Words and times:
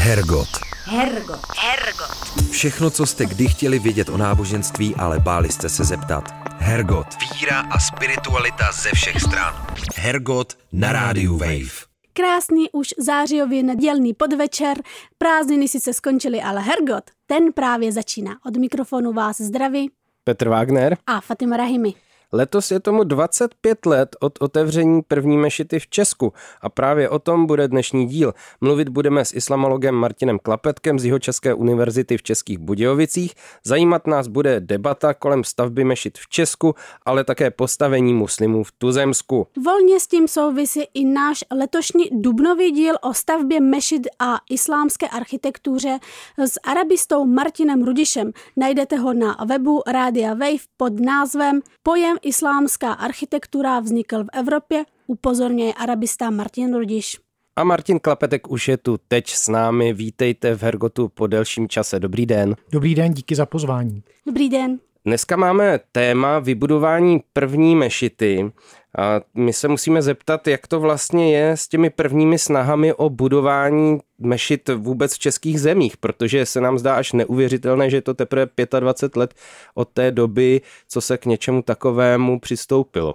Hergot. 0.00 0.48
Hergot. 0.84 1.40
Hergot. 1.58 2.50
Všechno, 2.50 2.90
co 2.90 3.06
jste 3.06 3.26
kdy 3.26 3.48
chtěli 3.48 3.78
vědět 3.78 4.08
o 4.08 4.16
náboženství, 4.16 4.94
ale 4.94 5.18
báli 5.20 5.48
jste 5.52 5.68
se 5.68 5.84
zeptat. 5.84 6.24
Hergot. 6.58 7.06
Víra 7.34 7.60
a 7.60 7.78
spiritualita 7.78 8.72
ze 8.72 8.90
všech 8.94 9.20
stran. 9.20 9.66
Hergot 9.96 10.58
na 10.72 10.92
rádiu 10.92 11.36
Wave. 11.36 11.86
Krásný 12.12 12.70
už 12.72 12.88
zářijově 12.98 13.62
nedělný 13.62 14.14
podvečer, 14.14 14.76
prázdniny 15.18 15.68
sice 15.68 15.92
skončily, 15.92 16.42
ale 16.42 16.60
Hergot, 16.60 17.04
ten 17.26 17.52
právě 17.52 17.92
začíná. 17.92 18.36
Od 18.46 18.56
mikrofonu 18.56 19.12
vás 19.12 19.40
zdraví 19.40 19.90
Petr 20.24 20.48
Wagner. 20.48 20.96
a 21.06 21.20
Fatima 21.20 21.56
Rahimi. 21.56 21.94
Letos 22.32 22.70
je 22.70 22.80
tomu 22.80 23.04
25 23.04 23.86
let 23.86 24.16
od 24.20 24.32
otevření 24.40 25.02
první 25.02 25.38
mešity 25.38 25.78
v 25.78 25.86
Česku 25.86 26.32
a 26.60 26.68
právě 26.68 27.08
o 27.08 27.18
tom 27.18 27.46
bude 27.46 27.68
dnešní 27.68 28.06
díl. 28.06 28.34
Mluvit 28.60 28.88
budeme 28.88 29.24
s 29.24 29.34
islamologem 29.34 29.94
Martinem 29.94 30.38
Klapetkem 30.38 30.98
z 30.98 31.04
Jihočeské 31.04 31.54
univerzity 31.54 32.16
v 32.16 32.22
Českých 32.22 32.58
Budějovicích. 32.58 33.34
Zajímat 33.64 34.06
nás 34.06 34.28
bude 34.28 34.60
debata 34.60 35.14
kolem 35.14 35.44
stavby 35.44 35.84
mešit 35.84 36.18
v 36.18 36.28
Česku, 36.28 36.74
ale 37.06 37.24
také 37.24 37.50
postavení 37.50 38.14
muslimů 38.14 38.64
v 38.64 38.72
Tuzemsku. 38.72 39.46
Volně 39.64 40.00
s 40.00 40.06
tím 40.06 40.28
souvisí 40.28 40.82
i 40.94 41.04
náš 41.04 41.44
letošní 41.50 42.04
dubnový 42.12 42.70
díl 42.70 42.94
o 43.02 43.14
stavbě 43.14 43.60
mešid 43.60 44.06
a 44.18 44.38
islámské 44.50 45.08
architektuře 45.08 45.98
s 46.38 46.60
arabistou 46.64 47.26
Martinem 47.26 47.84
Rudišem. 47.84 48.32
Najdete 48.56 48.96
ho 48.96 49.12
na 49.12 49.36
webu 49.46 49.82
Rádia 49.86 50.34
Wave 50.34 50.64
pod 50.76 51.00
názvem 51.00 51.60
Pojem 51.82 52.16
islámská 52.22 52.92
architektura 52.92 53.80
vznikl 53.80 54.24
v 54.24 54.28
Evropě, 54.32 54.84
upozorňuje 55.06 55.74
arabista 55.74 56.30
Martin 56.30 56.74
Rudiš. 56.74 57.16
A 57.56 57.64
Martin 57.64 57.98
Klapetek 57.98 58.50
už 58.50 58.68
je 58.68 58.76
tu 58.76 58.98
teď 59.08 59.30
s 59.30 59.48
námi. 59.48 59.92
Vítejte 59.92 60.54
v 60.54 60.62
Hergotu 60.62 61.08
po 61.08 61.26
delším 61.26 61.68
čase. 61.68 62.00
Dobrý 62.00 62.26
den. 62.26 62.56
Dobrý 62.72 62.94
den, 62.94 63.12
díky 63.12 63.34
za 63.34 63.46
pozvání. 63.46 64.02
Dobrý 64.26 64.48
den. 64.48 64.78
Dneska 65.04 65.36
máme 65.36 65.80
téma 65.92 66.38
vybudování 66.38 67.20
první 67.32 67.76
mešity. 67.76 68.52
A 68.98 69.20
my 69.34 69.52
se 69.52 69.68
musíme 69.68 70.02
zeptat, 70.02 70.46
jak 70.46 70.66
to 70.66 70.80
vlastně 70.80 71.36
je 71.36 71.50
s 71.50 71.68
těmi 71.68 71.90
prvními 71.90 72.38
snahami 72.38 72.94
o 72.94 73.10
budování 73.10 73.98
mešit 74.18 74.68
vůbec 74.68 75.14
v 75.14 75.18
českých 75.18 75.60
zemích, 75.60 75.96
protože 75.96 76.46
se 76.46 76.60
nám 76.60 76.78
zdá 76.78 76.94
až 76.94 77.12
neuvěřitelné, 77.12 77.90
že 77.90 77.96
je 77.96 78.02
to 78.02 78.14
teprve 78.14 78.46
25 78.80 79.16
let 79.16 79.34
od 79.74 79.88
té 79.88 80.10
doby, 80.10 80.60
co 80.88 81.00
se 81.00 81.18
k 81.18 81.26
něčemu 81.26 81.62
takovému 81.62 82.40
přistoupilo. 82.40 83.14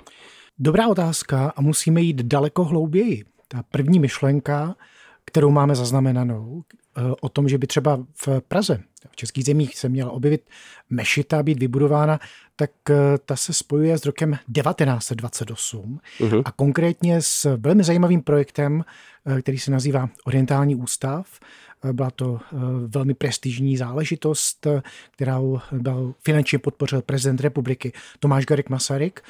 Dobrá 0.59 0.87
otázka 0.87 1.53
a 1.55 1.61
musíme 1.61 2.01
jít 2.01 2.21
daleko 2.21 2.63
hlouběji. 2.63 3.23
Ta 3.47 3.63
první 3.71 3.99
myšlenka, 3.99 4.75
kterou 5.25 5.51
máme 5.51 5.75
zaznamenanou, 5.75 6.63
eh, 6.97 7.01
o 7.21 7.29
tom, 7.29 7.49
že 7.49 7.57
by 7.57 7.67
třeba 7.67 8.03
v 8.25 8.41
Praze, 8.47 8.79
v 9.15 9.17
českých 9.17 9.45
zemích 9.45 9.77
se 9.77 9.89
měla 9.89 10.11
objevit 10.11 10.41
mešita, 10.89 11.43
být 11.43 11.59
vybudována, 11.59 12.19
tak 12.55 12.71
eh, 12.89 12.93
ta 13.25 13.35
se 13.35 13.53
spojuje 13.53 13.97
s 13.97 14.05
rokem 14.05 14.37
1928 14.53 15.99
Mhm. 16.19 16.41
a 16.45 16.51
konkrétně 16.51 17.21
s 17.21 17.57
velmi 17.57 17.83
zajímavým 17.83 18.21
projektem, 18.21 18.85
eh, 19.25 19.41
který 19.41 19.59
se 19.59 19.71
nazývá 19.71 20.09
Orientální 20.25 20.75
ústav. 20.75 21.39
Eh, 21.85 21.93
Byla 21.93 22.11
to 22.11 22.39
velmi 22.87 23.13
prestižní 23.13 23.77
záležitost, 23.77 24.67
kterou 25.11 25.59
byl 25.71 26.13
finančně 26.23 26.59
podpořil 26.59 27.01
prezident 27.01 27.41
republiky 27.41 27.93
Tomáš 28.19 28.45
Garik 28.45 28.69
Masaryk 28.69 29.21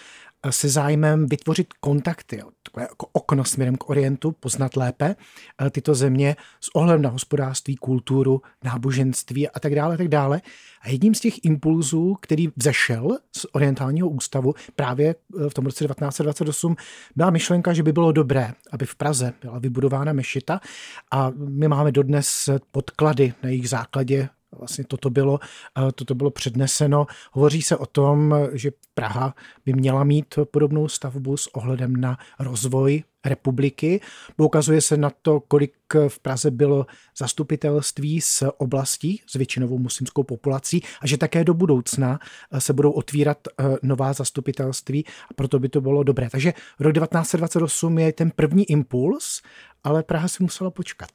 se 0.51 0.69
zájmem 0.69 1.25
vytvořit 1.25 1.73
kontakty, 1.73 2.41
takové 2.63 2.83
jako 2.83 3.07
okno 3.11 3.43
směrem 3.43 3.75
k 3.75 3.89
Orientu, 3.89 4.31
poznat 4.31 4.75
lépe 4.75 5.15
eh, 5.61 5.69
tyto 5.69 5.95
země 5.95 6.35
s 6.61 6.75
ohledem 6.75 7.01
na 7.01 7.09
hospodářství, 7.09 7.75
kulturu, 7.75 8.41
náboženství 8.63 9.49
a 9.49 9.59
tak 9.59 9.75
dále, 9.75 9.93
a 9.93 9.97
tak 9.97 10.07
dále. 10.07 10.41
A 10.81 10.89
jedním 10.89 11.15
z 11.15 11.19
těch 11.19 11.45
impulzů, 11.45 12.17
který 12.21 12.49
vzešel 12.55 13.17
z 13.37 13.45
Orientálního 13.51 14.09
ústavu 14.09 14.53
právě 14.75 15.15
eh, 15.45 15.49
v 15.49 15.53
tom 15.53 15.65
roce 15.65 15.85
1928, 15.85 16.75
byla 17.15 17.29
myšlenka, 17.29 17.73
že 17.73 17.83
by 17.83 17.93
bylo 17.93 18.11
dobré, 18.11 18.53
aby 18.71 18.85
v 18.85 18.95
Praze 18.95 19.33
byla 19.41 19.59
vybudována 19.59 20.13
mešita 20.13 20.61
a 21.11 21.31
my 21.35 21.67
máme 21.67 21.91
dodnes 21.91 22.49
podklady 22.71 23.33
na 23.43 23.49
jejich 23.49 23.69
základě 23.69 24.29
vlastně 24.59 24.83
toto 24.87 25.09
bylo, 25.09 25.39
toto 25.95 26.15
bylo 26.15 26.31
předneseno. 26.31 27.05
Hovoří 27.31 27.61
se 27.61 27.77
o 27.77 27.85
tom, 27.85 28.35
že 28.53 28.71
Praha 28.93 29.35
by 29.65 29.73
měla 29.73 30.03
mít 30.03 30.39
podobnou 30.51 30.87
stavbu 30.87 31.37
s 31.37 31.55
ohledem 31.55 31.95
na 31.95 32.17
rozvoj 32.39 33.03
republiky. 33.25 34.01
Poukazuje 34.35 34.81
se 34.81 34.97
na 34.97 35.11
to, 35.21 35.39
kolik 35.39 35.73
v 36.07 36.19
Praze 36.19 36.51
bylo 36.51 36.85
zastupitelství 37.17 38.21
z 38.21 38.43
oblastí 38.57 39.21
s 39.27 39.33
většinovou 39.33 39.77
muslimskou 39.77 40.23
populací 40.23 40.83
a 41.01 41.07
že 41.07 41.17
také 41.17 41.43
do 41.43 41.53
budoucna 41.53 42.19
eh, 42.51 42.61
se 42.61 42.73
budou 42.73 42.91
otvírat 42.91 43.37
eh, 43.47 43.63
nová 43.83 44.13
zastupitelství 44.13 45.05
a 45.31 45.33
proto 45.33 45.59
by 45.59 45.69
to 45.69 45.81
bylo 45.81 46.03
dobré. 46.03 46.29
Takže 46.29 46.53
rok 46.79 46.93
1928 46.93 47.97
je 47.99 48.13
ten 48.13 48.31
první 48.35 48.71
impuls, 48.71 49.41
ale 49.83 50.03
Praha 50.03 50.27
si 50.27 50.43
musela 50.43 50.71
počkat. 50.71 51.09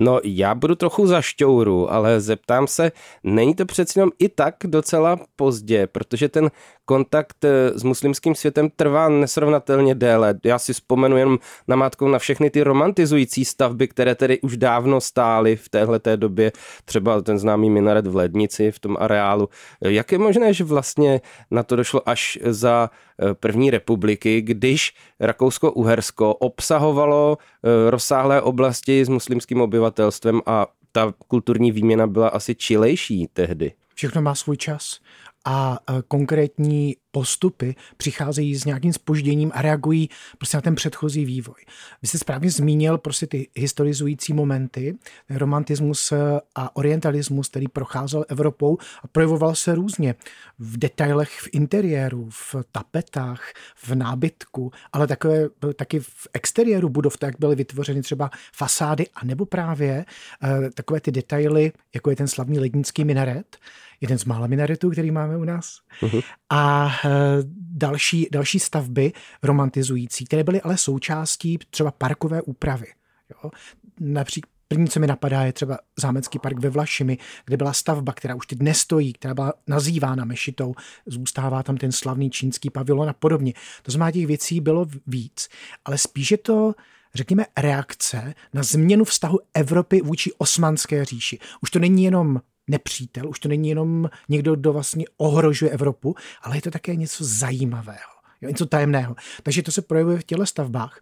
No, 0.00 0.20
já 0.24 0.54
budu 0.54 0.74
trochu 0.74 1.06
za 1.06 1.22
šťouru, 1.22 1.92
ale 1.92 2.20
zeptám 2.20 2.66
se, 2.66 2.92
není 3.24 3.54
to 3.54 3.66
přeci 3.66 3.98
jenom 3.98 4.10
i 4.18 4.28
tak 4.28 4.54
docela 4.64 5.18
pozdě, 5.36 5.86
protože 5.86 6.28
ten 6.28 6.50
kontakt 6.88 7.44
eh, 7.44 7.78
s 7.78 7.82
muslimským 7.82 8.34
světem 8.34 8.70
trvá 8.76 9.08
nesrovnatelně 9.08 9.94
déle. 9.94 10.34
Já 10.44 10.58
si 10.58 10.72
vzpomenu 10.72 11.16
jenom 11.16 11.38
na 11.68 11.76
mátkou 11.76 12.08
na 12.08 12.18
všechny 12.18 12.50
ty 12.50 12.62
romantizující 12.62 13.44
stavby, 13.44 13.88
které 13.88 14.14
tedy 14.14 14.40
už 14.40 14.56
dávno 14.56 15.00
stály 15.00 15.56
v 15.56 15.68
téhleté 15.68 16.16
době, 16.16 16.52
třeba 16.84 17.20
ten 17.20 17.38
známý 17.38 17.70
minaret 17.70 18.06
v 18.06 18.16
Lednici, 18.16 18.72
v 18.72 18.78
tom 18.78 18.96
areálu. 19.00 19.48
Jak 19.80 20.12
je 20.12 20.18
možné, 20.18 20.52
že 20.54 20.64
vlastně 20.64 21.20
na 21.50 21.62
to 21.62 21.76
došlo 21.76 22.08
až 22.08 22.38
za 22.44 22.90
eh, 22.90 23.34
první 23.34 23.70
republiky, 23.70 24.40
když 24.40 24.94
Rakousko-Uhersko 25.20 26.34
obsahovalo 26.40 27.38
eh, 27.38 27.90
rozsáhlé 27.90 28.42
oblasti 28.42 29.04
s 29.04 29.08
muslimským 29.08 29.60
obyvatelstvem 29.60 30.40
a 30.46 30.66
ta 30.92 31.12
kulturní 31.28 31.72
výměna 31.72 32.06
byla 32.06 32.28
asi 32.28 32.54
čilejší 32.54 33.28
tehdy. 33.32 33.72
Všechno 33.94 34.22
má 34.22 34.34
svůj 34.34 34.56
čas 34.56 35.00
a 35.46 35.78
e, 35.90 36.02
konkrétní 36.08 36.96
postupy 37.10 37.74
přicházejí 37.96 38.54
s 38.54 38.64
nějakým 38.64 38.92
spožděním 38.92 39.52
a 39.54 39.62
reagují 39.62 40.10
prostě 40.38 40.56
na 40.56 40.60
ten 40.60 40.74
předchozí 40.74 41.24
vývoj. 41.24 41.64
Vy 42.02 42.08
jste 42.08 42.18
správně 42.18 42.50
zmínil 42.50 42.98
prostě 42.98 43.26
ty 43.26 43.48
historizující 43.54 44.32
momenty, 44.32 44.98
romantismus 45.30 46.12
e, 46.12 46.16
a 46.54 46.76
orientalismus, 46.76 47.48
který 47.48 47.68
procházel 47.68 48.24
Evropou 48.28 48.78
a 49.02 49.06
projevoval 49.06 49.54
se 49.54 49.74
různě 49.74 50.14
v 50.58 50.78
detailech 50.78 51.30
v 51.30 51.48
interiéru, 51.52 52.28
v 52.30 52.54
tapetách, 52.72 53.52
v 53.76 53.94
nábytku, 53.94 54.70
ale 54.92 55.06
takové, 55.06 55.48
taky 55.76 56.00
v 56.00 56.28
exteriéru 56.32 56.88
budov, 56.88 57.16
tak 57.16 57.34
byly 57.38 57.56
vytvořeny 57.56 58.02
třeba 58.02 58.30
fasády, 58.52 59.06
a 59.14 59.24
nebo 59.24 59.46
právě 59.46 60.04
eh, 60.42 60.70
takové 60.70 61.00
ty 61.00 61.10
detaily, 61.10 61.72
jako 61.94 62.10
je 62.10 62.16
ten 62.16 62.28
slavný 62.28 62.58
lednický 62.58 63.04
minaret, 63.04 63.56
jeden 64.00 64.18
z 64.18 64.24
mála 64.24 64.46
minaretů, 64.46 64.90
který 64.90 65.10
máme 65.10 65.36
u 65.36 65.44
nás. 65.44 65.78
Uh-huh. 66.02 66.22
A 66.50 66.90
další, 67.70 68.28
další 68.32 68.58
stavby 68.58 69.12
romantizující, 69.42 70.24
které 70.24 70.44
byly 70.44 70.60
ale 70.60 70.78
součástí 70.78 71.58
třeba 71.70 71.90
parkové 71.90 72.42
úpravy. 72.42 72.86
Jo? 73.30 73.50
Například 74.00 74.58
První, 74.68 74.88
co 74.88 75.00
mi 75.00 75.06
napadá, 75.06 75.42
je 75.42 75.52
třeba 75.52 75.78
Zámecký 75.98 76.38
park 76.38 76.58
ve 76.58 76.70
Vlašimi, 76.70 77.18
kde 77.44 77.56
byla 77.56 77.72
stavba, 77.72 78.12
která 78.12 78.34
už 78.34 78.46
teď 78.46 78.58
nestojí, 78.62 79.12
která 79.12 79.34
byla 79.34 79.52
nazývána 79.66 80.24
mešitou. 80.24 80.74
Zůstává 81.06 81.62
tam 81.62 81.76
ten 81.76 81.92
slavný 81.92 82.30
čínský 82.30 82.70
pavilon 82.70 83.08
a 83.08 83.12
podobně. 83.12 83.52
To 83.82 83.92
znamená, 83.92 84.10
těch 84.10 84.26
věcí 84.26 84.60
bylo 84.60 84.86
víc, 85.06 85.48
ale 85.84 85.98
spíš 85.98 86.30
je 86.30 86.38
to 86.38 86.74
řekněme, 87.14 87.46
reakce 87.58 88.34
na 88.54 88.62
změnu 88.62 89.04
vztahu 89.04 89.38
Evropy 89.54 90.00
vůči 90.00 90.32
osmanské 90.38 91.04
říši. 91.04 91.38
Už 91.62 91.70
to 91.70 91.78
není 91.78 92.04
jenom 92.04 92.40
nepřítel, 92.68 93.28
už 93.28 93.38
to 93.38 93.48
není 93.48 93.68
jenom 93.68 94.10
někdo, 94.28 94.56
kdo 94.56 94.72
vlastně 94.72 95.04
ohrožuje 95.16 95.70
Evropu, 95.70 96.14
ale 96.42 96.56
je 96.56 96.62
to 96.62 96.70
také 96.70 96.96
něco 96.96 97.24
zajímavého. 97.24 98.18
Jo, 98.40 98.48
něco 98.48 98.66
tajemného. 98.66 99.16
Takže 99.42 99.62
to 99.62 99.72
se 99.72 99.82
projevuje 99.82 100.18
v 100.18 100.24
těle 100.24 100.46
stavbách. 100.46 101.00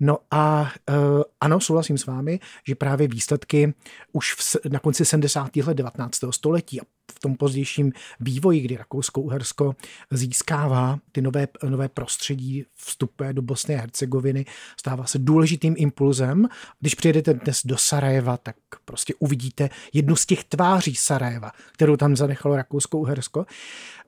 No 0.00 0.18
a 0.30 0.72
uh, 0.88 1.22
ano, 1.40 1.60
souhlasím 1.60 1.98
s 1.98 2.06
vámi, 2.06 2.40
že 2.66 2.74
právě 2.74 3.08
výsledky 3.08 3.74
už 4.12 4.34
v, 4.34 4.56
na 4.68 4.78
konci 4.78 5.04
70. 5.04 5.56
let 5.56 5.74
19. 5.74 6.18
století 6.30 6.80
a 6.80 6.84
v 7.12 7.20
tom 7.20 7.34
pozdějším 7.36 7.92
vývoji, 8.20 8.60
kdy 8.60 8.76
Rakousko-Uhersko 8.76 9.74
získává 10.10 10.98
ty 11.12 11.22
nové, 11.22 11.48
nové 11.68 11.88
prostředí, 11.88 12.64
vstupuje 12.74 13.32
do 13.32 13.42
Bosny 13.42 13.74
a 13.74 13.80
Hercegoviny, 13.80 14.44
stává 14.80 15.04
se 15.04 15.18
důležitým 15.18 15.74
impulzem. 15.78 16.48
Když 16.80 16.94
přijedete 16.94 17.34
dnes 17.34 17.60
do 17.64 17.76
Sarajeva, 17.76 18.36
tak 18.36 18.56
prostě 18.84 19.14
uvidíte 19.18 19.70
jednu 19.92 20.16
z 20.16 20.26
těch 20.26 20.44
tváří 20.44 20.94
Sarajeva, 20.94 21.52
kterou 21.72 21.96
tam 21.96 22.16
zanechalo 22.16 22.56
Rakousko-Uhersko. 22.56 23.46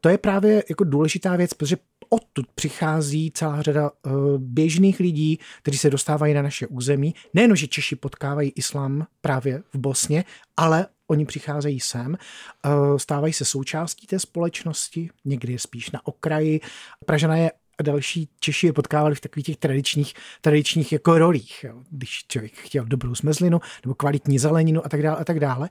To 0.00 0.08
je 0.08 0.18
právě 0.18 0.64
jako 0.68 0.84
důležitá 0.84 1.36
věc, 1.36 1.54
protože 1.54 1.76
odtud 2.08 2.46
přichází 2.54 3.30
celá 3.30 3.62
řada 3.62 3.90
uh, 3.90 4.12
běžných 4.38 5.00
lidí, 5.00 5.38
kteří 5.62 5.78
se 5.78 5.90
dostávají 5.90 6.34
na 6.34 6.42
naše 6.42 6.66
území. 6.66 7.14
Nejen, 7.34 7.56
že 7.56 7.66
Češi 7.66 7.96
potkávají 7.96 8.52
islám 8.56 9.06
právě 9.20 9.62
v 9.74 9.78
Bosně, 9.78 10.24
ale 10.56 10.86
oni 11.08 11.26
přicházejí 11.26 11.80
sem, 11.80 12.16
uh, 12.66 12.96
stávají 12.96 13.32
se 13.32 13.44
součástí 13.44 14.06
té 14.06 14.18
společnosti, 14.18 15.10
někdy 15.24 15.52
je 15.52 15.58
spíš 15.58 15.90
na 15.90 16.06
okraji. 16.06 16.60
Pražana 17.06 17.36
je 17.36 17.50
a 17.78 17.82
další 17.82 18.28
Češi 18.40 18.66
je 18.66 18.72
potkávali 18.72 19.14
v 19.14 19.20
takových 19.20 19.46
těch 19.46 19.56
tradičních, 19.56 20.14
tradičních 20.40 20.92
jako 20.92 21.18
rolích. 21.18 21.64
Jo. 21.64 21.82
Když 21.90 22.24
člověk 22.28 22.52
chtěl 22.54 22.84
dobrou 22.84 23.14
zmezlinu 23.14 23.60
nebo 23.84 23.94
kvalitní 23.94 24.38
zeleninu 24.38 24.86
a 24.86 24.88
tak 24.88 25.02
dále 25.02 25.16
a 25.16 25.24
tak 25.24 25.40
dále. 25.40 25.68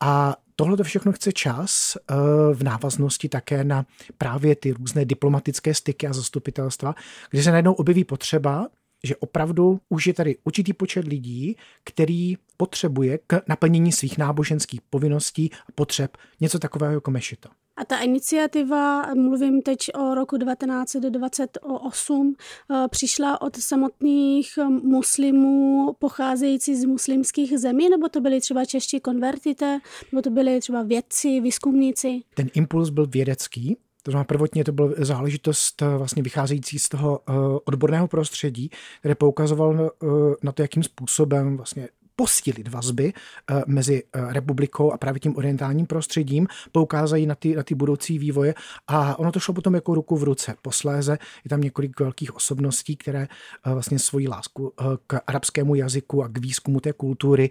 A 0.00 0.36
tohle 0.56 0.76
to 0.76 0.84
všechno 0.84 1.12
chce 1.12 1.32
čas 1.32 1.96
eh, 1.96 2.14
v 2.54 2.62
návaznosti 2.62 3.28
také 3.28 3.64
na 3.64 3.86
právě 4.18 4.56
ty 4.56 4.72
různé 4.72 5.04
diplomatické 5.04 5.74
styky 5.74 6.06
a 6.06 6.12
zastupitelstva, 6.12 6.94
kde 7.30 7.42
se 7.42 7.50
najednou 7.50 7.72
objeví 7.72 8.04
potřeba, 8.04 8.68
že 9.04 9.16
opravdu 9.16 9.80
už 9.88 10.06
je 10.06 10.14
tady 10.14 10.36
určitý 10.44 10.72
počet 10.72 11.04
lidí, 11.04 11.56
který 11.84 12.36
potřebuje 12.56 13.18
k 13.26 13.42
naplnění 13.48 13.92
svých 13.92 14.18
náboženských 14.18 14.80
povinností 14.80 15.50
a 15.68 15.72
potřeb 15.74 16.16
něco 16.40 16.58
takového 16.58 16.94
jako 16.94 17.10
mešita. 17.10 17.50
A 17.76 17.84
ta 17.84 17.98
iniciativa, 17.98 19.14
mluvím 19.14 19.62
teď 19.62 19.78
o 19.94 20.14
roku 20.14 20.38
1928, 20.38 22.34
eh, 22.70 22.88
přišla 22.88 23.40
od 23.42 23.56
samotných 23.56 24.58
muslimů 24.82 25.92
pocházející 25.98 26.76
z 26.76 26.84
muslimských 26.84 27.58
zemí, 27.58 27.88
nebo 27.88 28.08
to 28.08 28.20
byli 28.20 28.40
třeba 28.40 28.64
čeští 28.64 29.00
konvertité, 29.00 29.78
nebo 30.12 30.22
to 30.22 30.30
byli 30.30 30.60
třeba 30.60 30.82
vědci, 30.82 31.40
výzkumníci? 31.40 32.20
Ten 32.34 32.48
impuls 32.54 32.90
byl 32.90 33.06
vědecký, 33.06 33.76
to 34.02 34.10
znamená, 34.10 34.24
prvotně 34.24 34.64
to 34.64 34.72
byla 34.72 34.88
záležitost 34.98 35.82
eh, 35.82 35.96
vlastně 35.96 36.22
vycházející 36.22 36.78
z 36.78 36.88
toho 36.88 37.20
eh, 37.28 37.32
odborného 37.64 38.08
prostředí, 38.08 38.70
které 38.98 39.14
poukazovalo 39.14 39.90
na 40.42 40.52
to, 40.52 40.62
jakým 40.62 40.82
způsobem 40.82 41.56
vlastně 41.56 41.88
posílit 42.16 42.68
vazby 42.68 43.12
eh, 43.12 43.62
mezi 43.66 44.02
eh, 44.02 44.32
republikou 44.32 44.92
a 44.92 44.98
právě 44.98 45.20
tím 45.20 45.36
orientálním 45.36 45.86
prostředím, 45.86 46.46
poukázají 46.72 47.26
na 47.26 47.34
ty, 47.34 47.56
na 47.56 47.62
ty 47.62 47.74
budoucí 47.74 48.18
vývoje 48.18 48.54
a 48.88 49.18
ono 49.18 49.32
to 49.32 49.40
šlo 49.40 49.54
potom 49.54 49.74
jako 49.74 49.94
ruku 49.94 50.16
v 50.16 50.22
ruce. 50.22 50.54
Posléze 50.62 51.18
je 51.44 51.48
tam 51.48 51.60
několik 51.60 52.00
velkých 52.00 52.36
osobností, 52.36 52.96
které 52.96 53.22
eh, 53.22 53.72
vlastně 53.72 53.98
svoji 53.98 54.28
lásku 54.28 54.72
k 55.06 55.20
arabskému 55.26 55.74
jazyku 55.74 56.24
a 56.24 56.28
k 56.28 56.38
výzkumu 56.38 56.80
té 56.80 56.92
kultury 56.92 57.50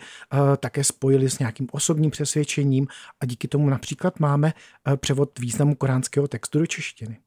také 0.58 0.84
spojili 0.84 1.30
s 1.30 1.40
nějakým 1.40 1.68
osobním 1.72 2.12
přesvědčením 2.12 2.88
a 3.20 3.26
díky 3.26 3.48
tomu 3.48 3.70
například 3.70 4.20
máme 4.20 4.54
převod 4.96 5.40
významu 5.40 5.76
koránského 5.76 6.28
textu 6.28 6.60
do 6.60 6.66
češtiny. 6.66 7.20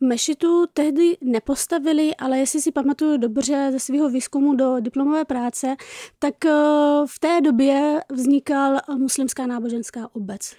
Mešitu 0.00 0.66
tehdy 0.72 1.16
nepostavili, 1.20 2.16
ale 2.16 2.38
jestli 2.38 2.60
si 2.60 2.72
pamatuju 2.72 3.16
dobře 3.16 3.68
ze 3.72 3.78
svého 3.78 4.08
výzkumu 4.08 4.54
do 4.54 4.80
diplomové 4.80 5.24
práce, 5.24 5.76
tak 6.18 6.44
eh, 6.44 6.50
v 7.06 7.18
té 7.20 7.40
době 7.40 8.00
vznikal 8.10 8.80
muslimská 8.98 9.46
náboženská 9.46 10.08
obec. 10.12 10.56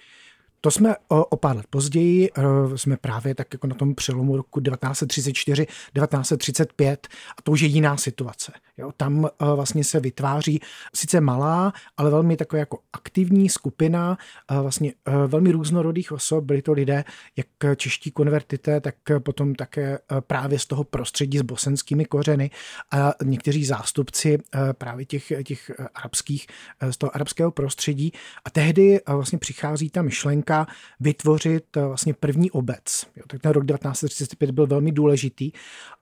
To 0.66 0.70
jsme 0.70 0.94
o, 1.08 1.36
pár 1.36 1.56
let 1.56 1.66
později, 1.70 2.30
eh, 2.38 2.42
jsme 2.78 2.96
právě 2.96 3.34
tak 3.34 3.52
jako 3.52 3.66
na 3.66 3.74
tom 3.74 3.94
přelomu 3.94 4.36
roku 4.36 4.60
1934, 4.60 5.66
1935 5.66 7.08
a 7.38 7.42
to 7.42 7.52
už 7.52 7.60
je 7.60 7.68
jiná 7.68 7.96
situace. 7.96 8.52
Jo, 8.78 8.92
tam 8.96 9.26
eh, 9.26 9.44
vlastně 9.54 9.84
se 9.84 10.00
vytváří 10.00 10.60
sice 10.94 11.20
malá, 11.20 11.72
ale 11.96 12.10
velmi 12.10 12.36
taková 12.36 12.60
jako 12.60 12.78
aktivní 12.92 13.48
skupina 13.48 14.18
eh, 14.50 14.60
vlastně 14.60 14.92
velmi 15.26 15.52
různorodých 15.52 16.12
osob. 16.12 16.44
Byli 16.44 16.62
to 16.62 16.72
lidé, 16.72 17.04
jak 17.36 17.76
čeští 17.76 18.10
konvertité, 18.10 18.80
tak 18.80 18.94
potom 19.18 19.54
také 19.54 19.98
právě 20.20 20.58
z 20.58 20.66
toho 20.66 20.84
prostředí 20.84 21.38
s 21.38 21.42
bosenskými 21.42 22.04
kořeny 22.04 22.50
a 22.90 23.14
někteří 23.24 23.64
zástupci 23.64 24.38
právě 24.72 25.06
těch, 25.06 25.32
těch 25.44 25.70
arabských, 25.94 26.46
z 26.90 26.96
toho 26.96 27.16
arabského 27.16 27.50
prostředí. 27.50 28.12
A 28.44 28.50
tehdy 28.50 29.00
vlastně 29.06 29.38
přichází 29.38 29.90
ta 29.90 30.02
myšlenka, 30.02 30.55
myšlenka 30.56 30.66
vytvořit 31.00 31.76
eh, 31.76 31.86
vlastně 31.86 32.14
první 32.14 32.50
obec. 32.50 33.06
Jo, 33.16 33.22
tak 33.26 33.40
ten 33.40 33.52
rok 33.52 33.66
1935 33.66 34.50
byl 34.50 34.66
velmi 34.66 34.92
důležitý, 34.92 35.52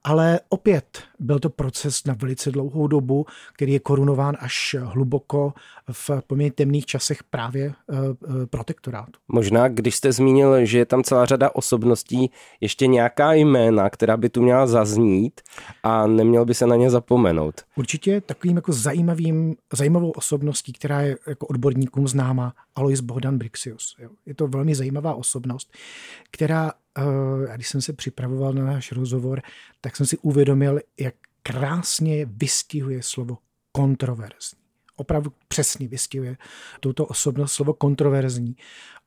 ale 0.05 0.41
opět 0.49 1.03
byl 1.19 1.39
to 1.39 1.51
proces 1.51 2.05
na 2.05 2.15
velice 2.15 2.51
dlouhou 2.51 2.87
dobu, 2.87 3.27
který 3.53 3.73
je 3.73 3.81
korunován 3.81 4.37
až 4.41 4.77
hluboko 4.81 5.53
v 5.93 6.11
poměrně 6.27 6.53
temných 6.53 6.87
časech 6.87 7.25
právě 7.25 7.65
eh, 7.65 7.97
eh, 7.97 8.47
protektorátu. 8.47 9.13
Možná, 9.29 9.69
když 9.69 9.97
jste 9.97 10.13
zmínil, 10.13 10.65
že 10.65 10.79
je 10.79 10.87
tam 10.87 11.03
celá 11.03 11.27
řada 11.27 11.55
osobností, 11.55 12.31
ještě 12.61 12.87
nějaká 12.87 13.33
jména, 13.33 13.91
která 13.91 14.17
by 14.17 14.29
tu 14.29 14.43
měla 14.43 14.67
zaznít 14.67 15.41
a 15.83 16.07
neměl 16.07 16.45
by 16.45 16.55
se 16.55 16.67
na 16.67 16.77
ně 16.77 16.91
zapomenout. 16.91 17.55
Určitě 17.77 18.21
takovým 18.21 18.57
jako 18.57 18.73
zajímavým, 18.73 19.55
zajímavou 19.73 20.11
osobností, 20.11 20.73
která 20.73 21.01
je 21.01 21.17
jako 21.27 21.47
odborníkům 21.47 22.09
známa, 22.09 22.55
Alois 22.77 23.01
Bohdan 23.01 23.39
Brixius. 23.39 23.97
Jo. 23.99 24.11
Je 24.27 24.35
to 24.35 24.44
velmi 24.49 24.75
zajímavá 24.75 25.15
osobnost, 25.15 25.73
která, 26.31 26.73
uh, 26.99 27.55
když 27.55 27.69
jsem 27.69 27.83
se 27.83 27.93
připravoval 27.93 28.53
na 28.53 28.65
náš 28.65 28.93
rozhovor, 28.93 29.43
tak 29.81 29.97
jsem 29.97 30.07
si 30.07 30.19
uvědomil, 30.19 30.81
jak 31.01 31.15
krásně 31.43 32.27
vystihuje 32.27 33.03
slovo 33.03 33.39
kontroverzní. 33.73 34.59
Opravdu 34.97 35.33
přesně 35.49 35.89
vystihuje 35.89 36.37
tuto 36.81 37.07
osobnost 37.07 37.53
slovo 37.53 37.75
kontroverzní. 37.75 38.57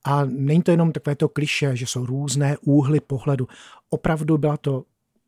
A 0.03 0.25
není 0.25 0.61
to 0.61 0.71
jenom 0.71 0.91
takové 0.91 1.15
to 1.15 1.29
kliše, 1.29 1.75
že 1.75 1.85
jsou 1.85 2.05
různé 2.05 2.57
úhly 2.61 2.99
pohledu. 2.99 3.47
Opravdu 3.89 4.37
byla 4.37 4.57
to 4.57 4.83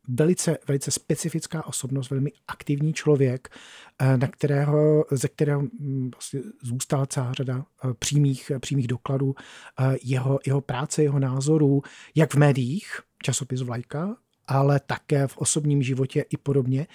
velice, 0.08 0.58
velice 0.68 0.90
specifická 0.90 1.66
osobnost, 1.66 2.10
velmi 2.10 2.32
aktivní 2.48 2.92
člověk, 2.92 3.48
eh, 3.98 4.16
na 4.16 4.26
kterého, 4.26 5.04
ze 5.10 5.28
kterého 5.28 5.60
mm, 5.60 6.10
vlastně 6.14 6.40
zůstala 6.62 7.06
celá 7.06 7.32
řada 7.32 7.64
eh, 7.84 7.88
přímých, 7.98 8.52
přímých 8.60 8.86
dokladů 8.86 9.34
eh, 9.80 9.96
jeho, 10.04 10.38
jeho 10.46 10.60
práce, 10.60 11.02
jeho 11.02 11.18
názorů, 11.18 11.82
jak 12.14 12.34
v 12.34 12.38
médiích, 12.38 13.00
časopis 13.22 13.60
Vlajka, 13.62 14.16
ale 14.46 14.80
také 14.80 15.26
v 15.26 15.38
osobním 15.38 15.82
životě 15.82 16.24
i 16.30 16.36
podobně. 16.36 16.86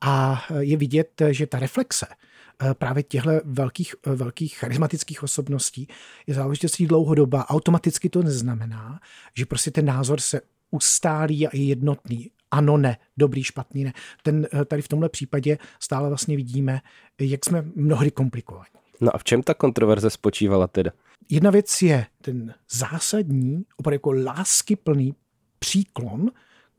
A 0.00 0.44
je 0.58 0.76
vidět, 0.76 1.22
že 1.30 1.46
ta 1.46 1.58
reflexe 1.58 2.06
právě 2.78 3.02
těchto 3.02 3.30
velkých, 3.44 3.94
velkých 4.06 4.56
charismatických 4.56 5.22
osobností 5.22 5.88
je 6.26 6.34
záležitostí 6.34 6.86
dlouhodoba. 6.86 7.50
Automaticky 7.50 8.08
to 8.08 8.22
neznamená, 8.22 9.00
že 9.36 9.46
prostě 9.46 9.70
ten 9.70 9.84
názor 9.84 10.20
se 10.20 10.40
ustálí 10.70 11.46
a 11.46 11.50
je 11.52 11.64
jednotný 11.64 12.30
ano, 12.50 12.76
ne, 12.76 12.96
dobrý, 13.16 13.44
špatný, 13.44 13.84
ne. 13.84 13.92
Ten, 14.22 14.46
eh, 14.52 14.64
tady 14.64 14.82
v 14.82 14.88
tomhle 14.88 15.08
případě 15.08 15.58
stále 15.80 16.08
vlastně 16.08 16.36
vidíme, 16.36 16.80
jak 17.20 17.44
jsme 17.44 17.64
mnohdy 17.74 18.10
komplikovaní. 18.10 18.66
No 19.00 19.14
a 19.14 19.18
v 19.18 19.24
čem 19.24 19.42
ta 19.42 19.54
kontroverze 19.54 20.10
spočívala 20.10 20.66
teda? 20.66 20.90
Jedna 21.30 21.50
věc 21.50 21.82
je 21.82 22.06
ten 22.22 22.54
zásadní, 22.70 23.64
opravdu 23.76 23.94
jako 23.94 24.12
láskyplný 24.12 25.14
příklon 25.58 26.30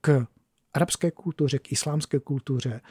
k 0.01 0.25
arabské 0.73 1.11
kultuře, 1.11 1.59
k 1.59 1.71
islámské 1.71 2.19
kultuře, 2.19 2.81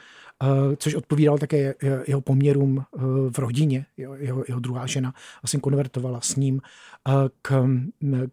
eh, 0.43 0.75
což 0.75 0.95
odpovídalo 0.95 1.37
také 1.37 1.75
jeho 2.07 2.21
poměrům 2.21 2.79
eh, 2.79 2.99
v 3.29 3.39
rodině. 3.39 3.85
Jeho, 3.97 4.43
jeho 4.47 4.59
druhá 4.59 4.85
žena 4.85 5.13
vlastně 5.43 5.59
konvertovala 5.59 6.21
s 6.21 6.35
ním 6.35 6.61
eh, 7.07 7.11
k, 7.41 7.67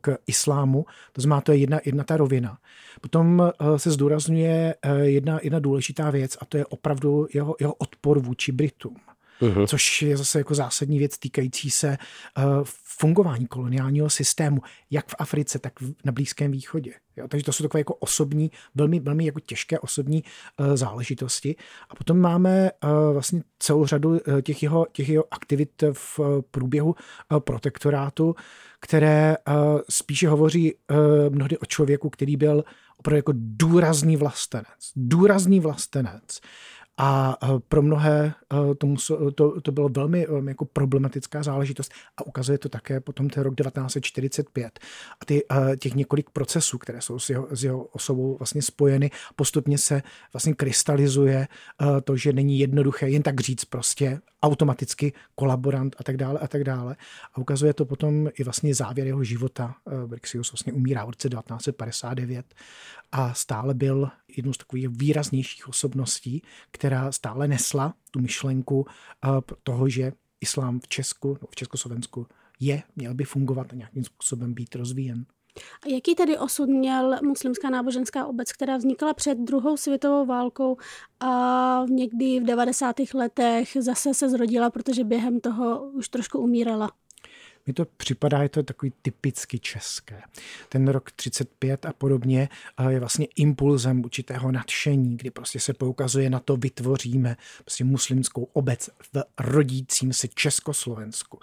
k 0.01 0.19
islámu. 0.27 0.87
To 1.13 1.23
znamená, 1.23 1.41
to 1.41 1.53
je 1.53 1.59
jedna, 1.59 1.81
jedna 1.85 2.05
ta 2.05 2.17
rovina. 2.17 2.59
Potom 3.01 3.53
se 3.77 3.91
zdůrazňuje 3.91 4.75
jedna, 5.03 5.39
jedna 5.43 5.59
důležitá 5.59 6.11
věc 6.11 6.37
a 6.41 6.45
to 6.45 6.57
je 6.57 6.67
opravdu 6.67 7.27
jeho, 7.35 7.57
jeho 7.61 7.75
odpor 7.75 8.19
vůči 8.19 8.53
Britům. 8.53 8.97
Uhum. 9.41 9.67
což 9.67 10.03
je 10.03 10.17
zase 10.17 10.39
jako 10.39 10.55
zásadní 10.55 10.99
věc 10.99 11.19
týkající 11.19 11.71
se 11.71 11.99
uh, 12.39 12.45
fungování 12.83 13.47
koloniálního 13.47 14.11
systému, 14.11 14.61
jak 14.91 15.09
v 15.09 15.15
Africe, 15.19 15.59
tak 15.59 15.81
v, 15.81 15.95
na 16.05 16.13
Blízkém 16.13 16.51
východě. 16.51 16.93
Jo, 17.17 17.29
takže 17.29 17.45
to 17.45 17.53
jsou 17.53 17.65
takové 17.65 17.81
jako 17.81 17.95
osobní, 17.95 18.51
velmi, 18.75 19.01
velmi 19.01 19.27
jako 19.27 19.41
těžké 19.41 19.79
osobní 19.79 20.25
uh, 20.61 20.77
záležitosti. 20.77 21.57
A 21.91 21.95
potom 21.95 22.19
máme 22.19 22.71
uh, 22.85 22.91
vlastně 23.13 23.43
celou 23.59 23.87
řadu 23.87 24.11
uh, 24.11 24.41
těch, 24.43 24.63
jeho, 24.63 24.87
těch 24.93 25.09
jeho 25.09 25.25
aktivit 25.31 25.85
v 25.93 26.19
uh, 26.19 26.27
průběhu 26.51 26.95
uh, 27.33 27.41
protektorátu, 27.41 28.35
které 28.81 29.37
uh, 29.49 29.55
spíše 29.91 30.29
hovoří 30.29 30.75
uh, 30.75 30.97
mnohdy 31.35 31.59
o 31.59 31.65
člověku, 31.65 32.11
který 32.11 32.37
byl 32.37 32.65
opravdu 32.97 33.17
jako 33.17 33.33
důrazný 33.35 34.17
vlastenec. 34.17 34.93
Důrazný 34.97 35.61
vlastenec 35.61 36.41
A 36.99 37.39
pro 37.69 37.83
mnohé 37.83 38.35
to, 38.79 38.87
muselo, 38.87 39.31
to, 39.31 39.61
to 39.61 39.73
bylo 39.73 39.89
velmi 39.89 40.27
jako 40.49 40.65
problematická 40.65 41.43
záležitost 41.43 41.93
a 42.17 42.27
ukazuje 42.27 42.59
to 42.59 42.69
také 42.69 43.01
potom 43.01 43.31
ten 43.31 43.43
rok 43.43 43.55
1945. 43.55 44.81
A 45.21 45.25
ty, 45.25 45.43
těch 45.79 45.95
několik 45.95 46.31
procesů, 46.31 46.79
které 46.79 47.01
jsou 47.01 47.19
s 47.19 47.31
jeho, 47.31 47.49
s 47.51 47.65
jeho 47.65 47.85
osobou 47.85 48.37
vlastně 48.39 48.63
spojeny, 48.63 49.11
postupně 49.37 49.79
se 49.79 50.03
vlastně 50.33 50.55
krystalizuje 50.55 51.49
to, 52.05 52.17
že 52.17 52.33
není 52.33 52.59
jednoduché 52.59 53.09
jen 53.09 53.23
tak 53.23 53.41
říct 53.41 53.65
prostě 53.65 54.21
automaticky 54.43 55.13
kolaborant 55.35 55.97
a 55.99 56.05
tak 56.05 56.17
dále 56.17 56.39
a 56.39 56.49
tak 56.49 56.65
dále. 56.65 56.97
A 57.35 57.39
ukazuje 57.39 57.75
to 57.75 57.85
potom 57.85 58.29
i 58.39 58.45
vlastně 58.45 58.75
závěr 58.75 59.07
jeho 59.07 59.25
života. 59.25 59.75
Brixius 60.07 60.53
vlastně 60.53 60.73
umírá 60.73 61.05
v 61.05 61.11
roce 61.11 61.29
1959 61.29 62.55
a 63.13 63.35
stále 63.35 63.75
byl 63.75 64.09
jednou 64.37 64.53
z 64.53 64.59
takových 64.59 64.89
výraznějších 64.89 65.69
osobností, 65.69 66.43
která 66.87 67.13
stále 67.13 67.49
nesla 67.49 67.95
tu 68.11 68.21
myšlenku 68.21 68.87
eh, 69.25 69.29
toho, 69.63 69.89
že 69.89 70.13
islám 70.41 70.81
v 70.81 70.89
Česku, 70.89 71.39
v 71.51 71.55
Československu 71.55 72.27
je, 72.61 72.83
měl 72.97 73.15
by 73.15 73.25
fungovat 73.25 73.67
a 73.73 73.77
nějakým 73.77 74.05
způsobem 74.05 74.55
být 74.55 74.75
rozvíjen. 74.75 75.27
A 75.87 75.89
jaký 75.89 76.15
tedy 76.15 76.39
osud 76.39 76.69
měl 76.69 77.17
muslimská 77.23 77.71
náboženská 77.71 78.27
obec, 78.27 78.53
která 78.53 78.77
vznikala 78.77 79.15
před 79.15 79.39
druhou 79.39 79.77
světovou 79.77 80.27
válkou 80.27 80.77
a 81.21 81.85
někdy 81.89 82.41
v 82.41 82.45
90. 82.45 82.97
letech 83.15 83.77
zase 83.81 84.15
se 84.15 84.31
zrodila, 84.31 84.71
protože 84.71 85.05
během 85.05 85.41
toho 85.41 85.91
už 85.91 86.09
trošku 86.09 86.39
umírala? 86.39 86.91
Mi 87.67 87.73
to 87.73 87.85
připadá, 87.97 88.43
je 88.43 88.49
to 88.49 88.63
takový 88.63 88.93
typicky 89.03 89.59
české. 89.59 90.23
Ten 90.69 90.89
rok 90.89 91.11
35 91.11 91.87
a 91.87 91.93
podobně 91.93 92.49
je 92.89 93.01
vlastně 93.01 93.27
impulzem 93.37 94.05
určitého 94.05 94.53
nadšení, 94.53 95.17
kdy 95.17 95.31
prostě 95.31 95.61
se 95.61 95.73
poukazuje 95.73 96.31
na 96.31 96.41
to, 96.41 96.57
vytvoříme 96.57 97.37
prostě 97.59 97.85
muslimskou 97.85 98.49
obec 98.53 98.91
v 99.15 99.23
rodícím 99.39 100.13
se 100.13 100.29
Československu. 100.29 101.39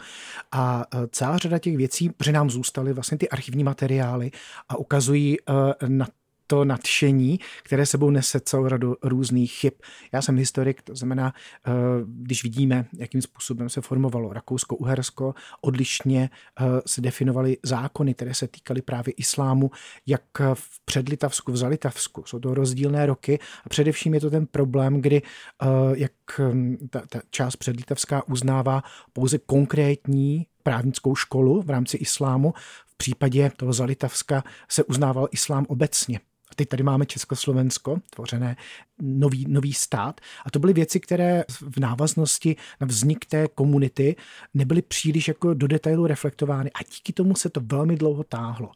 A 0.52 0.86
e, 0.94 1.08
celá 1.08 1.38
řada 1.38 1.60
těch 1.60 1.78
věcí, 1.78 2.10
protože 2.10 2.32
nám 2.32 2.50
zůstaly 2.50 2.94
vlastně 2.94 3.18
ty 3.18 3.30
archivní 3.30 3.64
materiály 3.64 4.32
a 4.70 4.78
ukazují 4.78 5.38
e, 5.40 5.44
na 5.88 6.08
to 6.48 6.66
nadšení, 6.66 7.40
které 7.64 7.86
sebou 7.86 8.10
nese 8.10 8.40
celou 8.40 8.68
radu 8.68 8.96
různých 9.04 9.52
chyb. 9.52 9.74
Já 10.12 10.22
jsem 10.22 10.38
historik, 10.38 10.82
to 10.82 10.96
znamená, 10.96 11.34
eh, 11.68 11.72
když 12.06 12.44
vidíme, 12.44 12.86
jakým 12.98 13.22
způsobem 13.22 13.70
se 13.70 13.82
formovalo 13.82 14.34
Rakousko-Uhersko, 14.34 15.34
odlišně 15.62 16.30
eh, 16.60 16.64
se 16.86 17.02
definovaly 17.02 17.58
zákony, 17.64 18.14
které 18.14 18.34
se 18.34 18.48
týkaly 18.48 18.82
právě 18.82 19.14
islámu, 19.18 19.72
jak 20.08 20.22
v 20.54 20.86
předlitavsku, 20.86 21.52
v 21.52 21.58
zalitavsku. 21.58 22.24
Jsou 22.26 22.40
to 22.40 22.54
rozdílné 22.54 23.06
roky 23.06 23.40
a 23.66 23.70
především 23.70 24.14
je 24.14 24.20
to 24.20 24.30
ten 24.30 24.46
problém, 24.46 25.02
kdy 25.02 25.22
eh, 25.22 25.68
jak 25.94 26.12
hm, 26.40 26.78
ta, 26.90 27.02
ta 27.10 27.22
část 27.30 27.56
předlitavská 27.56 28.28
uznává 28.28 28.84
pouze 29.14 29.38
konkrétní 29.38 30.48
právnickou 30.64 31.16
školu 31.16 31.62
v 31.62 31.70
rámci 31.70 31.98
islámu. 31.98 32.54
V 32.86 32.98
případě 32.98 33.52
toho 33.58 33.74
Zalitavska 33.74 34.44
se 34.70 34.84
uznával 34.84 35.28
islám 35.32 35.66
obecně. 35.70 36.20
Teď 36.56 36.70
tady 36.70 36.84
máme 36.84 37.06
Československo, 37.06 37.98
tvořené 38.10 38.56
nový, 39.02 39.46
nový 39.48 39.74
stát. 39.74 40.22
A 40.46 40.52
to 40.52 40.60
byly 40.60 40.74
věci, 40.74 41.00
které 41.00 41.44
v 41.62 41.80
návaznosti 41.80 42.56
na 42.82 42.88
vznik 42.88 43.26
té 43.26 43.48
komunity 43.48 44.16
nebyly 44.54 44.82
příliš 44.82 45.28
jako 45.28 45.54
do 45.54 45.68
detailu 45.68 46.08
reflektovány 46.08 46.72
a 46.72 46.84
díky 46.96 47.14
tomu 47.14 47.36
se 47.36 47.50
to 47.50 47.62
velmi 47.64 47.96
dlouho 47.96 48.24
táhlo. 48.24 48.72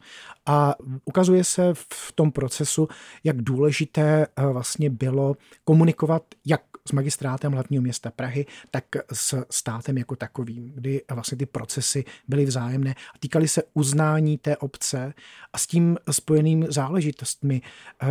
A 0.46 0.76
ukazuje 1.06 1.44
se 1.44 1.74
v 1.74 2.12
tom 2.16 2.32
procesu, 2.32 2.88
jak 3.24 3.42
důležité 3.42 4.28
eh, 4.36 4.46
vlastně 4.46 4.90
bylo 4.90 5.36
komunikovat 5.64 6.24
jak 6.46 6.62
s 6.88 6.91
magistrátem 6.91 7.51
hlavního 7.51 7.84
města 7.84 8.12
Prahy, 8.12 8.46
tak 8.72 8.84
s 9.13 9.46
státem 9.50 9.98
jako 9.98 10.15
takovým, 10.15 10.72
kdy 10.75 11.01
vlastně 11.12 11.38
ty 11.38 11.46
procesy 11.46 12.06
byly 12.27 12.46
vzájemné 12.46 12.91
a 12.91 13.17
týkaly 13.20 13.48
se 13.48 13.63
uznání 13.74 14.38
té 14.38 14.58
obce 14.58 15.13
a 15.53 15.58
s 15.58 15.67
tím 15.67 15.98
spojeným 16.12 16.65
záležitostmi. 16.70 17.62
Eh, 18.01 18.08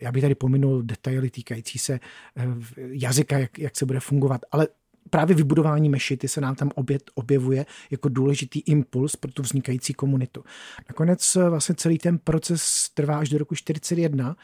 já 0.00 0.12
bych 0.12 0.22
tady 0.22 0.34
pominul 0.34 0.82
detaily 0.82 1.30
týkající 1.30 1.78
se 1.78 1.92
eh, 1.92 2.46
jazyka, 2.76 3.38
jak, 3.38 3.58
jak 3.58 3.76
se 3.76 3.86
bude 3.86 4.00
fungovat, 4.00 4.40
ale 4.52 4.68
právě 5.10 5.36
vybudování 5.36 5.88
mešity 5.88 6.28
se 6.28 6.40
nám 6.40 6.54
tam 6.54 6.70
obět, 6.74 7.10
objevuje 7.14 7.66
jako 7.90 8.08
důležitý 8.08 8.60
impuls 8.60 9.16
pro 9.16 9.32
tu 9.32 9.42
vznikající 9.42 9.94
komunitu. 9.94 10.44
Nakonec 10.88 11.36
eh, 11.36 11.48
vlastně 11.48 11.74
celý 11.74 11.98
ten 11.98 12.18
proces 12.18 12.90
trvá 12.94 13.18
až 13.18 13.28
do 13.28 13.38
roku 13.38 13.54
1941, 13.54 14.36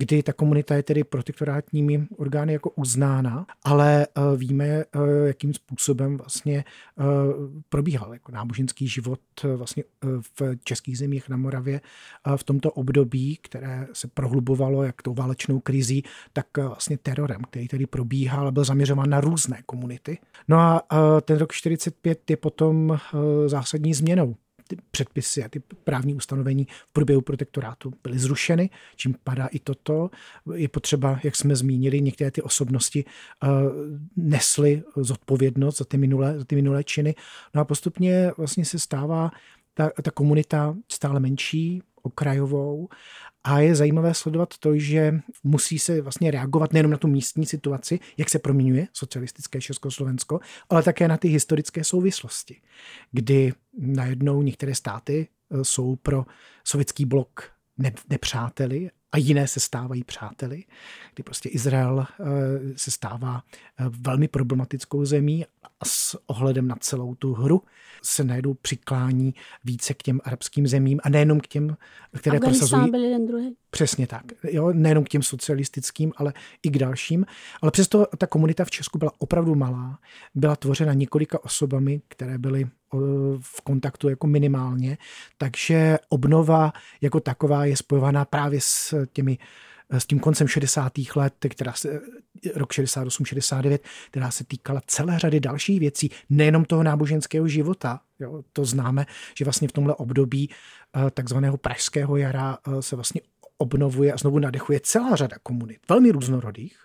kdy 0.00 0.22
ta 0.22 0.32
komunita 0.32 0.74
je 0.74 0.82
tedy 0.82 1.04
protektorátními 1.04 2.06
orgány 2.16 2.52
jako 2.52 2.70
uznána, 2.70 3.46
ale 3.64 4.06
eh, 4.06 4.36
víme, 4.36 4.66
eh, 4.66 4.84
jakým 5.26 5.54
způsobem 5.54 6.16
vlastně 6.16 6.64
probíhal 7.68 8.12
jako 8.12 8.32
náboženský 8.32 8.88
život 8.88 9.20
vlastně 9.56 9.84
v 10.20 10.56
českých 10.64 10.98
zemích 10.98 11.28
na 11.28 11.36
Moravě 11.36 11.80
v 12.36 12.44
tomto 12.44 12.72
období, 12.72 13.38
které 13.42 13.86
se 13.92 14.08
prohlubovalo 14.08 14.82
jak 14.82 15.02
tou 15.02 15.14
válečnou 15.14 15.60
krizí, 15.60 16.02
tak 16.32 16.46
vlastně 16.56 16.98
terorem, 16.98 17.40
který 17.50 17.68
tedy 17.68 17.86
probíhal 17.86 18.48
a 18.48 18.50
byl 18.50 18.64
zaměřován 18.64 19.10
na 19.10 19.20
různé 19.20 19.62
komunity. 19.66 20.18
No 20.48 20.58
a 20.58 20.86
ten 21.24 21.38
rok 21.38 21.52
45 21.52 22.30
je 22.30 22.36
potom 22.36 22.98
zásadní 23.46 23.94
změnou 23.94 24.36
ty 24.70 24.76
předpisy 24.90 25.44
a 25.44 25.48
ty 25.48 25.60
právní 25.84 26.14
ustanovení 26.14 26.66
v 26.86 26.92
průběhu 26.92 27.20
protektorátu 27.20 27.92
byly 28.02 28.18
zrušeny, 28.18 28.70
čím 28.96 29.14
padá 29.24 29.46
i 29.46 29.58
toto. 29.58 30.10
Je 30.54 30.68
potřeba, 30.68 31.20
jak 31.24 31.36
jsme 31.36 31.56
zmínili, 31.56 32.00
některé 32.00 32.30
ty 32.30 32.42
osobnosti 32.42 33.04
e, 33.04 33.46
nesly 34.16 34.82
zodpovědnost 34.96 35.78
za 35.78 35.84
ty 35.84 35.98
minulé, 35.98 36.38
za 36.38 36.44
ty 36.44 36.54
minulé 36.54 36.84
činy. 36.84 37.14
No 37.54 37.60
a 37.60 37.64
postupně 37.64 38.32
vlastně 38.36 38.64
se 38.64 38.78
stává 38.78 39.30
ta, 39.74 39.90
ta 40.02 40.10
komunita 40.10 40.76
stále 40.88 41.20
menší, 41.20 41.82
okrajovou 42.02 42.88
a 43.44 43.60
je 43.60 43.74
zajímavé 43.74 44.14
sledovat 44.14 44.58
to, 44.58 44.78
že 44.78 45.20
musí 45.44 45.78
se 45.78 46.00
vlastně 46.00 46.30
reagovat 46.30 46.72
nejenom 46.72 46.90
na 46.92 46.98
tu 46.98 47.08
místní 47.08 47.46
situaci, 47.46 48.00
jak 48.16 48.30
se 48.30 48.38
proměňuje 48.38 48.88
socialistické 48.92 49.60
Československo, 49.60 50.40
ale 50.68 50.82
také 50.82 51.08
na 51.08 51.16
ty 51.16 51.28
historické 51.28 51.84
souvislosti, 51.84 52.60
kdy 53.12 53.52
najednou 53.78 54.42
některé 54.42 54.74
státy 54.74 55.28
e, 55.50 55.64
jsou 55.64 55.96
pro 55.96 56.26
sovětský 56.64 57.04
blok 57.04 57.52
nepřáteli 58.10 58.90
a 59.12 59.18
jiné 59.18 59.48
se 59.48 59.60
stávají 59.60 60.04
přáteli, 60.04 60.64
kdy 61.14 61.22
prostě 61.22 61.48
Izrael 61.48 62.00
e, 62.00 62.06
se 62.76 62.90
stává 62.90 63.42
e, 63.42 63.84
velmi 63.88 64.28
problematickou 64.28 65.04
zemí 65.04 65.44
a 65.80 65.84
s 65.84 66.18
ohledem 66.26 66.68
na 66.68 66.76
celou 66.80 67.14
tu 67.14 67.34
hru 67.34 67.62
se 68.02 68.24
najednou 68.24 68.54
přiklání 68.54 69.34
více 69.64 69.94
k 69.94 70.02
těm 70.02 70.20
arabským 70.24 70.66
zemím 70.66 71.00
a 71.02 71.08
nejenom 71.08 71.40
k 71.40 71.46
těm, 71.46 71.76
které 72.18 72.40
prosazují. 72.40 72.90
byl 72.90 73.04
jeden 73.04 73.26
druhý. 73.26 73.56
Přesně 73.70 74.06
tak. 74.06 74.24
Jo, 74.50 74.72
nejenom 74.72 75.04
k 75.04 75.08
těm 75.08 75.22
socialistickým, 75.22 76.12
ale 76.16 76.32
i 76.62 76.70
k 76.70 76.78
dalším. 76.78 77.26
Ale 77.62 77.70
přesto 77.70 78.06
ta 78.18 78.26
komunita 78.26 78.64
v 78.64 78.70
Česku 78.70 78.98
byla 78.98 79.12
opravdu 79.18 79.54
malá. 79.54 79.98
Byla 80.34 80.56
tvořena 80.56 80.92
několika 80.92 81.44
osobami, 81.44 82.02
které 82.08 82.38
byly 82.38 82.68
v 83.40 83.60
kontaktu 83.60 84.08
jako 84.08 84.26
minimálně. 84.26 84.98
Takže 85.38 85.98
obnova 86.08 86.72
jako 87.00 87.20
taková 87.20 87.64
je 87.64 87.76
spojovaná 87.76 88.24
právě 88.24 88.60
s 88.62 89.06
těmi 89.12 89.38
s 89.90 90.06
tím 90.06 90.20
koncem 90.20 90.48
60. 90.48 90.92
let, 91.16 91.34
která 91.48 91.72
se, 91.72 92.00
rok 92.54 92.72
68, 92.72 93.24
69, 93.24 93.82
která 94.10 94.30
se 94.30 94.44
týkala 94.44 94.82
celé 94.86 95.18
řady 95.18 95.40
dalších 95.40 95.80
věcí, 95.80 96.10
nejenom 96.30 96.64
toho 96.64 96.82
náboženského 96.82 97.48
života. 97.48 98.00
Jo, 98.20 98.42
to 98.52 98.64
známe, 98.64 99.06
že 99.38 99.44
vlastně 99.44 99.68
v 99.68 99.72
tomhle 99.72 99.94
období 99.94 100.50
eh, 100.50 101.10
takzvaného 101.10 101.56
pražského 101.56 102.16
jara 102.16 102.58
eh, 102.66 102.82
se 102.82 102.96
vlastně 102.96 103.20
obnovuje 103.58 104.12
a 104.12 104.16
znovu 104.16 104.38
nadechuje 104.38 104.80
celá 104.82 105.16
řada 105.16 105.36
komunit, 105.42 105.78
velmi 105.88 106.10
různorodých, 106.10 106.78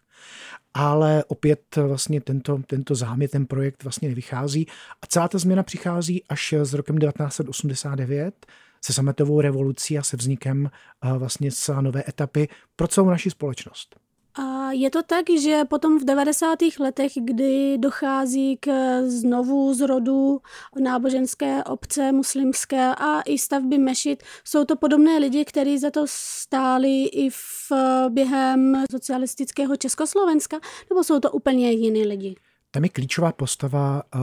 ale 0.73 1.23
opět 1.27 1.75
vlastně 1.75 2.21
tento, 2.21 2.61
tento 2.67 2.95
záměr, 2.95 3.29
ten 3.29 3.45
projekt 3.45 3.83
vlastně 3.83 4.09
nevychází 4.09 4.67
a 5.01 5.07
celá 5.07 5.27
ta 5.27 5.37
změna 5.37 5.63
přichází 5.63 6.23
až 6.29 6.53
s 6.53 6.73
rokem 6.73 6.97
1989, 6.97 8.45
se 8.85 8.93
sametovou 8.93 9.41
revolucí 9.41 9.97
a 9.97 10.03
se 10.03 10.17
vznikem 10.17 10.69
vlastně 11.17 11.51
celé 11.51 11.81
nové 11.81 12.03
etapy 12.07 12.47
pro 12.75 12.87
celou 12.87 13.09
naši 13.09 13.29
společnost. 13.29 13.95
A 14.35 14.71
je 14.71 14.89
to 14.89 15.03
tak, 15.03 15.25
že 15.41 15.61
potom 15.69 15.99
v 15.99 16.03
90. 16.03 16.59
letech, 16.79 17.11
kdy 17.23 17.77
dochází 17.77 18.57
k 18.57 18.69
znovu 19.07 19.73
zrodu 19.73 20.41
náboženské 20.81 21.63
obce 21.63 22.11
muslimské 22.11 22.95
a 22.95 23.21
i 23.21 23.37
stavby 23.37 23.77
mešit, 23.77 24.23
jsou 24.43 24.65
to 24.65 24.75
podobné 24.75 25.17
lidi, 25.17 25.45
kteří 25.45 25.77
za 25.77 25.91
to 25.91 26.05
stáli 26.09 27.03
i 27.03 27.29
v 27.29 27.71
během 28.09 28.83
socialistického 28.91 29.75
Československa, 29.75 30.59
nebo 30.89 31.03
jsou 31.03 31.19
to 31.19 31.31
úplně 31.31 31.71
jiní 31.71 32.03
lidi? 32.03 32.35
Tam 32.71 32.83
je 32.83 32.89
klíčová 32.89 33.31
postava 33.31 34.03
uh, 34.15 34.21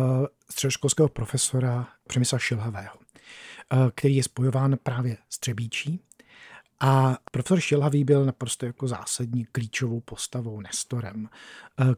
středoškolského 0.51 1.09
profesora 1.09 1.89
Přemysla 2.09 2.39
Šilhavého. 2.39 3.02
Eh, 3.71 3.91
který 3.95 4.17
je 4.17 4.23
spojován 4.23 4.77
právě 4.83 5.17
s 5.29 5.39
Třebíčí. 5.39 6.01
A 6.81 7.19
profesor 7.31 7.61
Šilhavý 7.61 8.05
byl 8.05 8.25
naprosto 8.25 8.67
jako 8.67 8.89
zásadní 8.89 9.45
klíčovou 9.45 10.01
postavou 10.01 10.61
Nestorem, 10.61 11.29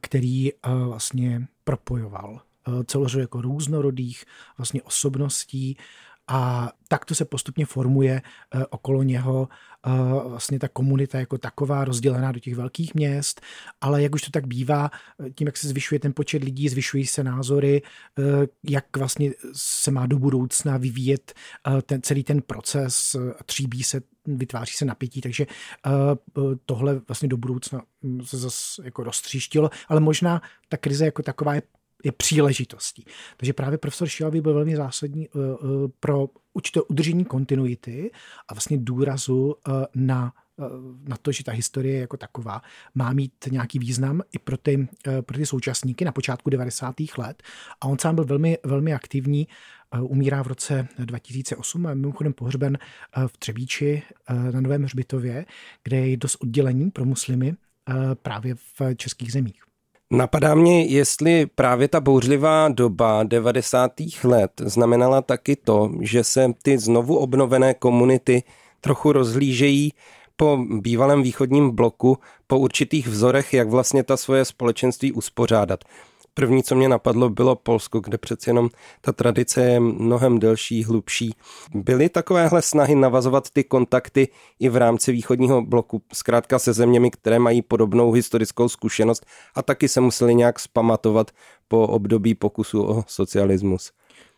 který 0.00 0.52
vlastně 0.64 1.46
propojoval 1.64 2.40
celou 2.86 3.18
jako 3.18 3.40
různorodých 3.40 4.24
vlastně 4.58 4.82
osobností 4.82 5.76
a 6.28 6.72
takto 6.88 7.14
se 7.14 7.24
postupně 7.24 7.66
formuje 7.66 8.22
eh, 8.54 8.66
okolo 8.66 9.02
něho 9.02 9.48
eh, 9.86 9.90
vlastně 10.28 10.58
ta 10.58 10.68
komunita 10.68 11.18
jako 11.18 11.38
taková 11.38 11.84
rozdělená 11.84 12.32
do 12.32 12.40
těch 12.40 12.54
velkých 12.54 12.94
měst, 12.94 13.40
ale 13.80 14.02
jak 14.02 14.14
už 14.14 14.22
to 14.22 14.30
tak 14.30 14.46
bývá, 14.46 14.90
eh, 15.26 15.30
tím, 15.30 15.46
jak 15.46 15.56
se 15.56 15.68
zvyšuje 15.68 15.98
ten 15.98 16.12
počet 16.12 16.44
lidí, 16.44 16.68
zvyšují 16.68 17.06
se 17.06 17.24
názory, 17.24 17.82
jak 18.62 18.96
vlastně 18.96 19.30
se 19.52 19.90
má 19.90 20.06
do 20.06 20.18
budoucna 20.18 20.76
vyvíjet 20.76 21.34
ten, 21.86 22.02
celý 22.02 22.24
ten 22.24 22.42
proces, 22.42 23.16
tříbí 23.46 23.82
se, 23.82 24.00
vytváří 24.26 24.74
se 24.74 24.84
napětí, 24.84 25.20
takže 25.20 25.46
tohle 26.66 27.00
vlastně 27.08 27.28
do 27.28 27.36
budoucna 27.36 27.82
hm, 28.02 28.20
se 28.24 28.38
zase 28.38 28.82
jako 28.84 29.04
roztříštilo, 29.04 29.70
ale 29.88 30.00
možná 30.00 30.42
ta 30.68 30.76
krize 30.76 31.04
jako 31.04 31.22
taková 31.22 31.54
je 31.54 31.62
je 32.04 32.12
příležitostí. 32.12 33.04
Takže 33.36 33.52
právě 33.52 33.78
profesor 33.78 34.08
Šilavý 34.08 34.40
byl 34.40 34.54
velmi 34.54 34.76
zásadní 34.76 35.28
eh, 35.28 35.38
eh, 35.38 35.66
pro 36.00 36.26
určité 36.52 36.80
udržení 36.82 37.24
kontinuity 37.24 38.10
a 38.48 38.54
vlastně 38.54 38.78
důrazu 38.78 39.54
eh, 39.68 39.72
na 39.94 40.32
na 41.08 41.16
to, 41.16 41.32
že 41.32 41.44
ta 41.44 41.52
historie 41.52 42.00
jako 42.00 42.16
taková 42.16 42.62
má 42.94 43.12
mít 43.12 43.32
nějaký 43.50 43.78
význam 43.78 44.22
i 44.32 44.38
pro 44.38 44.56
ty, 44.56 44.88
pro 45.20 45.38
ty 45.38 45.46
současníky 45.46 46.04
na 46.04 46.12
počátku 46.12 46.50
90. 46.50 46.94
let. 47.18 47.42
A 47.80 47.86
on 47.86 47.98
sám 47.98 48.14
byl 48.14 48.24
velmi, 48.24 48.58
velmi 48.64 48.94
aktivní, 48.94 49.48
umírá 50.00 50.42
v 50.42 50.46
roce 50.46 50.88
2008 50.98 51.86
a 51.86 51.94
mimochodem 51.94 52.32
pohřben 52.32 52.78
v 53.26 53.38
Třebíči 53.38 54.02
na 54.52 54.60
Novém 54.60 54.82
hřbitově, 54.82 55.46
kde 55.84 55.96
je 56.08 56.16
dost 56.16 56.36
oddělení 56.42 56.90
pro 56.90 57.04
muslimy 57.04 57.54
právě 58.22 58.54
v 58.54 58.94
českých 58.96 59.32
zemích. 59.32 59.63
Napadá 60.14 60.54
mě, 60.54 60.84
jestli 60.84 61.46
právě 61.46 61.88
ta 61.88 62.00
bouřlivá 62.00 62.68
doba 62.68 63.22
90. 63.22 63.92
let 64.24 64.50
znamenala 64.64 65.22
taky 65.22 65.56
to, 65.56 65.90
že 66.00 66.24
se 66.24 66.52
ty 66.62 66.78
znovu 66.78 67.16
obnovené 67.16 67.74
komunity 67.74 68.42
trochu 68.80 69.12
rozhlížejí 69.12 69.92
po 70.36 70.58
bývalém 70.80 71.22
východním 71.22 71.70
bloku, 71.70 72.18
po 72.46 72.58
určitých 72.58 73.08
vzorech, 73.08 73.54
jak 73.54 73.68
vlastně 73.68 74.02
ta 74.02 74.16
svoje 74.16 74.44
společenství 74.44 75.12
uspořádat. 75.12 75.84
První, 76.34 76.62
co 76.62 76.74
mě 76.74 76.88
napadlo, 76.88 77.30
bylo 77.30 77.56
Polsko, 77.56 78.00
kde 78.00 78.18
přeci 78.18 78.50
jenom 78.50 78.68
ta 79.00 79.12
tradice 79.12 79.62
je 79.64 79.80
mnohem 79.80 80.38
delší, 80.38 80.84
hlubší. 80.84 81.34
Byly 81.74 82.08
takovéhle 82.08 82.62
snahy 82.62 82.94
navazovat 82.94 83.50
ty 83.50 83.64
kontakty 83.64 84.28
i 84.60 84.68
v 84.68 84.76
rámci 84.76 85.12
východního 85.12 85.62
bloku, 85.62 86.02
zkrátka 86.12 86.58
se 86.58 86.72
zeměmi, 86.72 87.10
které 87.10 87.38
mají 87.38 87.62
podobnou 87.62 88.12
historickou 88.12 88.68
zkušenost 88.68 89.26
a 89.54 89.62
taky 89.62 89.88
se 89.88 90.00
museli 90.00 90.34
nějak 90.34 90.60
spamatovat 90.60 91.30
po 91.68 91.88
období 91.88 92.34
pokusu 92.34 92.86
o 92.86 93.04
socialismus 93.06 93.92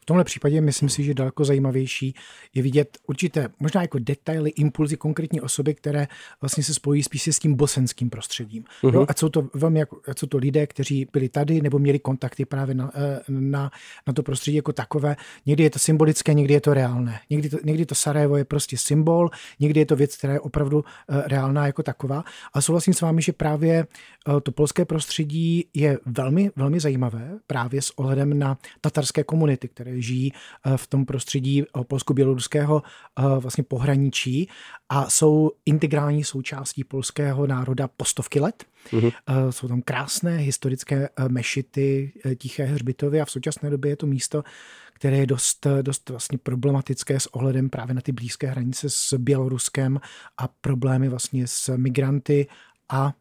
tomhle 0.07 0.25
případě 0.25 0.61
myslím 0.61 0.89
si, 0.89 1.05
že 1.05 1.15
daleko 1.15 1.45
zajímavější 1.45 2.15
je 2.55 2.63
vidět 2.63 2.99
určité, 3.07 3.49
možná 3.61 3.83
jako 3.83 3.99
detaily, 3.99 4.51
impulzy 4.51 4.97
konkrétní 4.97 5.41
osoby, 5.41 5.75
které 5.75 6.09
vlastně 6.41 6.65
se 6.65 6.75
spojí 6.75 7.03
spíše 7.03 7.33
s 7.33 7.39
tím 7.39 7.55
bosenským 7.55 8.11
prostředím. 8.11 8.65
Uh-huh. 8.83 8.95
Jo, 8.95 9.07
a 9.09 9.15
jsou 9.15 9.29
to 9.29 9.49
velmi 9.55 9.79
jako, 9.79 10.01
a 10.09 10.11
jsou 10.19 10.27
to 10.27 10.39
lidé, 10.39 10.67
kteří 10.67 11.07
byli 11.13 11.29
tady 11.29 11.61
nebo 11.63 11.79
měli 11.79 11.99
kontakty 11.99 12.45
právě 12.45 12.75
na, 12.75 12.91
eh, 12.95 13.21
na, 13.29 13.71
na 14.07 14.13
to 14.13 14.23
prostředí 14.23 14.57
jako 14.57 14.73
takové. 14.73 15.17
Někdy 15.47 15.63
je 15.63 15.71
to 15.71 15.79
symbolické, 15.79 16.35
někdy 16.35 16.55
je 16.55 16.61
to 16.61 16.75
reálné. 16.75 17.21
Někdy 17.31 17.49
to, 17.49 17.59
někdy 17.65 17.87
to 17.87 17.95
Sarajevo 17.95 18.37
je 18.37 18.45
prostě 18.45 18.79
symbol, 18.79 19.31
někdy 19.61 19.81
je 19.81 19.87
to 19.87 19.97
věc, 19.97 20.17
která 20.17 20.33
je 20.33 20.41
opravdu 20.41 20.79
uh, 20.79 20.85
reálná 21.27 21.67
jako 21.67 21.83
taková. 21.83 22.25
A 22.53 22.61
souhlasím 22.61 22.95
s 22.95 23.01
vámi, 23.01 23.23
že 23.23 23.33
právě 23.33 23.87
uh, 24.29 24.41
to 24.41 24.53
polské 24.53 24.85
prostředí 24.85 25.65
je 25.75 25.99
velmi, 26.07 26.51
velmi 26.57 26.81
zajímavé 26.81 27.39
právě 27.47 27.83
s 27.83 27.99
ohledem 27.99 28.39
na 28.39 28.59
tatarské 28.81 29.25
komunity, 29.25 29.69
které 29.69 29.96
žijí 30.03 30.33
eh, 30.33 30.77
v 30.77 30.87
tom 30.87 31.07
prostředí 31.07 31.63
eh, 31.63 31.85
polsko-běloruského 31.85 32.83
eh, 32.83 33.23
vlastně 33.39 33.65
pohraničí 33.65 34.49
a 34.89 35.11
jsou 35.11 35.51
integrální 35.67 36.25
součástí 36.25 36.85
polského 36.85 37.47
národa 37.47 37.89
po 37.97 38.05
stovky 38.05 38.41
let. 38.41 38.65
Mm-hmm. 38.91 39.13
Jsou 39.51 39.69
tam 39.69 39.83
krásné 39.83 40.37
historické 40.37 41.09
mešity, 41.29 42.13
tiché 42.39 42.65
hřbitovy 42.65 43.21
a 43.21 43.25
v 43.25 43.31
současné 43.31 43.71
době 43.71 43.93
je 43.93 43.97
to 43.97 44.07
místo, 44.07 44.45
které 44.93 45.17
je 45.17 45.27
dost, 45.27 45.67
dost 45.83 46.11
vlastně 46.11 46.39
problematické 46.39 47.21
s 47.21 47.27
ohledem 47.27 47.71
právě 47.71 47.95
na 47.95 48.01
ty 48.01 48.13
blízké 48.13 48.47
hranice 48.47 48.91
s 48.91 49.15
Běloruskem 49.19 50.01
a 50.39 50.49
problémy 50.61 51.09
vlastně 51.09 51.47
s 51.47 51.77
migranty 51.77 52.47
a 52.89 53.13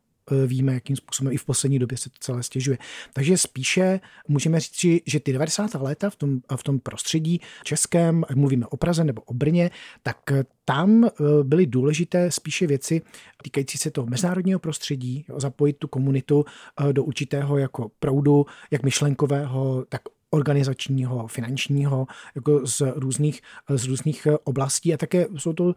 víme, 0.48 0.74
jakým 0.74 0.96
způsobem 0.96 1.34
i 1.34 1.38
v 1.38 1.46
poslední 1.46 1.80
době 1.80 1.98
se 1.98 2.10
to 2.10 2.16
celé 2.20 2.44
stěžuje. 2.44 2.78
Takže 3.14 3.38
spíše 3.38 4.00
můžeme 4.28 4.60
říct, 4.60 5.02
že 5.06 5.20
ty 5.20 5.34
90. 5.34 5.74
léta 5.74 6.10
v 6.10 6.16
tom, 6.16 6.40
v 6.56 6.64
tom 6.64 6.80
prostředí 6.80 7.42
českém, 7.64 8.24
ať 8.30 8.36
mluvíme 8.36 8.66
o 8.68 8.78
Praze 8.78 9.04
nebo 9.04 9.22
o 9.22 9.34
Brně, 9.34 9.72
tak 10.04 10.18
tam 10.66 11.06
eh, 11.06 11.10
byly 11.44 11.66
důležité 11.66 12.32
spíše 12.32 12.68
věci 12.68 13.02
týkající 13.44 13.78
se 13.78 13.92
toho 13.92 14.08
mezinárodního 14.08 14.60
prostředí, 14.60 15.26
zapojit 15.38 15.78
tu 15.78 15.88
komunitu 15.88 16.46
eh, 16.90 16.94
do 16.94 17.04
určitého 17.04 17.58
jako 17.58 17.92
proudu, 18.00 18.46
jak 18.72 18.84
myšlenkového, 18.84 19.86
tak 19.90 20.02
organizačního, 20.30 21.28
finančního, 21.28 22.08
jako 22.36 22.68
z 22.68 22.82
různých, 22.96 23.42
z 23.70 23.86
různých 23.86 24.28
oblastí 24.44 24.94
a 24.94 24.98
také 24.98 25.28
jsou 25.38 25.54
to, 25.54 25.74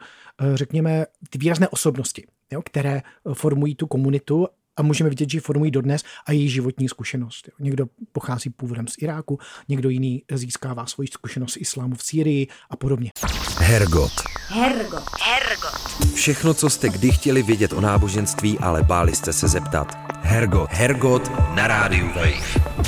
řekněme, 0.55 1.07
ty 1.31 1.39
výrazné 1.39 1.69
osobnosti, 1.69 2.27
jo, 2.53 2.63
které 2.63 3.03
formují 3.35 3.75
tu 3.75 3.87
komunitu 3.87 4.47
a 4.77 4.83
můžeme 4.83 5.11
vidět, 5.11 5.31
že 5.31 5.37
ji 5.37 5.41
formují 5.41 5.71
dodnes 5.71 6.03
a 6.27 6.33
její 6.33 6.49
životní 6.49 6.89
zkušenost. 6.89 7.49
Někdo 7.61 7.87
pochází 8.13 8.51
původem 8.51 8.89
z 8.89 8.95
Iráku, 8.99 9.39
někdo 9.69 9.89
jiný 9.89 10.23
získává 10.33 10.87
svoji 10.87 11.09
zkušenost 11.13 11.53
z 11.53 11.57
islámu 11.57 11.95
v 11.95 12.03
Sýrii 12.03 12.47
a 12.71 12.77
podobně. 12.77 13.11
Hergot. 13.59 14.13
Hergot. 14.49 15.05
Hergot. 15.21 16.15
Všechno, 16.15 16.55
co 16.55 16.71
jste 16.71 16.89
kdy 16.89 17.13
chtěli 17.13 17.43
vědět 17.43 17.73
o 17.73 17.81
náboženství, 17.81 18.59
ale 18.59 18.83
báli 18.83 19.15
jste 19.15 19.33
se 19.33 19.49
zeptat. 19.49 19.97
Hergot. 20.23 20.71
Hergot 20.71 21.31
na 21.55 21.67
rádiu 21.67 22.07
Wave. 22.07 22.88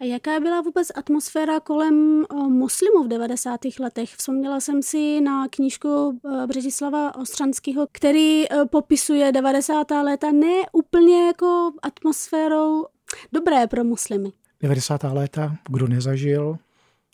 A 0.00 0.04
jaká 0.04 0.40
byla 0.40 0.60
vůbec 0.60 0.88
atmosféra 0.94 1.60
kolem 1.60 2.24
muslimů 2.48 3.04
v 3.04 3.08
90. 3.08 3.60
letech? 3.80 4.14
Vzpomněla 4.16 4.60
jsem 4.60 4.82
si 4.82 5.20
na 5.20 5.48
knížku 5.48 6.20
Břetislava 6.46 7.14
Ostranského, 7.14 7.86
který 7.92 8.44
popisuje 8.70 9.32
90. 9.32 9.90
léta 9.90 10.32
ne 10.32 10.62
úplně 10.72 11.26
jako 11.26 11.72
atmosférou 11.82 12.86
dobré 13.32 13.66
pro 13.66 13.84
muslimy. 13.84 14.32
90. 14.62 15.02
léta, 15.02 15.56
kdo 15.70 15.88
nezažil, 15.88 16.56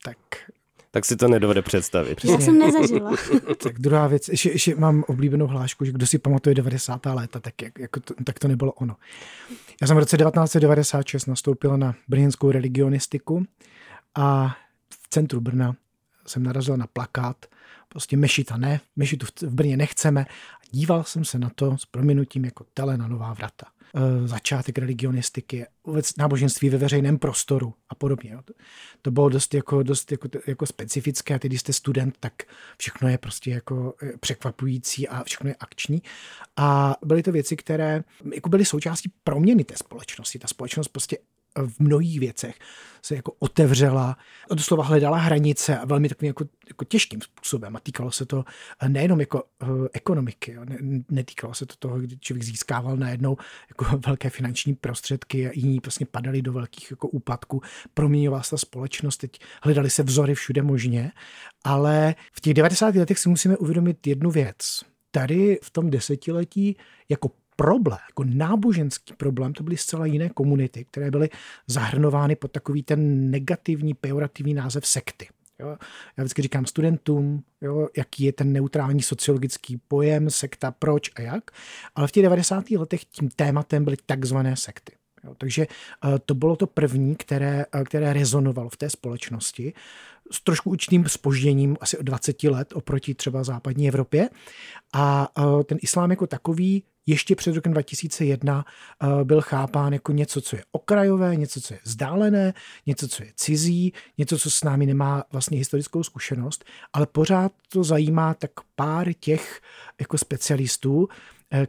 tak 0.05 0.17
tak 0.97 1.05
si 1.05 1.17
to 1.17 1.29
nedovede 1.29 1.63
představit. 1.63 2.15
Přesně. 2.15 2.35
Já 2.35 2.41
jsem 2.41 2.59
nezažila. 2.59 3.13
tak 3.63 3.79
druhá 3.79 4.07
věc, 4.07 4.29
ještě, 4.29 4.51
ještě 4.51 4.75
mám 4.77 5.05
oblíbenou 5.09 5.47
hlášku, 5.47 5.85
že 5.85 5.93
kdo 5.93 6.07
si 6.07 6.19
pamatuje 6.19 6.55
90. 6.55 7.07
léta, 7.07 7.41
tak, 7.41 7.63
jak, 7.63 7.79
jako 7.79 8.01
to, 8.01 8.15
tak 8.25 8.39
to 8.39 8.49
nebylo 8.49 8.73
ono. 8.73 8.97
Já 9.81 9.87
jsem 9.87 9.97
v 9.97 9.99
roce 9.99 10.17
1996 10.17 11.27
nastoupil 11.27 11.77
na 11.77 11.95
brněnskou 12.09 12.51
religionistiku 12.51 13.45
a 14.15 14.57
v 15.03 15.09
centru 15.09 15.41
Brna 15.41 15.77
jsem 16.27 16.43
narazil 16.43 16.77
na 16.77 16.87
plakát, 16.87 17.47
prostě 17.89 18.17
mešita 18.17 18.57
ne, 18.57 18.81
mešitu 18.97 19.27
v 19.43 19.55
Brně 19.55 19.77
nechceme. 19.77 20.27
Díval 20.71 21.05
jsem 21.05 21.25
se 21.25 21.39
na 21.39 21.51
to 21.55 21.79
s 21.79 21.87
prominutím 21.87 22.45
jako 22.45 22.65
tele 22.75 22.97
na 22.97 23.09
nová 23.09 23.35
vrata. 23.35 23.67
Eh, 23.99 24.29
začátek 24.29 24.79
religionistiky, 24.79 25.67
vůbec 25.85 26.17
náboženství 26.17 26.71
ve 26.71 26.79
veřejném 26.79 27.19
prostoru 27.19 27.75
a 27.89 27.95
podobně. 27.95 28.39
To 29.03 29.11
bylo 29.11 29.29
dost, 29.29 29.55
jako, 29.55 29.83
dost 29.83 30.13
jako, 30.13 30.29
jako 30.47 30.67
specifické 30.67 31.35
a 31.35 31.39
teď, 31.39 31.51
když 31.51 31.61
jste 31.61 31.73
student, 31.73 32.17
tak 32.21 32.33
všechno 32.79 33.09
je 33.09 33.19
prostě 33.19 33.51
jako 33.51 33.95
eh, 34.03 34.13
překvapující 34.21 35.09
a 35.09 35.25
všechno 35.25 35.49
je 35.49 35.55
akční. 35.61 36.03
A 36.57 36.97
byly 37.05 37.23
to 37.23 37.33
věci, 37.33 37.57
které 37.57 38.05
jako 38.35 38.49
byly 38.49 38.65
součástí 38.65 39.13
proměny 39.25 39.65
té 39.65 39.77
společnosti. 39.77 40.39
Ta 40.39 40.49
společnost 40.49 40.89
prostě 40.89 41.19
v 41.63 41.81
mnohých 41.81 42.21
věcech 42.21 42.59
se 43.07 43.17
jako 43.17 43.33
otevřela, 43.39 44.17
doslova 44.55 44.85
hledala 44.85 45.19
hranice 45.19 45.79
a 45.79 45.85
velmi 45.85 46.09
takovým 46.09 46.27
jako, 46.27 46.45
jako 46.69 46.85
těžkým 46.85 47.21
způsobem. 47.21 47.77
A 47.77 47.81
týkalo 47.81 48.11
se 48.11 48.27
to 48.27 48.45
nejenom 48.89 49.21
jako 49.21 49.43
uh, 49.63 49.87
ekonomiky, 49.93 50.53
jo. 50.53 50.65
Ne, 50.65 50.79
netýkalo 51.11 51.55
se 51.55 51.67
to 51.67 51.75
toho, 51.79 51.99
kdy 51.99 52.19
člověk 52.19 52.45
získával 52.45 52.97
najednou 52.97 53.37
jako 53.69 53.99
velké 54.07 54.31
finanční 54.31 54.75
prostředky 54.75 55.49
a 55.49 55.51
jiní 55.55 55.81
prostě 55.81 56.07
padali 56.07 56.43
do 56.43 56.53
velkých 56.53 56.91
jako 56.91 57.09
úpadků. 57.09 57.63
Proměňovala 57.95 58.43
se 58.43 58.51
ta 58.51 58.57
společnost, 58.57 59.17
teď 59.17 59.41
hledali 59.63 59.91
se 59.91 60.03
vzory 60.03 60.35
všude 60.35 60.63
možně, 60.63 61.13
ale 61.65 62.15
v 62.33 62.41
těch 62.41 62.55
90. 62.55 62.95
letech 62.95 63.19
si 63.19 63.29
musíme 63.29 63.57
uvědomit 63.57 64.07
jednu 64.07 64.31
věc. 64.31 64.57
Tady 65.11 65.59
v 65.63 65.71
tom 65.71 65.91
desetiletí 65.91 66.77
jako 67.09 67.31
problém, 67.57 67.99
jako 68.11 68.25
náboženský 68.25 69.15
problém, 69.15 69.53
to 69.53 69.63
byly 69.63 69.77
zcela 69.77 70.07
jiné 70.07 70.29
komunity, 70.29 70.85
které 70.85 71.11
byly 71.11 71.29
zahrnovány 71.67 72.37
pod 72.37 72.51
takový 72.51 72.83
ten 72.83 73.31
negativní, 73.31 73.95
pejorativní 73.95 74.55
název 74.55 74.87
sekty. 74.87 75.27
Jo. 75.59 75.69
Já 76.17 76.25
vždycky 76.25 76.43
říkám 76.43 76.67
studentům, 76.67 77.43
jo, 77.61 77.89
jaký 77.97 78.25
je 78.25 78.33
ten 78.33 78.53
neutrální 78.53 79.03
sociologický 79.03 79.77
pojem, 79.89 80.31
sekta, 80.31 80.71
proč 80.71 81.11
a 81.17 81.21
jak. 81.21 81.51
Ale 81.95 82.09
v 82.09 82.13
těch 82.13 82.23
90. 82.23 82.71
letech 82.71 83.05
tím 83.05 83.29
tématem 83.29 83.85
byly 83.85 83.97
takzvané 84.07 84.57
sekty. 84.57 84.93
Jo, 85.25 85.35
takže 85.39 85.67
eh, 85.67 86.19
to 86.19 86.35
bylo 86.35 86.57
to 86.57 86.67
první, 86.67 87.17
které, 87.17 87.67
eh, 87.75 87.85
které 87.85 88.13
rezonovalo 88.13 88.69
v 88.69 88.77
té 88.77 88.91
společnosti 88.91 89.73
s 90.33 90.41
trošku 90.41 90.71
určitým 90.71 91.09
spožděním 91.09 91.77
asi 91.81 91.99
o 91.99 92.03
20 92.03 92.51
let 92.51 92.73
oproti 92.75 93.15
třeba 93.15 93.45
západní 93.45 93.89
Evropě. 93.89 94.29
A 94.95 95.29
eh, 95.39 95.65
ten 95.65 95.79
islám 95.83 96.11
jako 96.11 96.27
takový 96.27 96.83
ještě 97.07 97.37
před 97.37 97.55
rokem 97.55 97.73
2001 97.73 98.65
byl 99.25 99.41
chápán 99.41 99.93
jako 99.93 100.13
něco, 100.13 100.41
co 100.41 100.57
je 100.57 100.65
okrajové, 100.73 101.37
něco, 101.37 101.61
co 101.61 101.75
je 101.75 101.81
vzdálené, 101.85 102.55
něco, 102.87 103.09
co 103.09 103.23
je 103.23 103.33
cizí, 103.37 103.93
něco, 104.19 104.39
co 104.39 104.51
s 104.51 104.65
námi 104.65 104.87
nemá 104.87 105.25
vlastně 105.33 105.59
historickou 105.59 106.03
zkušenost, 106.03 106.65
ale 106.93 107.07
pořád 107.07 107.53
to 107.69 107.85
zajímá 107.85 108.35
tak 108.35 108.51
pár 108.75 109.13
těch 109.13 109.61
jako 110.01 110.19
specialistů, 110.19 111.09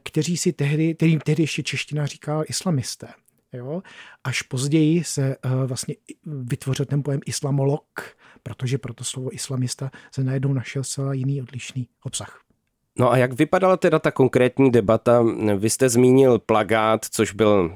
kteří 0.03 0.37
si 0.37 0.53
tehdy, 0.53 0.95
kterým 0.95 1.19
tehdy 1.19 1.43
ještě 1.43 1.63
čeština 1.63 2.05
říkal 2.05 2.43
islamisté. 2.47 3.07
Jo? 3.53 3.83
Až 4.23 4.41
později 4.41 5.03
se 5.03 5.35
uh, 5.45 5.51
vlastně 5.63 5.95
vytvořil 6.25 6.85
ten 6.85 7.03
pojem 7.03 7.21
islamolog, 7.25 8.17
protože 8.43 8.77
pro 8.77 8.93
to 8.93 9.03
slovo 9.03 9.33
islamista 9.33 9.91
se 10.11 10.23
najednou 10.23 10.53
našel 10.53 10.83
celá 10.83 11.13
jiný 11.13 11.41
odlišný 11.41 11.87
obsah. 12.03 12.46
No 12.99 13.11
a 13.11 13.17
jak 13.17 13.33
vypadala 13.33 13.77
teda 13.77 13.99
ta 13.99 14.11
konkrétní 14.11 14.71
debata? 14.71 15.25
Vy 15.57 15.69
jste 15.69 15.89
zmínil 15.89 16.39
plagát, 16.39 17.05
což 17.11 17.33
byl 17.33 17.71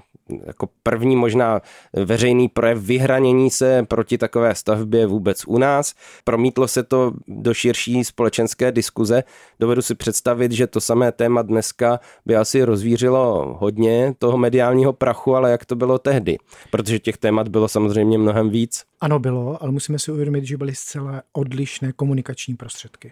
jako 0.46 0.70
první 0.84 1.16
možná 1.16 1.62
veřejný 1.94 2.50
projev 2.50 2.78
vyhranění 2.78 3.50
se 3.52 3.86
proti 3.88 4.18
takové 4.18 4.56
stavbě 4.56 5.08
vůbec 5.08 5.44
u 5.48 5.58
nás. 5.58 5.94
Promítlo 6.24 6.68
se 6.68 6.84
to 6.84 7.12
do 7.28 7.54
širší 7.54 8.04
společenské 8.04 8.72
diskuze. 8.72 9.24
Dovedu 9.60 9.82
si 9.82 9.96
představit, 9.96 10.52
že 10.52 10.68
to 10.68 10.82
samé 10.82 11.12
téma 11.12 11.42
dneska 11.42 12.00
by 12.26 12.36
asi 12.36 12.64
rozvířilo 12.64 13.56
hodně 13.60 14.14
toho 14.20 14.38
mediálního 14.38 14.94
prachu, 14.94 15.36
ale 15.36 15.52
jak 15.52 15.66
to 15.66 15.76
bylo 15.76 16.00
tehdy? 16.00 16.38
Protože 16.70 17.00
těch 17.00 17.18
témat 17.18 17.48
bylo 17.48 17.68
samozřejmě 17.68 18.18
mnohem 18.18 18.50
víc. 18.50 18.84
Ano, 19.02 19.20
bylo, 19.20 19.64
ale 19.64 19.72
musíme 19.72 20.00
si 20.00 20.12
uvědomit, 20.12 20.46
že 20.46 20.58
byly 20.58 20.76
zcela 20.76 21.22
odlišné 21.34 21.92
komunikační 21.92 22.56
prostředky. 22.56 23.12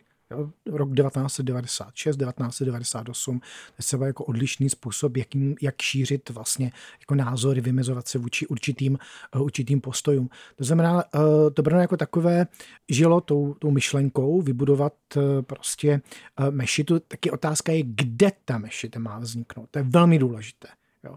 Rok 0.66 0.90
1996, 0.96 2.18
1998, 2.18 3.40
to 3.40 3.46
je 3.78 3.84
třeba 3.84 4.08
jako 4.08 4.24
odlišný 4.26 4.70
způsob, 4.70 5.18
jakým, 5.18 5.56
jak 5.62 5.82
šířit 5.82 6.30
vlastně 6.30 6.72
jako 7.00 7.16
názory, 7.16 7.62
vymezovat 7.62 8.08
se 8.08 8.18
vůči 8.18 8.48
určitým, 8.48 8.98
uh, 9.36 9.42
určitým 9.42 9.82
postojům. 9.82 10.30
To 10.56 10.64
znamená, 10.64 10.96
uh, 10.96 11.22
to 11.54 11.62
Brno 11.62 11.80
jako 11.80 11.98
takové 11.98 12.48
žilo 12.90 13.22
tou, 13.22 13.54
tou 13.54 13.72
myšlenkou 13.72 14.42
vybudovat 14.42 14.94
uh, 15.16 15.24
prostě 15.42 16.02
mešitu. 16.50 17.00
Taky 17.00 17.32
otázka 17.32 17.72
je, 17.72 17.84
kde 17.84 18.32
ta 18.46 18.58
mešita 18.58 19.00
má 19.00 19.20
vzniknout. 19.20 19.70
To 19.72 19.80
je 19.80 19.84
velmi 19.84 20.20
důležité. 20.20 20.68
Jo. 21.04 21.16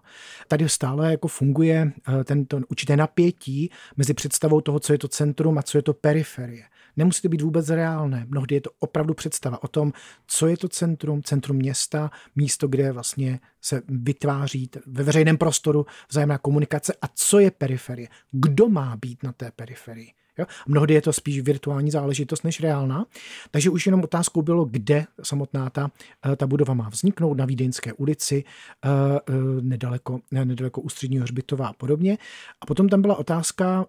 Tady 0.49 0.69
stále 0.69 1.11
jako 1.11 1.29
funguje 1.29 1.93
ten, 2.25 2.45
ten 2.45 2.65
určité 2.69 2.97
napětí 2.97 3.71
mezi 3.97 4.15
představou 4.15 4.61
toho, 4.61 4.81
co 4.81 4.93
je 4.93 4.99
to 4.99 5.09
centrum 5.09 5.59
a 5.59 5.63
co 5.63 5.79
je 5.79 5.83
to 5.83 5.95
periferie. 5.95 6.65
Nemusí 6.97 7.23
to 7.23 7.29
být 7.29 7.43
vůbec 7.43 7.69
reálné. 7.69 8.27
Mnohdy 8.29 8.55
je 8.55 8.61
to 8.61 8.71
opravdu 8.79 9.15
představa 9.15 9.63
o 9.63 9.69
tom, 9.69 9.93
co 10.27 10.47
je 10.47 10.57
to 10.57 10.69
centrum, 10.69 11.23
centrum 11.23 11.57
města, 11.57 12.11
místo, 12.37 12.69
kde 12.69 12.93
vlastně 12.93 13.41
se 13.61 13.83
vytváří 13.89 14.71
ve 14.87 15.05
veřejném 15.05 15.39
prostoru 15.39 15.87
vzájemná 16.11 16.39
komunikace 16.39 16.95
a 17.03 17.09
co 17.15 17.39
je 17.39 17.51
periferie. 17.51 18.09
Kdo 18.31 18.69
má 18.69 18.97
být 18.97 19.23
na 19.23 19.33
té 19.33 19.51
periferii? 19.51 20.13
Jo? 20.39 20.45
Mnohdy 20.67 20.95
je 20.95 21.03
to 21.03 21.13
spíš 21.13 21.41
virtuální 21.41 21.91
záležitost 21.91 22.45
než 22.45 22.61
reálná. 22.61 23.07
Takže 23.51 23.71
už 23.71 23.87
jenom 23.87 24.05
otázkou 24.05 24.43
bylo, 24.43 24.65
kde 24.65 25.05
samotná 25.23 25.71
ta, 25.71 25.91
eh, 26.33 26.37
ta 26.37 26.47
budova 26.47 26.75
má 26.75 26.89
vzniknout, 26.89 27.35
na 27.35 27.45
Vídeňské 27.45 27.93
ulici, 27.93 28.45
eh, 28.85 28.89
eh, 29.29 29.33
nedaleko, 29.61 30.21
nedaleko 30.31 30.81
ústředního 30.81 31.23
hřbitova 31.23 31.69
a 31.69 31.73
podobně. 31.73 32.19
A 32.61 32.67
potom 32.67 32.89
tam 32.89 33.03
byla 33.03 33.17
otázka, 33.17 33.87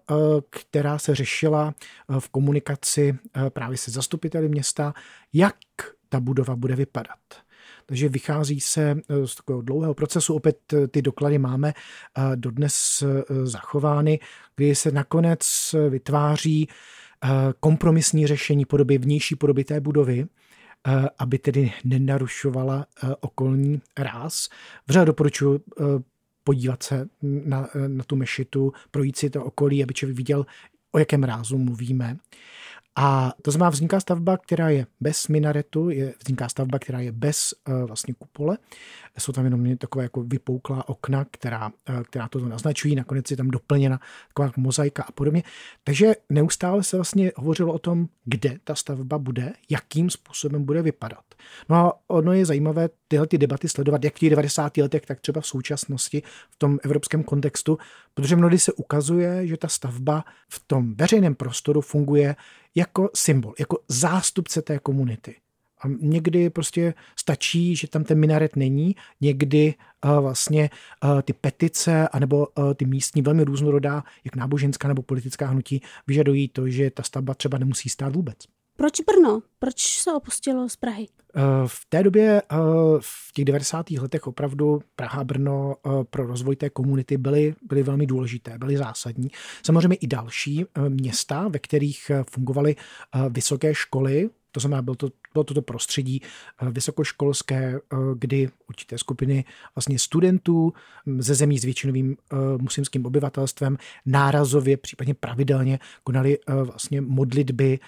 která 0.50 0.98
se 0.98 1.14
řešila 1.14 1.74
v 2.18 2.28
komunikaci 2.28 3.18
právě 3.48 3.78
se 3.78 3.90
zastupiteli 3.90 4.48
města, 4.48 4.94
jak 5.32 5.56
ta 6.08 6.20
budova 6.20 6.56
bude 6.56 6.76
vypadat. 6.76 7.18
Takže 7.86 8.08
vychází 8.08 8.60
se 8.60 8.90
eh, 8.90 9.26
z 9.26 9.34
takového 9.34 9.62
dlouhého 9.62 9.94
procesu, 9.94 10.34
opět 10.34 10.72
eh, 10.72 10.88
ty 10.88 11.02
doklady 11.02 11.38
máme 11.38 11.72
eh, 11.72 12.22
dodnes 12.36 13.04
zachovány, 13.44 14.18
kdy 14.56 14.74
se 14.74 14.90
nakonec 14.90 15.74
vytváří 15.88 16.68
kompromisní 17.60 18.26
řešení 18.26 18.64
podoby, 18.64 18.98
vnější 18.98 19.36
podoby 19.36 19.64
té 19.64 19.80
budovy, 19.80 20.26
aby 21.18 21.38
tedy 21.38 21.72
nenarušovala 21.84 22.86
okolní 23.20 23.80
ráz. 23.98 24.48
Vřele 24.88 25.04
doporučuji 25.04 25.60
podívat 26.44 26.82
se 26.82 27.08
na, 27.22 27.68
na 27.86 28.04
tu 28.04 28.16
mešitu, 28.16 28.72
projít 28.90 29.16
si 29.16 29.30
to 29.30 29.44
okolí, 29.44 29.82
aby 29.82 29.94
člověk 29.94 30.16
viděl, 30.16 30.46
o 30.92 30.98
jakém 30.98 31.24
rázu 31.24 31.58
mluvíme. 31.58 32.16
A 32.96 33.32
to 33.42 33.50
znamená, 33.50 33.70
vzniká 33.70 34.00
stavba, 34.00 34.36
která 34.36 34.68
je 34.68 34.86
bez 35.00 35.28
minaretu, 35.28 35.90
je, 35.90 36.14
vzniká 36.24 36.48
stavba, 36.48 36.78
která 36.78 37.00
je 37.00 37.12
bez 37.12 37.54
uh, 37.68 37.84
vlastně 37.84 38.14
kupole. 38.14 38.58
Jsou 39.18 39.32
tam 39.32 39.44
jenom 39.44 39.76
takové 39.76 40.04
jako 40.04 40.22
vypouklá 40.22 40.88
okna, 40.88 41.26
která, 41.30 41.66
uh, 41.66 42.02
která 42.02 42.28
to 42.28 42.38
naznačují. 42.38 42.94
Nakonec 42.94 43.30
je 43.30 43.36
tam 43.36 43.48
doplněna 43.48 44.00
taková 44.28 44.52
mozaika 44.56 45.02
a 45.02 45.12
podobně. 45.12 45.42
Takže 45.84 46.14
neustále 46.30 46.82
se 46.82 46.96
vlastně 46.96 47.32
hovořilo 47.36 47.72
o 47.72 47.78
tom, 47.78 48.08
kde 48.24 48.58
ta 48.64 48.74
stavba 48.74 49.18
bude, 49.18 49.52
jakým 49.70 50.10
způsobem 50.10 50.64
bude 50.64 50.82
vypadat. 50.82 51.33
No 51.68 51.76
a 51.76 52.00
ono 52.08 52.32
je 52.32 52.46
zajímavé 52.46 52.88
tyhle 53.08 53.26
ty 53.26 53.38
debaty 53.38 53.68
sledovat, 53.68 54.04
jak 54.04 54.14
v 54.14 54.18
těch 54.18 54.30
90. 54.30 54.76
letech, 54.76 55.06
tak 55.06 55.20
třeba 55.20 55.40
v 55.40 55.46
současnosti 55.46 56.22
v 56.50 56.56
tom 56.56 56.78
evropském 56.82 57.24
kontextu, 57.24 57.78
protože 58.14 58.36
mnohdy 58.36 58.58
se 58.58 58.72
ukazuje, 58.72 59.46
že 59.46 59.56
ta 59.56 59.68
stavba 59.68 60.24
v 60.48 60.62
tom 60.66 60.94
veřejném 60.94 61.34
prostoru 61.34 61.80
funguje 61.80 62.36
jako 62.74 63.10
symbol, 63.14 63.54
jako 63.58 63.78
zástupce 63.88 64.62
té 64.62 64.78
komunity. 64.78 65.34
A 65.84 65.88
někdy 66.00 66.50
prostě 66.50 66.94
stačí, 67.18 67.76
že 67.76 67.88
tam 67.88 68.04
ten 68.04 68.18
minaret 68.18 68.56
není, 68.56 68.96
někdy 69.20 69.74
uh, 70.04 70.18
vlastně 70.18 70.70
uh, 71.04 71.22
ty 71.22 71.32
petice 71.32 72.08
anebo 72.08 72.46
uh, 72.46 72.74
ty 72.74 72.84
místní 72.84 73.22
velmi 73.22 73.44
různorodá, 73.44 74.04
jak 74.24 74.36
náboženská 74.36 74.88
nebo 74.88 75.02
politická 75.02 75.46
hnutí, 75.46 75.82
vyžadují 76.06 76.48
to, 76.48 76.68
že 76.68 76.90
ta 76.90 77.02
stavba 77.02 77.34
třeba 77.34 77.58
nemusí 77.58 77.88
stát 77.88 78.14
vůbec. 78.14 78.38
Proč 78.76 79.00
Brno? 79.00 79.42
Proč 79.58 79.80
se 79.80 80.12
opustilo 80.12 80.68
z 80.68 80.76
Prahy? 80.76 81.06
V 81.66 81.86
té 81.88 82.02
době, 82.02 82.42
v 83.00 83.32
těch 83.32 83.44
90. 83.44 83.90
letech 83.90 84.26
opravdu 84.26 84.82
Praha 84.96 85.20
a 85.20 85.24
Brno 85.24 85.76
pro 86.10 86.26
rozvoj 86.26 86.56
té 86.56 86.70
komunity 86.70 87.16
byly, 87.16 87.54
byly 87.62 87.82
velmi 87.82 88.06
důležité, 88.06 88.58
byly 88.58 88.76
zásadní. 88.76 89.28
Samozřejmě 89.62 89.96
i 89.96 90.06
další 90.06 90.64
města, 90.88 91.48
ve 91.48 91.58
kterých 91.58 92.10
fungovaly 92.30 92.76
vysoké 93.28 93.74
školy, 93.74 94.30
to 94.50 94.60
znamená, 94.60 94.82
byl 94.82 94.94
to, 94.94 95.08
bylo 95.34 95.44
toto 95.44 95.62
prostředí 95.62 96.22
eh, 96.22 96.70
vysokoškolské, 96.70 97.74
eh, 97.74 97.96
kdy 98.14 98.48
určité 98.68 98.98
skupiny 98.98 99.44
vlastně 99.74 99.98
studentů 99.98 100.72
hm, 101.06 101.22
ze 101.22 101.34
zemí 101.34 101.58
s 101.58 101.64
většinovým 101.64 102.16
eh, 102.16 102.36
muslimským 102.60 103.06
obyvatelstvem 103.06 103.76
nárazově, 104.06 104.76
případně 104.76 105.14
pravidelně 105.14 105.78
konali 106.04 106.38
vlastně 106.46 107.00
modlitby 107.00 107.78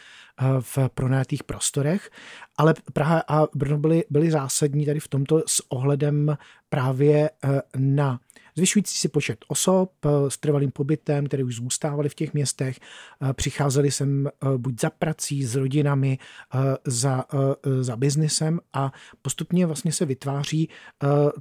v 0.60 0.78
pronajatých 0.94 1.44
prostorech, 1.44 2.10
ale 2.56 2.74
Praha 2.92 3.22
a 3.28 3.46
Brno 3.54 3.78
byly, 3.78 4.04
byly 4.10 4.30
zásadní 4.30 4.86
tady 4.86 5.00
v 5.00 5.08
tomto 5.08 5.42
s 5.46 5.62
ohledem 5.68 6.36
právě 6.68 7.30
na 7.76 8.20
Zvyšující 8.56 8.98
si 8.98 9.08
počet 9.08 9.44
osob 9.48 9.92
eh, 10.04 10.30
s 10.30 10.38
trvalým 10.38 10.70
pobytem, 10.70 11.26
které 11.26 11.44
už 11.44 11.56
zůstávali 11.56 12.08
v 12.08 12.14
těch 12.14 12.34
městech, 12.34 12.78
eh, 12.80 13.32
přicházeli 13.32 13.90
sem 13.90 14.26
eh, 14.26 14.58
buď 14.58 14.80
za 14.80 14.90
prací, 14.90 15.44
s 15.44 15.54
rodinami, 15.54 16.18
za, 16.84 17.24
za 17.80 17.96
biznesem 17.96 18.60
a 18.72 18.92
postupně 19.22 19.66
vlastně 19.66 19.92
se 19.92 20.04
vytváří 20.04 20.68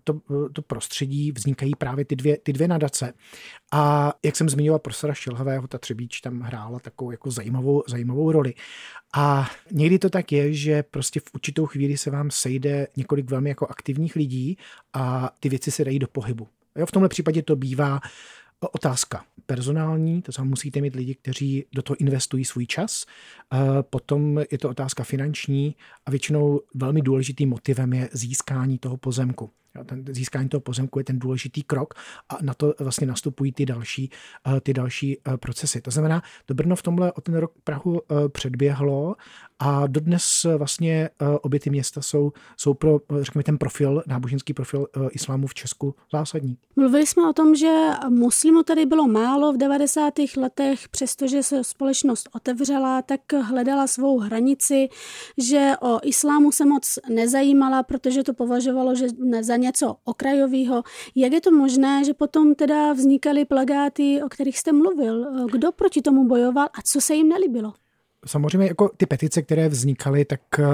to, 0.04 0.21
to 0.54 0.62
prostředí, 0.62 1.32
vznikají 1.32 1.71
právě 1.75 2.06
ty 2.06 2.15
dvě, 2.15 2.38
ty 2.38 2.54
dvě 2.54 2.67
nadace. 2.67 3.13
A 3.71 4.13
jak 4.23 4.36
jsem 4.36 4.49
zmiňoval 4.49 4.80
profesora 4.80 5.13
Šilhavého, 5.13 5.67
ta 5.67 5.78
Třebíč 5.78 6.21
tam 6.21 6.39
hrála 6.39 6.80
takovou 6.80 7.12
jako 7.12 7.32
zajímavou, 7.32 7.84
zajímavou 7.88 8.32
roli. 8.32 8.54
A 9.15 9.49
někdy 9.71 9.99
to 9.99 10.10
tak 10.10 10.32
je, 10.32 10.54
že 10.54 10.84
prostě 10.84 11.19
v 11.19 11.32
určitou 11.34 11.65
chvíli 11.65 11.97
se 11.97 12.12
vám 12.12 12.32
sejde 12.32 12.88
několik 12.97 13.30
velmi 13.30 13.49
jako 13.49 13.67
aktivních 13.67 14.15
lidí 14.15 14.58
a 14.93 15.32
ty 15.39 15.49
věci 15.49 15.71
se 15.71 15.86
dají 15.86 15.99
do 15.99 16.08
pohybu. 16.08 16.47
Jo, 16.78 16.86
v 16.86 16.92
tomhle 16.92 17.10
případě 17.10 17.42
to 17.42 17.56
bývá 17.56 18.00
otázka 18.72 19.26
personální, 19.46 20.22
to 20.22 20.32
znamená, 20.32 20.50
musíte 20.50 20.82
mít 20.82 20.96
lidi, 20.96 21.16
kteří 21.16 21.66
do 21.74 21.82
toho 21.82 21.98
investují 21.98 22.46
svůj 22.46 22.66
čas. 22.66 23.06
Potom 23.82 24.40
je 24.52 24.58
to 24.58 24.70
otázka 24.70 25.04
finanční 25.04 25.76
a 26.06 26.12
většinou 26.12 26.62
velmi 26.74 27.02
důležitým 27.02 27.50
motivem 27.50 27.94
je 27.94 28.10
získání 28.14 28.78
toho 28.78 28.98
pozemku. 28.98 29.50
Ten 29.86 30.06
získání 30.10 30.50
toho 30.50 30.62
pozemku 30.62 31.00
je 31.00 31.06
ten 31.06 31.20
důležitý 31.20 31.64
krok 31.64 31.94
a 32.30 32.38
na 32.42 32.54
to 32.54 32.74
vlastně 32.80 33.08
nastupují 33.08 33.52
ty 33.52 33.66
další, 33.66 34.10
ty 34.64 34.74
další 34.74 35.18
procesy. 35.40 35.82
To 35.82 35.92
znamená, 35.92 36.22
to 36.46 36.54
Brno 36.54 36.76
v 36.76 36.82
tomhle 36.82 37.12
o 37.12 37.22
ten 37.22 37.36
rok 37.36 37.52
Prahu 37.64 38.02
předběhlo 38.28 39.16
a 39.60 39.88
dodnes 39.88 40.24
vlastně 40.58 41.10
obě 41.42 41.60
ty 41.60 41.70
města 41.70 42.02
jsou, 42.02 42.32
jsou 42.58 42.74
pro, 42.74 43.00
řekněme, 43.22 43.44
ten 43.44 43.58
profil, 43.58 44.04
náboženský 44.08 44.54
profil 44.54 44.88
islámu 45.12 45.48
v 45.48 45.54
Česku 45.54 45.96
zásadní. 46.12 46.58
Mluvili 46.76 47.08
jsme 47.08 47.30
o 47.30 47.34
tom, 47.34 47.56
že 47.56 47.76
muslimů 48.10 48.64
tady 48.64 48.86
bylo 48.86 49.08
málo 49.08 49.54
v 49.54 49.58
90. 49.58 50.14
letech, 50.38 50.90
přestože 50.90 51.44
se 51.44 51.64
společnost 51.64 52.30
otevřela, 52.34 53.02
tak 53.02 53.34
hledala 53.34 53.88
svou 53.88 54.20
hranici, 54.20 54.90
že 55.38 55.74
o 55.82 56.00
islámu 56.04 56.52
se 56.52 56.66
moc 56.66 57.00
nezajímala, 57.10 57.84
protože 57.84 58.24
to 58.24 58.34
považovalo 58.34 58.96
že 58.96 59.08
za 59.42 59.58
něco 59.65 59.95
okrajového. 60.04 60.84
Jak 61.15 61.34
je 61.34 61.41
to 61.41 61.51
možné, 61.51 62.04
že 62.06 62.13
potom 62.13 62.56
teda 62.56 62.93
vznikaly 62.93 63.45
plagáty, 63.45 64.21
o 64.23 64.30
kterých 64.30 64.60
jste 64.60 64.71
mluvil? 64.71 65.45
Kdo 65.51 65.71
proti 65.71 66.01
tomu 66.01 66.28
bojoval 66.28 66.65
a 66.65 66.82
co 66.86 67.01
se 67.01 67.15
jim 67.15 67.30
nelíbilo? 67.30 67.73
Samozřejmě 68.28 68.68
jako 68.68 68.90
ty 68.98 69.06
petice, 69.06 69.42
které 69.42 69.70
vznikaly, 69.70 70.26
tak 70.26 70.42
eh, 70.60 70.66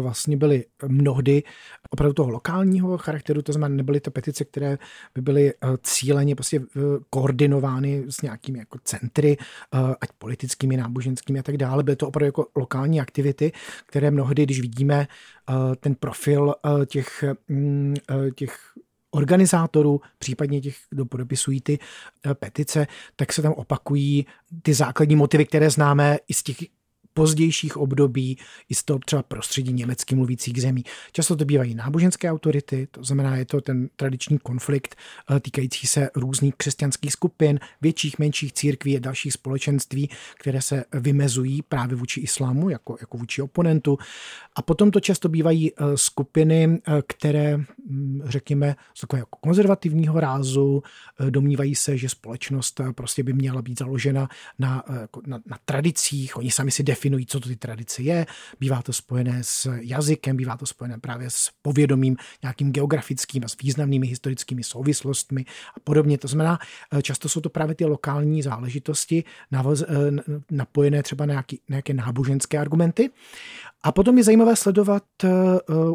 vlastně 0.00 0.36
byly 0.36 0.64
mnohdy 0.88 1.42
opravdu 1.90 2.12
toho 2.12 2.30
lokálního 2.30 2.98
charakteru, 2.98 3.42
to 3.42 3.52
znamená, 3.52 3.76
nebyly 3.76 4.00
to 4.00 4.10
petice, 4.10 4.44
které 4.44 4.78
by 5.14 5.22
byly 5.22 5.52
eh, 5.52 5.66
cíleně 5.82 6.34
prostě 6.34 6.60
eh, 6.60 6.80
koordinovány 7.10 8.04
s 8.08 8.22
nějakými 8.22 8.58
jako 8.58 8.78
centry, 8.84 9.36
ať 10.00 10.08
politickými, 10.18 10.76
náboženskými 10.76 11.38
a 11.38 11.42
tak 11.42 11.56
dále. 11.56 11.82
Byly 11.82 11.96
to 11.96 12.08
opravdu 12.08 12.26
jako 12.26 12.46
lokální 12.56 13.00
aktivity, 13.00 13.52
které 13.86 14.10
mnohdy, 14.10 14.42
když 14.42 14.60
vidíme 14.60 15.06
ten 15.80 15.94
profil 15.94 16.54
těch, 16.86 17.24
mm, 17.48 17.94
těch 18.34 18.58
organizátorů, 19.10 20.00
případně 20.18 20.60
těch, 20.60 20.76
kdo 20.90 21.04
podepisují 21.04 21.60
ty 21.60 21.78
petice, 22.34 22.86
tak 23.16 23.32
se 23.32 23.42
tam 23.42 23.52
opakují 23.52 24.26
ty 24.62 24.74
základní 24.74 25.16
motivy, 25.16 25.46
které 25.46 25.70
známe 25.70 26.18
i 26.28 26.34
z 26.34 26.42
těch 26.42 26.56
pozdějších 27.18 27.76
období 27.76 28.38
i 28.68 28.74
z 28.74 28.84
toho 28.84 28.98
třeba 28.98 29.22
prostředí 29.22 29.72
německy 29.72 30.14
mluvících 30.14 30.62
zemí. 30.62 30.84
Často 31.12 31.36
to 31.36 31.44
bývají 31.44 31.74
náboženské 31.74 32.30
autority, 32.30 32.88
to 32.90 33.04
znamená, 33.04 33.36
je 33.36 33.44
to 33.44 33.60
ten 33.60 33.88
tradiční 33.96 34.38
konflikt 34.38 34.96
eh, 35.30 35.40
týkající 35.40 35.86
se 35.86 36.10
různých 36.14 36.54
křesťanských 36.54 37.12
skupin, 37.12 37.60
větších, 37.80 38.18
menších 38.18 38.52
církví 38.52 38.96
a 38.96 39.00
dalších 39.00 39.32
společenství, 39.32 40.10
které 40.40 40.62
se 40.62 40.84
vymezují 40.92 41.62
právě 41.62 41.96
vůči 41.96 42.20
islámu 42.20 42.70
jako, 42.70 42.96
jako 43.00 43.18
vůči 43.18 43.42
oponentu. 43.42 43.98
A 44.54 44.62
potom 44.62 44.90
to 44.90 45.00
často 45.00 45.28
bývají 45.28 45.72
eh, 45.72 45.96
skupiny, 45.96 46.78
eh, 46.86 47.02
které, 47.06 47.56
hm, 47.56 48.20
řekněme, 48.24 48.76
z 48.94 49.00
takového 49.00 49.22
jako 49.22 49.38
konzervativního 49.40 50.20
rázu 50.20 50.82
domnívají 51.30 51.74
se, 51.74 51.98
že 51.98 52.08
společnost 52.08 52.80
prostě 52.94 53.22
by 53.22 53.32
měla 53.32 53.62
být 53.62 53.78
založena 53.78 54.28
na, 54.58 54.84
jako 55.00 55.22
na, 55.26 55.40
na 55.46 55.58
tradicích, 55.64 56.36
oni 56.36 56.50
sami 56.50 56.70
si 56.70 56.82
definují 56.82 57.07
definují, 57.08 57.26
co 57.26 57.40
to 57.40 57.48
ty 57.48 57.56
tradice 57.56 58.02
je. 58.02 58.26
Bývá 58.60 58.82
to 58.82 58.92
spojené 58.92 59.38
s 59.42 59.70
jazykem, 59.80 60.36
bývá 60.36 60.56
to 60.56 60.66
spojené 60.66 60.98
právě 60.98 61.30
s 61.30 61.50
povědomím 61.62 62.16
nějakým 62.42 62.72
geografickým 62.72 63.44
a 63.44 63.48
s 63.48 63.56
významnými 63.56 64.06
historickými 64.06 64.62
souvislostmi 64.62 65.44
a 65.76 65.80
podobně. 65.80 66.18
To 66.18 66.28
znamená, 66.28 66.58
eh, 66.92 67.02
často 67.02 67.28
jsou 67.28 67.40
to 67.40 67.50
právě 67.50 67.74
ty 67.74 67.84
lokální 67.84 68.42
záležitosti 68.42 69.24
eh, 69.24 70.10
napojené 70.50 71.02
třeba 71.02 71.26
na 71.26 71.44
nějaké 71.68 71.94
náboženské 71.94 72.58
argumenty. 72.58 73.10
A 73.82 73.92
potom 73.92 74.18
je 74.18 74.24
zajímavé 74.24 74.56
sledovat 74.56 75.04
uh, 75.24 75.30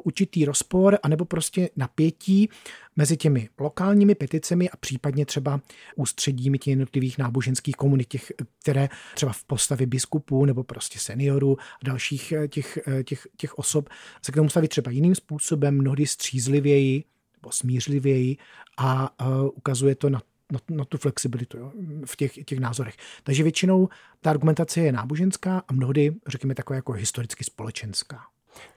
určitý 0.04 0.46
rozpor 0.46 0.98
anebo 1.04 1.26
prostě 1.26 1.70
napětí 1.76 2.50
mezi 2.96 3.18
těmi 3.18 3.50
lokálními 3.60 4.16
peticemi 4.16 4.70
a 4.70 4.78
případně 4.78 5.26
třeba 5.26 5.62
ústředími 5.96 6.58
těch 6.58 6.72
jednotlivých 6.72 7.18
náboženských 7.18 7.76
komunit, 7.76 8.08
těch, 8.08 8.32
které 8.62 8.90
třeba 9.16 9.34
v 9.34 9.44
postavě 9.44 9.88
biskupů 9.88 10.46
nebo 10.46 10.64
prostě 10.64 11.00
seniorů 11.00 11.58
a 11.60 11.86
dalších 11.86 12.32
eh, 12.32 12.48
těch, 12.48 12.80
eh, 12.88 13.04
těch, 13.04 13.28
těch 13.38 13.58
osob 13.58 13.90
se 14.22 14.32
k 14.32 14.36
tomu 14.36 14.50
staví 14.50 14.68
třeba 14.68 14.92
jiným 14.92 15.16
způsobem, 15.16 15.78
mnohdy 15.78 16.08
střízlivěji 16.08 17.04
nebo 17.42 17.52
smířlivěji 17.52 18.38
a 18.78 19.10
ukazuje 19.56 19.96
to 19.96 20.10
na 20.10 20.22
na, 20.54 20.60
na 20.70 20.86
tu 20.86 20.98
flexibilitu 20.98 21.58
jo, 21.58 21.72
v 22.06 22.16
těch, 22.16 22.34
těch 22.46 22.60
názorech. 22.60 22.96
Takže 23.24 23.44
většinou 23.44 23.90
ta 24.22 24.30
argumentace 24.30 24.80
je 24.80 24.92
náboženská 24.92 25.64
a 25.68 25.74
mnohdy, 25.74 26.16
řekněme, 26.28 26.56
taková 26.56 26.76
jako 26.76 26.92
historicky 26.92 27.44
společenská. 27.44 28.20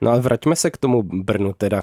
No 0.01 0.11
a 0.11 0.17
vraťme 0.19 0.57
se 0.57 0.71
k 0.71 0.77
tomu 0.77 1.03
Brnu 1.03 1.53
teda. 1.53 1.83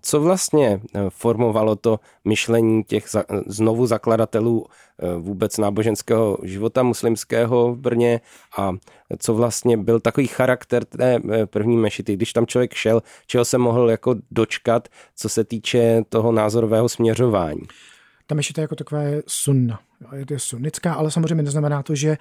Co 0.00 0.20
vlastně 0.20 0.80
eh, 0.94 1.00
formovalo 1.08 1.76
to 1.76 2.00
myšlení 2.24 2.84
těch 2.84 3.08
za, 3.08 3.24
znovu 3.46 3.86
zakladatelů 3.86 4.66
eh, 4.66 5.16
vůbec 5.16 5.58
náboženského 5.58 6.38
života 6.42 6.82
muslimského 6.82 7.74
v 7.74 7.78
Brně 7.78 8.20
a 8.58 8.72
co 9.18 9.34
vlastně 9.34 9.76
byl 9.76 10.00
takový 10.00 10.26
charakter 10.26 10.84
té 10.84 11.20
eh, 11.30 11.46
první 11.46 11.76
mešity, 11.76 12.16
když 12.16 12.32
tam 12.32 12.46
člověk 12.46 12.74
šel, 12.74 13.02
čeho 13.26 13.44
se 13.44 13.58
mohl 13.58 13.90
jako 13.90 14.14
dočkat, 14.30 14.88
co 15.16 15.28
se 15.28 15.44
týče 15.44 16.02
toho 16.08 16.32
názorového 16.32 16.88
směřování? 16.88 17.62
Ta 18.30 18.34
mešita 18.34 18.62
jako 18.62 18.76
takové 18.76 19.22
sunna 19.26 19.80
je 20.16 20.26
to 20.26 20.38
sunnická, 20.38 20.94
ale 20.94 21.10
samozřejmě 21.10 21.42
neznamená 21.42 21.82
to, 21.82 21.94
že 21.94 22.18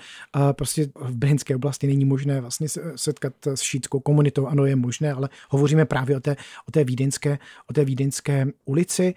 prostě 0.51 0.89
v 0.95 1.15
Brněnské 1.15 1.55
oblasti 1.55 1.87
není 1.87 2.05
možné 2.05 2.41
vlastně 2.41 2.67
setkat 2.95 3.33
s 3.45 3.61
šítskou 3.61 3.99
komunitou. 3.99 4.47
Ano, 4.47 4.65
je 4.65 4.75
možné, 4.75 5.13
ale 5.13 5.29
hovoříme 5.49 5.85
právě 5.85 6.17
o 6.17 6.19
té, 6.19 6.35
o 6.67 6.71
té, 6.71 6.83
vídeňské, 6.83 7.39
o 7.69 7.73
té 7.73 7.85
vídeňské 7.85 8.47
ulici. 8.65 9.13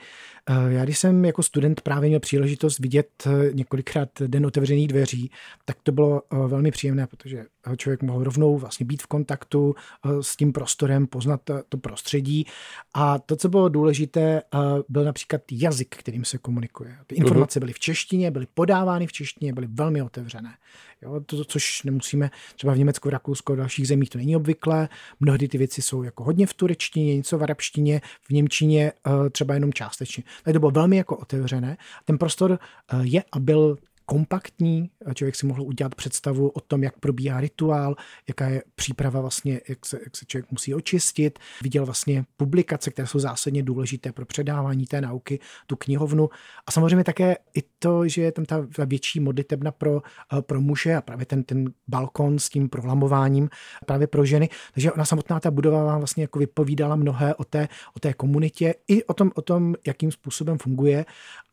Já 0.69 0.85
když 0.85 0.99
jsem 0.99 1.25
jako 1.25 1.43
student 1.43 1.81
právě 1.81 2.09
měl 2.09 2.21
příležitost 2.21 2.79
vidět 2.79 3.29
několikrát 3.53 4.09
den 4.27 4.47
otevřených 4.47 4.89
dveří, 4.89 5.31
tak 5.65 5.77
to 5.83 5.93
bylo 5.93 6.23
velmi 6.31 6.71
příjemné, 6.71 7.07
protože 7.07 7.45
člověk 7.77 8.03
mohl 8.03 8.25
rovnou 8.25 8.59
vlastně 8.59 8.87
být 8.87 9.03
v 9.03 9.07
kontaktu 9.07 9.75
s 10.21 10.37
tím 10.37 10.53
prostorem, 10.53 11.07
poznat 11.07 11.41
to 11.69 11.79
prostředí. 11.79 12.47
A 12.95 13.19
to, 13.19 13.37
co 13.37 13.49
bylo 13.49 13.69
důležité, 13.69 14.43
byl 14.89 15.05
například 15.05 15.43
jazyk, 15.53 15.97
kterým 15.97 16.25
se 16.25 16.39
komunikuje. 16.39 16.97
Ty 17.07 17.15
informace 17.15 17.61
byly 17.61 17.73
v 17.73 17.79
češtině, 17.79 18.31
byly 18.31 18.47
podávány 18.55 19.07
v 19.07 19.13
češtině, 19.13 19.53
byly 19.53 19.67
velmi 19.71 20.03
otevřené. 20.03 20.55
Jo, 21.03 21.21
to, 21.27 21.45
což 21.45 21.83
nemusíme, 21.83 22.31
třeba 22.57 22.73
v 22.73 22.79
Německu, 22.79 23.11
Rakousku 23.11 23.53
a 23.53 23.57
dalších 23.57 23.89
zemích 23.89 24.11
to 24.11 24.19
není 24.19 24.37
obvyklé. 24.37 24.89
Mnohdy 25.21 25.49
ty 25.49 25.59
věci 25.59 25.83
jsou 25.83 26.03
jako 26.03 26.25
hodně 26.25 26.47
v 26.47 26.55
turečtině, 26.55 27.17
něco 27.17 27.39
v 27.39 27.43
arabštině, 27.43 28.01
v 28.23 28.31
němčině 28.31 28.93
eh, 29.07 29.31
třeba 29.31 29.55
jenom 29.55 29.73
částečně. 29.73 30.25
Tak 30.43 30.53
to 30.53 30.61
bylo 30.61 30.71
velmi 30.71 30.97
jako 30.97 31.17
otevřené. 31.17 31.77
Ten 32.05 32.19
prostor 32.19 32.59
eh, 32.93 32.97
je 33.03 33.25
a 33.33 33.39
byl 33.39 33.77
kompaktní, 34.13 34.91
člověk 35.15 35.37
si 35.37 35.47
mohl 35.47 35.63
udělat 35.63 35.95
představu 35.95 36.49
o 36.49 36.61
tom, 36.61 36.83
jak 36.83 36.99
probíhá 36.99 37.41
rituál, 37.41 37.97
jaká 38.29 38.49
je 38.49 38.63
příprava 38.75 39.21
vlastně, 39.21 39.61
jak 39.69 39.87
se, 39.87 40.01
jak 40.05 40.17
se 40.17 40.25
člověk 40.25 40.51
musí 40.51 40.75
očistit. 40.75 41.39
Viděl 41.63 41.85
vlastně 41.85 42.25
publikace, 42.37 42.91
které 42.91 43.07
jsou 43.07 43.19
zásadně 43.19 43.63
důležité 43.63 44.13
pro 44.13 44.27
předávání 44.27 44.87
té 44.87 45.01
nauky, 45.01 45.39
tu 45.67 45.77
knihovnu. 45.77 46.31
A 46.67 46.71
samozřejmě 46.71 47.05
také 47.05 47.37
i 47.55 47.63
to, 47.79 48.09
že 48.09 48.23
je 48.23 48.33
tam 48.33 48.45
ta, 48.45 48.67
ta 48.77 48.85
větší 48.85 49.21
modlitebna 49.21 49.73
pro, 49.73 50.03
eh, 50.39 50.43
pro 50.43 50.61
muže 50.61 50.97
a 50.97 51.01
právě 51.01 51.27
ten, 51.27 51.43
ten 51.43 51.73
balkon 51.89 52.39
s 52.39 52.49
tím 52.49 52.69
prolamováním 52.69 53.49
právě 53.87 54.07
pro 54.07 54.25
ženy. 54.25 54.49
Takže 54.75 54.93
ona 54.93 55.05
samotná 55.05 55.41
ta 55.41 55.51
budova 55.51 55.85
vám 55.85 55.99
vlastně 55.99 56.25
jako 56.25 56.39
vypovídala 56.39 56.97
mnohé 56.97 57.35
o 57.35 57.45
té, 57.45 57.69
o 57.97 58.01
té 58.01 58.13
komunitě 58.13 58.75
i 58.89 59.05
o 59.05 59.15
tom, 59.15 59.31
o 59.35 59.43
tom, 59.43 59.75
jakým 59.87 60.13
způsobem 60.13 60.59
funguje. 60.59 61.05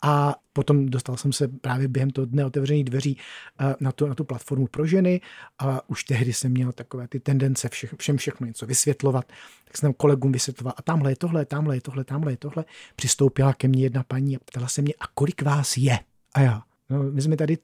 A 0.02 0.36
potom 0.60 0.86
dostal 0.86 1.18
jsem 1.18 1.34
se 1.34 1.48
právě 1.48 1.88
během 1.88 2.10
toho 2.10 2.26
dne 2.26 2.46
otevřených 2.46 2.84
dveří 2.84 3.18
eh, 3.60 3.76
na 3.80 3.92
tu, 3.92 4.08
na 4.08 4.16
tu 4.16 4.24
platformu 4.24 4.68
pro 4.68 4.86
ženy 4.86 5.22
a 5.60 5.90
už 5.90 6.04
tehdy 6.04 6.34
jsem 6.34 6.52
měl 6.52 6.72
takové 6.72 7.08
ty 7.08 7.20
tendence 7.20 7.70
všech, 7.70 7.94
všem 7.98 8.18
všechno 8.18 8.48
něco 8.48 8.66
vysvětlovat, 8.66 9.26
tak 9.66 9.78
jsem 9.78 9.94
kolegům 9.94 10.32
vysvětloval 10.32 10.74
a 10.78 10.82
tamhle 10.82 11.12
je 11.12 11.16
tohle, 11.16 11.46
tamhle 11.46 11.78
je 11.78 11.82
tohle, 11.82 12.04
tamhle 12.04 12.34
je 12.34 12.38
tohle. 12.38 12.66
Přistoupila 12.96 13.54
ke 13.54 13.68
mně 13.68 13.84
jedna 13.84 14.04
paní 14.04 14.36
a 14.36 14.40
ptala 14.46 14.68
se 14.68 14.82
mě, 14.82 14.94
a 15.00 15.08
kolik 15.14 15.42
vás 15.42 15.78
je? 15.78 16.00
A 16.34 16.42
já, 16.42 16.62
no, 16.90 17.04
my 17.04 17.22
jsme 17.22 17.38
tady 17.38 17.58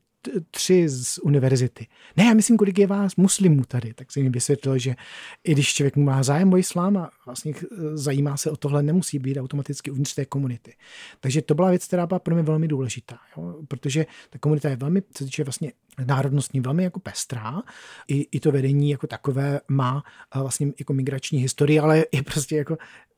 tři 0.52 0.90
z 0.90 1.18
univerzity. 1.18 1.88
Ne, 2.18 2.26
já 2.26 2.34
myslím, 2.34 2.58
kolik 2.58 2.80
je 2.80 2.88
vás 2.88 3.16
muslimů 3.16 3.64
tady. 3.68 3.94
Tak 3.94 4.12
jsem 4.12 4.24
jim 4.24 4.32
vysvětlil, 4.32 4.78
že 4.78 4.96
i 5.44 5.52
když 5.52 5.74
člověk 5.74 5.96
má 5.96 6.24
zájem 6.24 6.54
o 6.54 6.58
islám 6.58 6.98
a 6.98 7.10
vlastně 7.26 7.54
zajímá 7.94 8.38
se 8.38 8.52
o 8.52 8.56
tohle, 8.56 8.84
nemusí 8.84 9.20
být 9.20 9.38
automaticky 9.38 9.92
uvnitř 9.92 10.14
té 10.14 10.26
komunity. 10.26 10.74
Takže 11.20 11.42
to 11.42 11.56
byla 11.56 11.70
věc, 11.70 11.88
která 11.88 12.08
byla 12.08 12.20
pro 12.20 12.36
mě 12.36 12.44
velmi 12.44 12.68
důležitá, 12.68 13.18
jo? 13.38 13.56
protože 13.68 14.06
ta 14.30 14.40
komunita 14.40 14.70
je 14.70 14.76
velmi, 14.76 15.02
co 15.14 15.26
týče 15.26 15.44
vlastně 15.44 15.72
národnostní, 16.06 16.62
velmi 16.62 16.84
jako 16.84 17.00
pestrá. 17.00 17.62
I, 18.08 18.28
I 18.32 18.40
to 18.40 18.52
vedení 18.52 18.90
jako 18.90 19.08
takové 19.08 19.60
má 19.68 20.04
vlastně 20.36 20.72
jako 20.80 20.94
migrační 20.94 21.40
historii, 21.40 21.80
ale 21.80 22.06
je 22.12 22.24
prostě 22.24 22.58
jako 22.58 22.78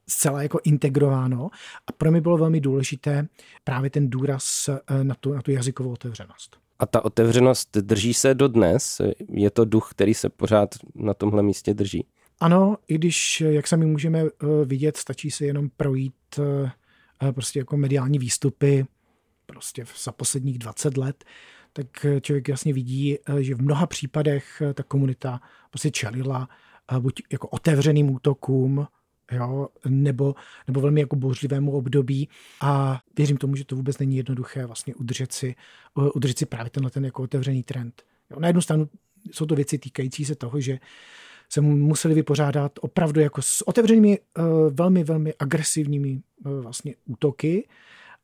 zcela 0.09 0.41
jako 0.41 0.59
integrováno 0.63 1.49
a 1.87 1.91
pro 1.91 2.11
mě 2.11 2.21
bylo 2.21 2.37
velmi 2.37 2.61
důležité 2.61 3.27
právě 3.63 3.89
ten 3.89 4.09
důraz 4.09 4.69
eh, 4.69 5.03
na 5.03 5.15
tu, 5.15 5.33
na 5.33 5.41
tu 5.41 5.51
jazykovou 5.51 5.91
otevřenost. 5.91 6.66
A 6.79 6.85
ta 6.85 7.05
otevřenost 7.05 7.77
drží 7.77 8.13
se 8.13 8.33
dodnes? 8.33 9.01
Je 9.29 9.49
to 9.49 9.65
duch, 9.65 9.87
který 9.91 10.13
se 10.13 10.29
pořád 10.29 10.75
na 10.95 11.13
tomhle 11.13 11.43
místě 11.43 11.73
drží? 11.73 12.05
Ano, 12.39 12.77
i 12.87 12.95
když, 12.95 13.41
jak 13.41 13.67
sami 13.67 13.85
můžeme 13.85 14.19
eh, 14.19 14.29
vidět, 14.65 14.97
stačí 14.97 15.31
se 15.31 15.45
jenom 15.45 15.69
projít 15.77 16.13
eh, 16.39 17.31
prostě 17.31 17.59
jako 17.59 17.77
mediální 17.77 18.19
výstupy 18.19 18.85
prostě 19.45 19.85
za 20.03 20.11
posledních 20.11 20.59
20 20.59 20.97
let, 20.97 21.25
tak 21.73 22.05
člověk 22.21 22.47
jasně 22.47 22.73
vidí, 22.73 23.17
že 23.39 23.55
v 23.55 23.61
mnoha 23.61 23.87
případech 23.87 24.61
ta 24.73 24.83
komunita 24.83 25.41
prostě 25.69 25.91
čelila 25.91 26.49
buď 26.99 27.21
jako 27.31 27.47
otevřeným 27.47 28.09
útokům, 28.09 28.87
jo, 29.31 29.67
nebo, 29.87 30.35
nebo 30.67 30.81
velmi 30.81 31.01
jako 31.01 31.15
bouřlivému 31.15 31.71
období 31.71 32.29
a 32.61 33.01
věřím 33.17 33.37
tomu, 33.37 33.55
že 33.55 33.65
to 33.65 33.75
vůbec 33.75 33.97
není 33.97 34.17
jednoduché 34.17 34.65
vlastně 34.65 34.95
udržet 34.95 35.31
si, 35.31 35.55
udržet 36.15 36.37
si 36.37 36.45
právě 36.45 36.69
tenhle 36.69 36.91
ten 36.91 37.05
jako 37.05 37.23
otevřený 37.23 37.63
trend. 37.63 38.03
Jo, 38.31 38.39
na 38.39 38.47
jednu 38.47 38.61
stranu 38.61 38.89
jsou 39.31 39.45
to 39.45 39.55
věci 39.55 39.77
týkající 39.77 40.25
se 40.25 40.35
toho, 40.35 40.59
že 40.59 40.79
se 41.49 41.61
museli 41.61 42.13
vypořádat 42.13 42.71
opravdu 42.81 43.21
jako 43.21 43.41
s 43.41 43.67
otevřenými, 43.67 44.19
eh, 44.19 44.41
velmi, 44.69 45.03
velmi 45.03 45.33
agresivními 45.39 46.21
eh, 46.45 46.49
vlastně 46.49 46.95
útoky. 47.05 47.67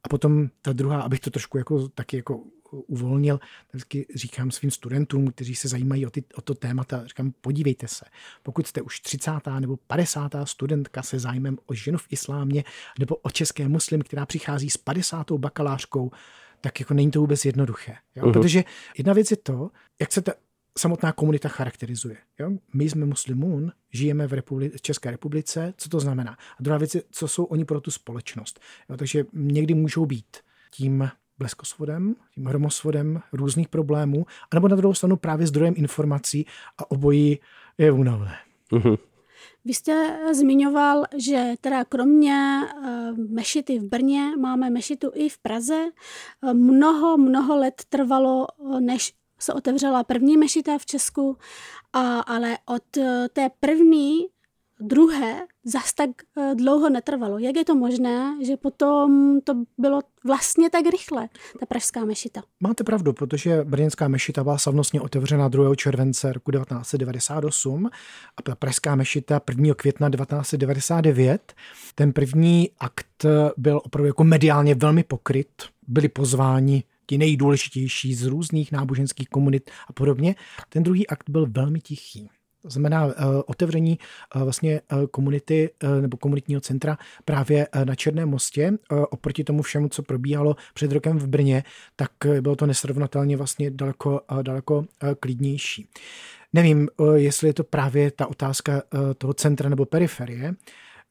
A 0.03 0.09
potom 0.09 0.49
ta 0.61 0.73
druhá, 0.73 1.01
abych 1.01 1.19
to 1.19 1.29
trošku 1.29 1.57
jako 1.57 1.87
taky 1.87 2.17
jako 2.17 2.43
uvolnil, 2.81 3.39
vždycky 3.69 4.05
říkám 4.15 4.51
svým 4.51 4.71
studentům, 4.71 5.31
kteří 5.31 5.55
se 5.55 5.67
zajímají 5.67 6.05
o, 6.05 6.09
ty, 6.09 6.23
o 6.35 6.41
to 6.41 6.53
témata, 6.53 7.07
říkám, 7.07 7.33
podívejte 7.41 7.87
se, 7.87 8.05
pokud 8.43 8.67
jste 8.67 8.81
už 8.81 8.99
30. 8.99 9.31
nebo 9.59 9.77
50. 9.77 10.31
studentka 10.43 11.03
se 11.03 11.19
zájmem 11.19 11.57
o 11.65 11.73
ženu 11.73 11.97
v 11.97 12.07
islámě 12.09 12.63
nebo 12.99 13.15
o 13.15 13.29
české 13.29 13.67
muslim, 13.67 14.01
která 14.01 14.25
přichází 14.25 14.69
s 14.69 14.77
50. 14.77 15.31
bakalářkou, 15.31 16.11
tak 16.61 16.79
jako 16.79 16.93
není 16.93 17.11
to 17.11 17.19
vůbec 17.19 17.45
jednoduché. 17.45 17.95
Jo? 18.15 18.23
Uh-huh. 18.23 18.33
Protože 18.33 18.63
jedna 18.97 19.13
věc 19.13 19.31
je 19.31 19.37
to, 19.37 19.71
jak 19.99 20.11
se 20.11 20.21
ta 20.21 20.33
samotná 20.77 21.11
komunita 21.11 21.49
charakterizuje. 21.49 22.17
Jo? 22.39 22.51
My 22.73 22.89
jsme 22.89 23.05
muslimůn, 23.05 23.71
žijeme 23.93 24.27
v 24.27 24.33
republi- 24.33 24.71
České 24.81 25.11
republice, 25.11 25.73
co 25.77 25.89
to 25.89 25.99
znamená? 25.99 26.31
A 26.31 26.63
druhá 26.63 26.77
věc 26.77 26.95
je, 26.95 27.03
co 27.11 27.27
jsou 27.27 27.43
oni 27.43 27.65
pro 27.65 27.81
tu 27.81 27.91
společnost. 27.91 28.59
Jo? 28.89 28.97
Takže 28.97 29.25
někdy 29.33 29.73
můžou 29.73 30.05
být 30.05 30.37
tím 30.71 31.09
bleskosvodem, 31.37 32.15
tím 32.35 32.45
hromosvodem 32.45 33.21
různých 33.33 33.67
problémů, 33.67 34.25
anebo 34.51 34.67
na 34.67 34.75
druhou 34.75 34.93
stranu 34.93 35.15
právě 35.17 35.47
zdrojem 35.47 35.73
informací 35.77 36.45
a 36.77 36.91
obojí 36.91 37.39
je 37.77 37.91
únavné. 37.91 38.35
Mm-hmm. 38.71 38.97
Vy 39.65 39.73
jste 39.73 40.19
zmiňoval, 40.33 41.03
že 41.17 41.53
teda 41.61 41.85
kromě 41.85 42.61
uh, 42.61 43.17
mešity 43.17 43.79
v 43.79 43.83
Brně 43.83 44.37
máme 44.37 44.69
mešitu 44.69 45.11
i 45.13 45.29
v 45.29 45.37
Praze. 45.37 45.85
Mnoho, 46.53 47.17
mnoho 47.17 47.57
let 47.57 47.81
trvalo, 47.89 48.47
než 48.79 49.13
se 49.39 49.53
otevřela 49.53 50.03
první 50.03 50.37
mešita 50.37 50.77
v 50.77 50.85
Česku, 50.85 51.37
a, 51.93 52.19
ale 52.19 52.57
od 52.65 52.97
eh, 52.97 53.29
té 53.33 53.49
první 53.59 54.25
druhé 54.83 55.41
zas 55.65 55.93
tak 55.93 56.09
eh, 56.37 56.55
dlouho 56.55 56.89
netrvalo. 56.89 57.39
Jak 57.39 57.55
je 57.55 57.65
to 57.65 57.75
možné, 57.75 58.37
že 58.45 58.57
potom 58.57 59.39
to 59.41 59.53
bylo 59.77 60.01
vlastně 60.25 60.69
tak 60.69 60.85
rychle, 60.91 61.29
ta 61.59 61.65
pražská 61.65 62.05
mešita? 62.05 62.41
Máte 62.59 62.83
pravdu, 62.83 63.13
protože 63.13 63.63
brněnská 63.63 64.07
mešita 64.07 64.43
byla 64.43 64.57
slavnostně 64.57 65.01
otevřena 65.01 65.47
2. 65.47 65.75
července 65.75 66.33
roku 66.33 66.51
1998 66.51 67.89
a 68.37 68.41
ta 68.41 68.55
pražská 68.55 68.95
mešita 68.95 69.41
1. 69.49 69.73
května 69.73 70.09
1999. 70.09 71.53
Ten 71.95 72.13
první 72.13 72.69
akt 72.79 73.25
byl 73.57 73.81
opravdu 73.83 74.07
jako 74.07 74.23
mediálně 74.23 74.75
velmi 74.75 75.03
pokryt. 75.03 75.63
Byli 75.87 76.09
pozváni 76.09 76.83
ti 77.05 77.17
nejdůležitější 77.17 78.13
z 78.13 78.25
různých 78.25 78.71
náboženských 78.71 79.29
komunit 79.29 79.71
a 79.87 79.93
podobně. 79.93 80.35
Ten 80.69 80.83
druhý 80.83 81.07
akt 81.07 81.29
byl 81.29 81.47
velmi 81.49 81.79
tichý. 81.79 82.29
To 82.63 82.69
znamená 82.69 83.05
uh, 83.05 83.11
otevření 83.45 83.99
uh, 84.35 84.43
vlastně 84.43 84.81
uh, 84.91 85.05
komunity 85.05 85.69
uh, 85.83 86.01
nebo 86.01 86.17
komunitního 86.17 86.61
centra 86.61 86.97
právě 87.25 87.67
na 87.83 87.95
Černém 87.95 88.29
mostě. 88.29 88.71
Oproti 89.09 89.43
tomu 89.43 89.61
všemu, 89.61 89.89
co 89.89 90.03
probíhalo 90.03 90.55
před 90.73 90.91
rokem 90.91 91.19
v 91.19 91.27
Brně, 91.27 91.63
tak 91.95 92.11
bylo 92.41 92.55
to 92.55 92.65
nesrovnatelně 92.65 93.37
vlastně 93.37 93.71
daleko, 93.71 94.21
daleko 94.41 94.85
klidnější. 95.19 95.87
Nevím, 96.53 96.89
jestli 97.15 97.49
je 97.49 97.53
to 97.53 97.63
právě 97.63 98.11
ta 98.11 98.27
otázka 98.27 98.83
toho 99.17 99.33
centra 99.33 99.69
nebo 99.69 99.85
periferie, 99.85 100.53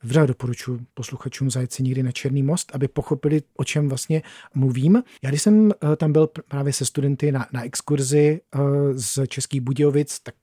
Vřele 0.04 0.26
doporučuji 0.26 0.80
posluchačům 0.94 1.50
zajet 1.50 1.72
si 1.72 1.82
někdy 1.82 2.02
na 2.02 2.12
Černý 2.12 2.42
most, 2.42 2.74
aby 2.74 2.88
pochopili, 2.88 3.42
o 3.56 3.64
čem 3.64 3.88
vlastně 3.88 4.22
mluvím. 4.54 5.02
Já 5.22 5.30
když 5.30 5.42
jsem 5.42 5.72
tam 5.96 6.12
byl 6.12 6.26
právě 6.48 6.72
se 6.72 6.84
studenty 6.84 7.32
na, 7.32 7.46
na 7.52 7.64
exkurzi 7.64 8.40
z 8.92 9.26
Českých 9.26 9.60
Budějovic, 9.60 10.20
tak 10.20 10.34
Eh, 10.34 10.41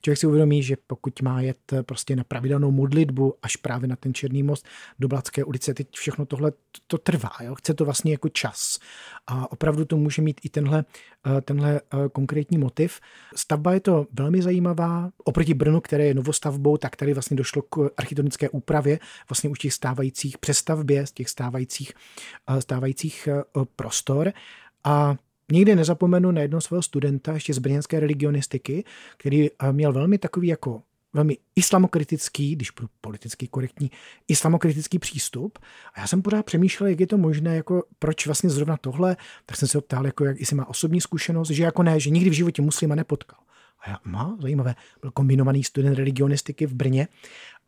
člověk 0.00 0.18
si 0.18 0.26
uvědomí, 0.26 0.62
že 0.62 0.76
pokud 0.86 1.22
má 1.22 1.40
jet 1.40 1.72
eh, 1.72 1.82
prostě 1.82 2.16
na 2.16 2.24
pravidelnou 2.24 2.70
modlitbu 2.70 3.34
až 3.42 3.56
právě 3.56 3.88
na 3.88 3.96
ten 3.96 4.14
Černý 4.14 4.42
most 4.42 4.66
do 4.98 5.08
Blatské 5.08 5.44
ulice, 5.44 5.74
teď 5.74 5.88
všechno 5.92 6.26
tohle 6.26 6.52
to, 6.86 6.98
trvá, 6.98 7.30
jo? 7.40 7.54
chce 7.54 7.74
to 7.74 7.84
vlastně 7.84 8.12
jako 8.12 8.28
čas. 8.28 8.78
A 9.26 9.52
opravdu 9.52 9.84
to 9.84 9.96
může 9.96 10.22
mít 10.22 10.40
i 10.44 10.48
tenhle, 10.48 10.84
eh, 11.26 11.40
tenhle 11.40 11.80
konkrétní 12.12 12.58
motiv. 12.58 13.00
Stavba 13.36 13.72
je 13.72 13.80
to 13.80 14.06
velmi 14.12 14.42
zajímavá. 14.42 15.10
Oproti 15.24 15.54
Brnu, 15.54 15.80
které 15.80 16.04
je 16.04 16.14
novostavbou, 16.14 16.76
tak 16.76 16.96
tady 16.96 17.14
vlastně 17.14 17.36
došlo 17.36 17.62
k 17.62 17.90
architektonické 17.96 18.48
úpravě 18.48 18.98
vlastně 19.28 19.50
už 19.50 19.58
těch 19.58 19.72
stávajících 19.72 20.38
přestavbě, 20.38 21.06
z 21.06 21.12
těch 21.12 21.28
stávajících, 21.28 21.92
stávajících 22.60 23.28
prostor. 23.76 24.32
A 24.84 25.16
Nikdy 25.52 25.76
nezapomenu 25.76 26.30
na 26.30 26.40
jednoho 26.40 26.60
svého 26.60 26.82
studenta 26.82 27.32
ještě 27.32 27.54
z 27.54 27.58
brněnské 27.58 28.00
religionistiky, 28.00 28.84
který 29.16 29.50
eh, 29.50 29.72
měl 29.72 29.92
velmi 29.92 30.18
takový 30.18 30.48
jako 30.48 30.82
velmi 31.12 31.38
islamokritický, 31.56 32.56
když 32.56 32.70
budu 32.70 32.88
politicky 33.00 33.48
korektní, 33.48 33.90
islamokritický 34.28 34.98
přístup. 34.98 35.58
A 35.94 36.00
já 36.00 36.06
jsem 36.06 36.22
pořád 36.22 36.46
přemýšlel, 36.46 36.90
jak 36.90 37.00
je 37.00 37.06
to 37.06 37.18
možné, 37.18 37.56
jako 37.56 37.84
proč 37.98 38.26
vlastně 38.26 38.50
zrovna 38.50 38.76
tohle, 38.76 39.16
tak 39.46 39.56
jsem 39.56 39.68
se 39.68 39.78
ho 39.78 39.82
ptal, 39.82 40.06
jako 40.06 40.24
jak, 40.24 40.40
jestli 40.40 40.56
má 40.56 40.68
osobní 40.68 41.00
zkušenost, 41.00 41.50
že 41.50 41.62
jako 41.62 41.82
ne, 41.82 42.00
že 42.00 42.10
nikdy 42.10 42.30
v 42.30 42.32
životě 42.32 42.62
muslima 42.62 42.94
nepotkal. 42.94 43.38
A 43.80 43.90
já, 43.90 43.98
má, 44.04 44.36
zajímavé, 44.40 44.74
byl 45.00 45.10
kombinovaný 45.10 45.64
student 45.64 45.96
religionistiky 45.96 46.66
v 46.66 46.74
Brně. 46.74 47.08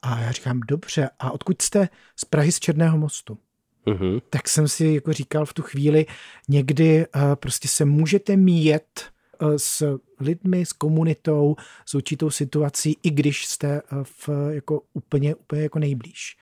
A 0.02 0.20
já 0.20 0.32
říkám, 0.32 0.60
dobře, 0.60 1.10
a 1.18 1.30
odkud 1.30 1.62
jste? 1.62 1.88
Z 2.16 2.24
Prahy 2.24 2.52
z 2.52 2.60
Černého 2.60 2.98
mostu. 2.98 3.38
Mm-hmm. 3.86 4.22
Tak 4.30 4.48
jsem 4.48 4.68
si 4.68 4.86
jako 4.86 5.12
říkal 5.12 5.46
v 5.46 5.52
tu 5.52 5.62
chvíli, 5.62 6.06
někdy 6.48 7.06
uh, 7.16 7.22
prostě 7.34 7.68
se 7.68 7.84
můžete 7.84 8.36
míjet 8.36 9.04
uh, 9.42 9.54
s 9.56 9.98
lidmi, 10.20 10.66
s 10.66 10.72
komunitou, 10.72 11.56
s 11.86 11.94
určitou 11.94 12.30
situací, 12.30 12.96
i 13.02 13.10
když 13.10 13.46
jste 13.46 13.82
uh, 13.92 13.98
v, 14.02 14.28
jako 14.50 14.80
úplně, 14.92 15.34
úplně 15.34 15.62
jako 15.62 15.78
nejblíž. 15.78 16.36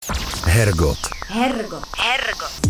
Hergot. 0.45 0.99
Hergot. 1.27 1.85
Hergot. 1.99 2.61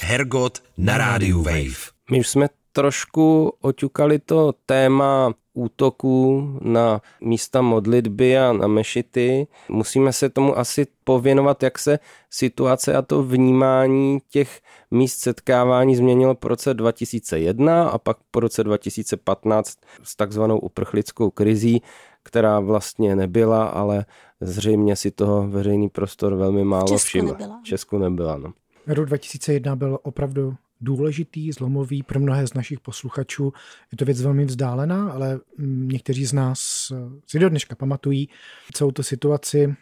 Hergot 0.00 0.62
na 0.76 0.98
rádiu 0.98 1.42
Wave. 1.42 1.98
My 2.10 2.20
už 2.20 2.28
jsme 2.28 2.48
trošku 2.72 3.52
oťukali 3.60 4.18
to 4.18 4.52
téma 4.66 5.34
útoků 5.58 6.48
na 6.62 7.00
místa 7.20 7.62
modlitby 7.62 8.38
a 8.38 8.52
na 8.52 8.66
mešity. 8.66 9.46
Musíme 9.68 10.12
se 10.12 10.28
tomu 10.28 10.58
asi 10.58 10.86
pověnovat, 11.04 11.62
jak 11.62 11.78
se 11.78 11.98
situace 12.30 12.94
a 12.94 13.02
to 13.02 13.22
vnímání 13.22 14.18
těch 14.30 14.60
míst 14.90 15.18
setkávání 15.18 15.96
změnilo 15.96 16.34
po 16.34 16.48
roce 16.48 16.74
2001 16.74 17.88
a 17.88 17.98
pak 17.98 18.16
po 18.30 18.40
roce 18.40 18.64
2015 18.64 19.78
s 20.02 20.16
takzvanou 20.16 20.58
uprchlickou 20.58 21.30
krizí, 21.30 21.82
která 22.22 22.60
vlastně 22.60 23.16
nebyla, 23.16 23.64
ale 23.64 24.04
zřejmě 24.40 24.96
si 24.96 25.10
toho 25.10 25.48
veřejný 25.48 25.88
prostor 25.88 26.34
velmi 26.34 26.64
málo 26.64 26.98
všiml. 26.98 27.34
V 27.34 27.64
Česku 27.64 27.98
nebyla. 27.98 28.38
No. 28.38 28.52
Rok 28.86 29.06
2001 29.06 29.76
byl 29.76 29.98
opravdu 30.02 30.54
důležitý, 30.80 31.52
zlomový 31.52 32.02
pro 32.02 32.20
mnohé 32.20 32.46
z 32.46 32.54
našich 32.54 32.80
posluchačů. 32.80 33.52
Je 33.92 33.98
to 33.98 34.04
věc 34.04 34.22
velmi 34.22 34.44
vzdálená, 34.44 35.10
ale 35.10 35.40
mm, 35.58 35.88
někteří 35.88 36.26
z 36.26 36.32
nás 36.32 36.92
si 37.26 37.38
do 37.38 37.48
dneška 37.48 37.74
pamatují 37.74 38.28
celou 38.72 38.90
tu 38.90 39.02
situaci 39.02 39.76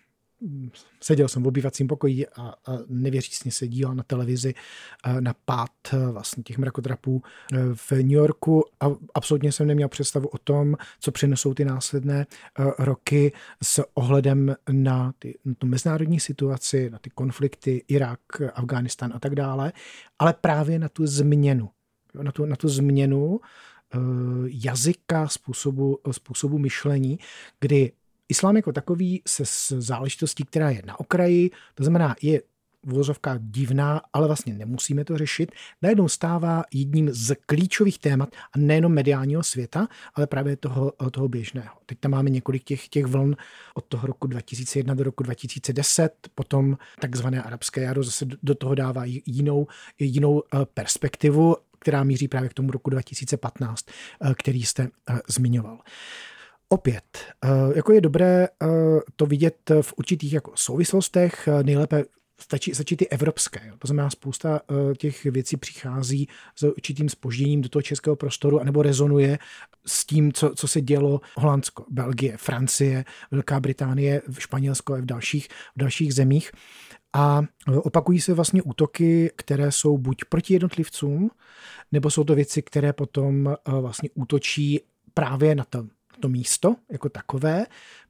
seděl 1.00 1.28
jsem 1.28 1.42
v 1.42 1.46
obývacím 1.46 1.86
pokoji 1.86 2.26
a, 2.26 2.42
a 2.42 2.54
nevěřícně 2.88 3.52
se 3.52 3.68
díval 3.68 3.94
na 3.94 4.02
televizi 4.02 4.54
na 5.20 5.34
pád 5.44 5.70
vlastně 6.12 6.42
těch 6.42 6.58
mrakodrapů 6.58 7.22
e, 7.52 7.56
v 7.74 7.92
New 7.92 8.10
Yorku 8.10 8.64
a 8.80 8.86
absolutně 9.14 9.52
jsem 9.52 9.66
neměl 9.66 9.88
představu 9.88 10.28
o 10.28 10.38
tom, 10.38 10.76
co 11.00 11.12
přinesou 11.12 11.54
ty 11.54 11.64
následné 11.64 12.20
e, 12.20 12.26
roky 12.78 13.32
s 13.62 13.82
ohledem 13.94 14.54
na, 14.72 15.12
ty, 15.18 15.38
na 15.44 15.54
tu 15.54 15.66
mezinárodní 15.66 16.20
situaci, 16.20 16.90
na 16.90 16.98
ty 16.98 17.10
konflikty, 17.10 17.84
Irák, 17.88 18.20
Afghánistán 18.54 19.12
a 19.14 19.18
tak 19.18 19.34
dále, 19.34 19.72
ale 20.18 20.34
právě 20.40 20.78
na 20.78 20.88
tu 20.88 21.06
změnu. 21.06 21.70
Na 22.22 22.32
tu, 22.32 22.46
na 22.46 22.56
tu 22.56 22.68
změnu 22.68 23.40
e, 23.40 23.98
jazyka, 24.46 25.28
způsobu, 25.28 25.98
způsobu 26.12 26.58
myšlení, 26.58 27.18
kdy 27.60 27.92
Islám 28.28 28.56
jako 28.56 28.72
takový 28.72 29.22
se 29.26 29.46
s 29.46 29.68
záležitostí, 29.80 30.44
která 30.44 30.70
je 30.70 30.82
na 30.86 31.00
okraji, 31.00 31.50
to 31.74 31.84
znamená, 31.84 32.16
je 32.22 32.42
vozovka 32.86 33.38
divná, 33.40 34.02
ale 34.12 34.26
vlastně 34.26 34.54
nemusíme 34.54 35.04
to 35.04 35.18
řešit, 35.18 35.52
najednou 35.82 36.08
stává 36.08 36.64
jedním 36.72 37.10
z 37.12 37.36
klíčových 37.46 37.98
témat 37.98 38.28
a 38.52 38.58
nejenom 38.58 38.92
mediálního 38.92 39.42
světa, 39.42 39.88
ale 40.14 40.26
právě 40.26 40.56
toho, 40.56 40.92
toho 41.10 41.28
běžného. 41.28 41.76
Teď 41.86 41.98
tam 42.00 42.10
máme 42.10 42.30
několik 42.30 42.64
těch, 42.64 42.88
těch 42.88 43.06
vln 43.06 43.36
od 43.74 43.84
toho 43.84 44.06
roku 44.06 44.26
2001 44.26 44.94
do 44.94 45.04
roku 45.04 45.22
2010, 45.22 46.12
potom 46.34 46.78
takzvané 47.00 47.42
arabské 47.42 47.82
jaro 47.82 48.02
zase 48.02 48.26
do 48.42 48.54
toho 48.54 48.74
dává 48.74 49.02
jinou, 49.26 49.66
jinou 49.98 50.42
eh, 50.42 50.58
perspektivu, 50.74 51.56
která 51.78 52.04
míří 52.04 52.28
právě 52.28 52.48
k 52.48 52.54
tomu 52.54 52.70
roku 52.70 52.90
2015, 52.90 53.86
eh, 54.20 54.34
který 54.34 54.62
jste 54.62 54.88
eh, 55.10 55.20
zmiňoval. 55.28 55.78
Opět, 56.68 57.18
jako 57.74 57.92
je 57.92 58.00
dobré 58.00 58.48
to 59.16 59.26
vidět 59.26 59.70
v 59.80 59.94
určitých 59.96 60.32
jako 60.32 60.52
souvislostech, 60.54 61.48
nejlépe 61.62 62.04
stačí, 62.40 62.74
stačí 62.74 62.96
ty 62.96 63.08
evropské. 63.08 63.72
To 63.78 63.86
znamená, 63.86 64.10
spousta 64.10 64.60
těch 64.98 65.24
věcí 65.24 65.56
přichází 65.56 66.28
s 66.56 66.62
určitým 66.62 67.08
spožděním 67.08 67.60
do 67.60 67.68
toho 67.68 67.82
českého 67.82 68.16
prostoru 68.16 68.60
anebo 68.60 68.82
rezonuje 68.82 69.38
s 69.86 70.06
tím, 70.06 70.32
co, 70.32 70.52
co 70.54 70.68
se 70.68 70.80
dělo 70.80 71.20
Holandsko, 71.36 71.84
Belgie, 71.90 72.36
Francie, 72.36 73.04
Velká 73.30 73.60
Británie, 73.60 74.22
Španělsko 74.38 74.94
a 74.94 74.96
v 74.96 75.04
dalších, 75.04 75.48
v 75.76 75.78
dalších 75.78 76.14
zemích. 76.14 76.50
A 77.12 77.42
opakují 77.76 78.20
se 78.20 78.34
vlastně 78.34 78.62
útoky, 78.62 79.30
které 79.36 79.72
jsou 79.72 79.98
buď 79.98 80.24
proti 80.28 80.54
jednotlivcům, 80.54 81.30
nebo 81.92 82.10
jsou 82.10 82.24
to 82.24 82.34
věci, 82.34 82.62
které 82.62 82.92
potom 82.92 83.54
vlastně 83.66 84.08
útočí 84.14 84.80
právě 85.14 85.54
na 85.54 85.64
to 85.64 85.86
to 86.20 86.28
místo 86.28 86.76
jako 86.90 87.08
takové, 87.08 87.66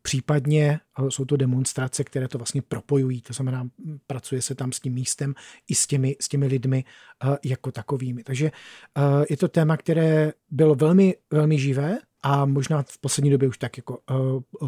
případně 0.06 0.80
eh, 0.98 1.10
jsou 1.10 1.24
to 1.24 1.36
demonstrace, 1.36 2.04
které 2.04 2.28
to 2.28 2.38
vlastně 2.38 2.62
propojují, 2.62 3.22
to 3.22 3.32
znamená, 3.32 3.68
pracuje 4.06 4.42
se 4.42 4.54
tam 4.54 4.72
s 4.72 4.80
tím 4.80 4.92
místem 4.92 5.34
i 5.68 5.74
s 5.74 5.86
těmi, 5.86 6.16
s 6.20 6.28
těmi 6.28 6.46
lidmi 6.46 6.84
eh, 6.84 7.38
jako 7.44 7.72
takovými. 7.72 8.22
Takže 8.24 8.46
eh, 8.46 9.24
je 9.30 9.36
to 9.36 9.48
téma, 9.48 9.76
které 9.76 10.32
bylo 10.50 10.74
velmi, 10.74 11.14
velmi 11.30 11.58
živé, 11.58 11.98
a 12.22 12.44
možná 12.44 12.82
v 12.82 12.98
poslední 12.98 13.30
době 13.30 13.48
už 13.48 13.58
tak 13.58 13.76
jako 13.76 13.98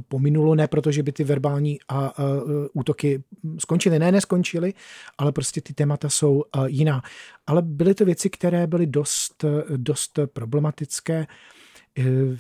pominulo, 0.09 0.55
ne 0.55 0.68
protože 0.68 1.03
by 1.03 1.12
ty 1.12 1.24
verbální 1.24 1.78
a 1.89 2.14
útoky 2.72 3.24
skončily, 3.59 3.99
ne, 3.99 4.12
neskončily, 4.12 4.74
ale 5.18 5.32
prostě 5.32 5.61
ty 5.61 5.74
témata 5.74 6.09
jsou 6.09 6.45
jiná. 6.66 7.03
Ale 7.47 7.62
byly 7.62 7.95
to 7.95 8.05
věci, 8.05 8.30
které 8.30 8.66
byly 8.66 8.86
dost, 8.86 9.45
dost 9.76 10.18
problematické. 10.32 11.26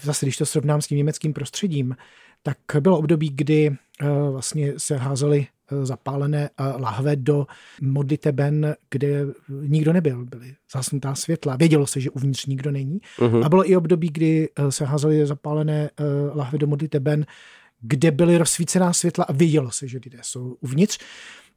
Zase 0.02 0.26
když 0.26 0.36
to 0.36 0.46
srovnám 0.46 0.82
s 0.82 0.86
tím 0.86 0.98
německým 0.98 1.32
prostředím, 1.32 1.96
tak 2.42 2.58
bylo 2.80 2.98
období, 2.98 3.30
kdy 3.34 3.66
eh, 3.66 4.06
vlastně 4.30 4.72
se 4.76 4.96
házely 4.96 5.46
eh, 5.72 5.86
zapálené 5.86 6.50
lahve 6.78 7.16
do 7.16 7.46
modliteben, 7.80 8.74
kde 8.90 9.26
nikdo 9.48 9.92
nebyl. 9.92 10.24
Byly 10.24 10.54
zasnutá 10.72 11.14
světla. 11.14 11.56
Vědělo 11.56 11.86
se, 11.86 12.00
že 12.00 12.10
uvnitř 12.10 12.46
nikdo 12.46 12.70
není. 12.70 13.00
Uh-huh. 13.18 13.44
A 13.44 13.48
bylo 13.48 13.70
i 13.70 13.76
období, 13.76 14.08
kdy 14.12 14.48
se 14.70 14.84
házely 14.84 15.26
zapálené 15.26 15.90
lahve 16.34 16.58
do 16.58 16.66
modliteben, 16.66 17.26
kde 17.80 18.10
byly 18.10 18.38
rozsvícená 18.38 18.92
světla 18.92 19.24
a 19.24 19.32
vědělo 19.32 19.70
se, 19.70 19.88
že 19.88 19.98
lidé 20.04 20.18
jsou 20.22 20.56
uvnitř. 20.60 20.98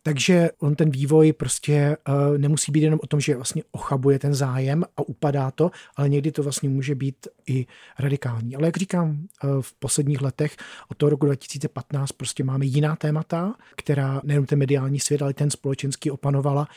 Takže 0.04 0.50
on 0.60 0.76
ten 0.76 0.90
vývoj 0.90 1.34
prostě 1.34 1.98
uh, 2.08 2.38
nemusí 2.38 2.72
být 2.72 2.84
jenom 2.84 3.00
o 3.04 3.08
tom, 3.08 3.20
že 3.20 3.36
vlastně 3.36 3.64
ochabuje 3.72 4.20
ten 4.20 4.34
zájem 4.34 4.84
a 4.98 5.02
upadá 5.08 5.52
to, 5.52 5.72
ale 5.96 6.10
někdy 6.10 6.32
to 6.32 6.44
vlastně 6.44 6.70
může 6.70 6.96
být 6.96 7.28
i 7.48 7.66
radikální. 8.00 8.56
Ale 8.56 8.68
jak 8.68 8.78
říkám, 8.78 9.10
uh, 9.10 9.62
v 9.62 9.74
posledních 9.74 10.22
letech 10.22 10.58
od 10.90 10.98
toho 10.98 11.10
roku 11.10 11.26
2015 11.26 12.12
prostě 12.12 12.44
máme 12.44 12.66
jiná 12.66 12.96
témata, 12.96 13.56
která 13.76 14.22
nejenom 14.24 14.46
ten 14.46 14.60
mediální 14.60 15.00
svět, 15.00 15.22
ale 15.22 15.34
ten 15.34 15.52
společenský 15.52 16.12
opanovala 16.12 16.68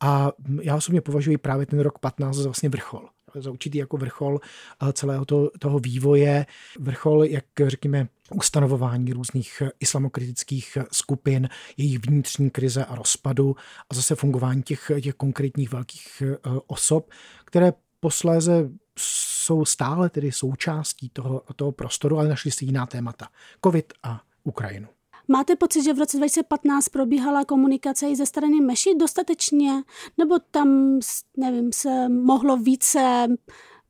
a 0.00 0.32
já 0.62 0.76
osobně 0.76 1.00
považuji 1.00 1.38
právě 1.38 1.66
ten 1.66 1.80
rok 1.80 1.98
15 1.98 2.36
za 2.36 2.44
vlastně 2.44 2.68
vrchol 2.68 3.08
za 3.42 3.50
určitý 3.50 3.78
jako 3.78 3.96
vrchol 3.96 4.40
eh, 4.82 4.92
celého 4.92 5.24
toho, 5.24 5.50
toho 5.58 5.78
vývoje, 5.78 6.46
vrchol, 6.78 7.24
jak 7.24 7.44
řekněme, 7.66 8.08
ustanovování 8.34 9.12
různých 9.12 9.62
islamokritických 9.80 10.78
skupin, 10.92 11.48
jejich 11.76 11.98
vnitřní 11.98 12.50
krize 12.50 12.84
a 12.84 12.94
rozpadu 12.94 13.56
a 13.90 13.94
zase 13.94 14.14
fungování 14.14 14.62
těch, 14.62 14.90
těch 15.02 15.14
konkrétních 15.14 15.72
velkých 15.72 16.22
eh, 16.22 16.36
osob, 16.66 17.10
které 17.44 17.72
posléze 18.00 18.70
jsou 18.98 19.64
stále 19.64 20.10
tedy 20.10 20.32
součástí 20.32 21.08
toho, 21.08 21.42
toho 21.56 21.72
prostoru, 21.72 22.18
ale 22.18 22.28
našli 22.28 22.50
si 22.50 22.64
jiná 22.64 22.86
témata. 22.86 23.28
Covid 23.64 23.92
a 24.02 24.20
Ukrajinu. 24.44 24.93
Máte 25.28 25.56
pocit, 25.56 25.82
že 25.82 25.92
v 25.92 25.98
roce 25.98 26.16
2015 26.16 26.88
probíhala 26.88 27.44
komunikace 27.44 28.08
i 28.08 28.16
ze 28.16 28.26
strany 28.26 28.60
Meši 28.60 28.94
dostatečně? 28.94 29.82
Nebo 30.18 30.38
tam, 30.50 30.98
nevím, 31.36 31.72
se 31.72 32.08
mohlo 32.08 32.56
více 32.56 33.26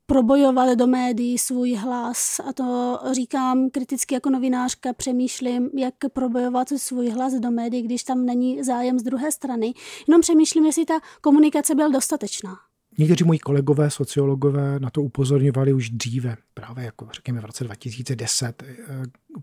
probojovat 0.05 0.77
do 0.77 0.87
médií 0.87 1.37
svůj 1.37 1.73
hlas 1.73 2.39
a 2.39 2.53
to 2.53 2.99
říkám 3.11 3.69
kriticky 3.69 4.13
jako 4.13 4.29
novinářka, 4.29 4.93
přemýšlím, 4.93 5.69
jak 5.73 5.93
probojovat 6.13 6.69
svůj 6.77 7.09
hlas 7.09 7.33
do 7.33 7.51
médií, 7.51 7.81
když 7.81 8.03
tam 8.03 8.25
není 8.25 8.63
zájem 8.63 8.99
z 8.99 9.03
druhé 9.03 9.31
strany. 9.31 9.73
Jenom 10.07 10.21
přemýšlím, 10.21 10.65
jestli 10.65 10.85
ta 10.85 10.99
komunikace 11.21 11.75
byla 11.75 11.87
dostatečná. 11.87 12.64
Někteří 12.97 13.23
moji 13.23 13.39
kolegové, 13.39 13.89
sociologové 13.89 14.79
na 14.79 14.89
to 14.89 15.01
upozorňovali 15.01 15.73
už 15.73 15.89
dříve, 15.89 16.37
právě 16.53 16.85
jako 16.85 17.07
řekněme 17.13 17.41
v 17.41 17.45
roce 17.45 17.63
2010, 17.63 18.63
eh, 18.63 18.75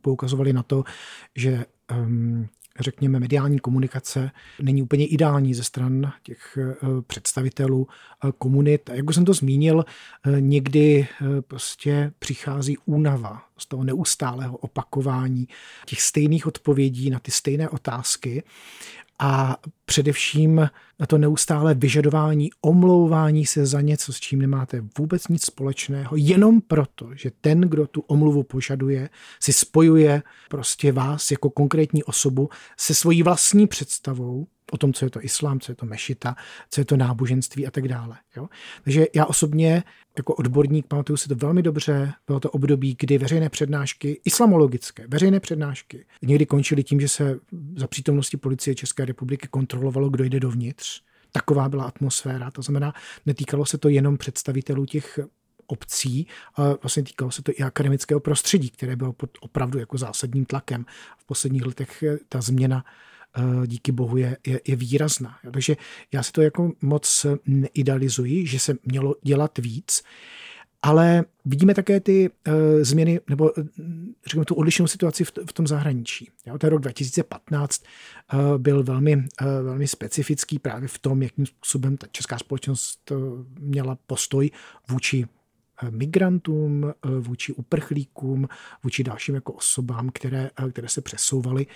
poukazovali 0.01 0.53
na 0.53 0.63
to, 0.63 0.85
že 1.37 1.65
um, 1.97 2.49
řekněme, 2.81 3.21
mediální 3.21 3.59
komunikace 3.59 4.31
není 4.63 4.83
úplně 4.83 5.07
ideální 5.07 5.55
ze 5.55 5.65
stran 5.65 6.13
těch 6.23 6.59
eh, 6.59 6.77
představitelů 7.07 7.87
eh, 7.89 8.33
komunit. 8.39 8.91
A 8.91 8.95
jak 8.95 9.09
už 9.09 9.15
jsem 9.15 9.25
to 9.25 9.35
zmínil, 9.35 9.85
někdy 10.39 11.07
prostě 11.41 12.13
přichází 12.19 12.77
únava 12.85 13.43
z 13.59 13.67
toho 13.67 13.85
neustálého 13.85 14.57
opakování 14.57 15.49
těch 15.87 16.01
stejných 16.01 16.47
odpovědí 16.47 17.11
na 17.11 17.19
ty 17.19 17.31
stejné 17.31 17.69
otázky 17.69 18.43
a 19.23 19.57
především 19.85 20.71
na 21.01 21.07
to 21.07 21.19
neustále 21.19 21.75
vyžadování, 21.75 22.51
omlouvání 22.61 23.47
se 23.47 23.67
za 23.67 23.81
něco, 23.81 24.13
s 24.13 24.21
čím 24.21 24.39
nemáte 24.39 24.85
vůbec 24.99 25.29
nic 25.29 25.45
společného, 25.45 26.17
jenom 26.17 26.61
proto, 26.61 27.11
že 27.15 27.31
ten, 27.41 27.61
kdo 27.61 27.87
tu 27.87 28.01
omluvu 28.01 28.43
požaduje, 28.43 29.11
si 29.41 29.53
spojuje 29.53 30.23
prostě 30.49 30.93
vás 30.93 31.31
jako 31.31 31.51
konkrétní 31.51 32.05
osobu 32.05 32.49
se 32.79 32.95
svojí 32.95 33.23
vlastní 33.23 33.67
představou 33.67 34.47
o 34.73 34.77
tom, 34.77 34.93
co 34.93 35.05
je 35.05 35.11
to 35.11 35.25
islám, 35.25 35.61
co 35.61 35.73
je 35.73 35.77
to 35.77 35.87
mešita, 35.87 36.37
co 36.71 36.81
je 36.81 36.85
to 36.85 36.97
náboženství 36.97 37.67
a 37.67 37.71
tak 37.71 37.89
dále. 37.89 38.17
Jo? 38.37 38.49
Takže 38.85 39.07
já 39.15 39.27
osobně 39.27 39.83
jako 40.17 40.35
odborník 40.35 40.87
pamatuju 40.87 41.17
si 41.17 41.29
to 41.29 41.35
velmi 41.35 41.63
dobře. 41.63 42.13
Bylo 42.27 42.41
to 42.41 42.51
období, 42.51 42.97
kdy 43.01 43.19
veřejné 43.19 43.49
přednášky, 43.49 44.21
islamologické 44.25 45.07
veřejné 45.09 45.41
přednášky, 45.41 46.07
někdy 46.23 46.47
končily 46.47 46.85
tím, 46.85 47.01
že 47.01 47.09
se 47.09 47.39
za 47.77 47.87
přítomnosti 47.87 48.37
policie 48.37 48.75
České 48.75 49.05
republiky 49.05 49.49
kontrolovalo, 49.51 50.11
kdo 50.11 50.25
jde 50.25 50.41
dovnitř. 50.41 51.03
Taková 51.33 51.69
byla 51.69 51.85
atmosféra. 51.85 52.51
To 52.51 52.63
znamená, 52.63 52.95
netýkalo 53.27 53.67
se 53.67 53.79
to 53.79 53.89
jenom 53.89 54.19
představitelů 54.19 54.87
těch 54.87 55.19
obcí, 55.67 56.27
ale 56.55 56.77
vlastně 56.83 57.03
týkalo 57.03 57.31
se 57.31 57.43
to 57.43 57.53
i 57.53 57.63
akademického 57.63 58.21
prostředí, 58.21 58.71
které 58.71 58.97
bylo 58.97 59.13
pod 59.13 59.31
opravdu 59.41 59.79
jako 59.79 59.99
zásadním 59.99 60.45
tlakem. 60.45 60.87
V 61.19 61.25
posledních 61.25 61.67
letech 61.67 62.05
ta 62.29 62.41
změna 62.41 62.85
díky 63.67 63.93
bohu 63.93 64.17
je, 64.17 64.37
je, 64.47 64.61
je 64.69 64.77
výrazná. 64.77 65.39
Takže 65.53 65.77
já 66.13 66.23
si 66.23 66.33
to 66.33 66.43
jako 66.43 66.73
moc 66.83 67.27
neidealizuji, 67.47 68.47
že 68.47 68.59
se 68.59 68.75
mělo 68.85 69.15
dělat 69.23 69.59
víc, 69.59 70.03
ale 70.83 71.25
vidíme 71.45 71.75
také 71.75 72.01
ty 72.01 72.31
uh, 72.31 72.55
změny, 72.83 73.21
nebo 73.31 73.53
řekněme 74.27 74.45
tu 74.45 74.55
odlišnou 74.55 74.87
situaci 74.87 75.25
v, 75.25 75.33
v 75.47 75.53
tom 75.53 75.67
zahraničí. 75.67 76.31
Jo, 76.47 76.59
ten 76.59 76.71
rok 76.71 76.81
2015 76.81 77.83
uh, 78.33 78.59
byl 78.59 78.83
velmi, 78.83 79.17
uh, 79.17 79.23
velmi 79.63 79.89
specifický 79.89 80.59
právě 80.59 80.89
v 80.89 80.99
tom, 80.99 81.23
jakým 81.23 81.47
způsobem 81.47 81.97
ta 81.97 82.07
česká 82.13 82.39
společnost 82.39 83.11
uh, 83.11 83.19
měla 83.59 83.99
postoj 84.07 84.51
vůči 84.89 85.27
migrantům, 85.91 86.85
eh, 86.85 87.09
vůči 87.21 87.53
uprchlíkům, 87.53 88.49
vůči 88.83 89.05
dalším 89.05 89.35
jako 89.35 89.53
osobám, 89.53 90.11
které, 90.15 90.51
eh, 90.59 90.71
které 90.71 90.89
se 90.89 91.01
přesouvaly 91.01 91.67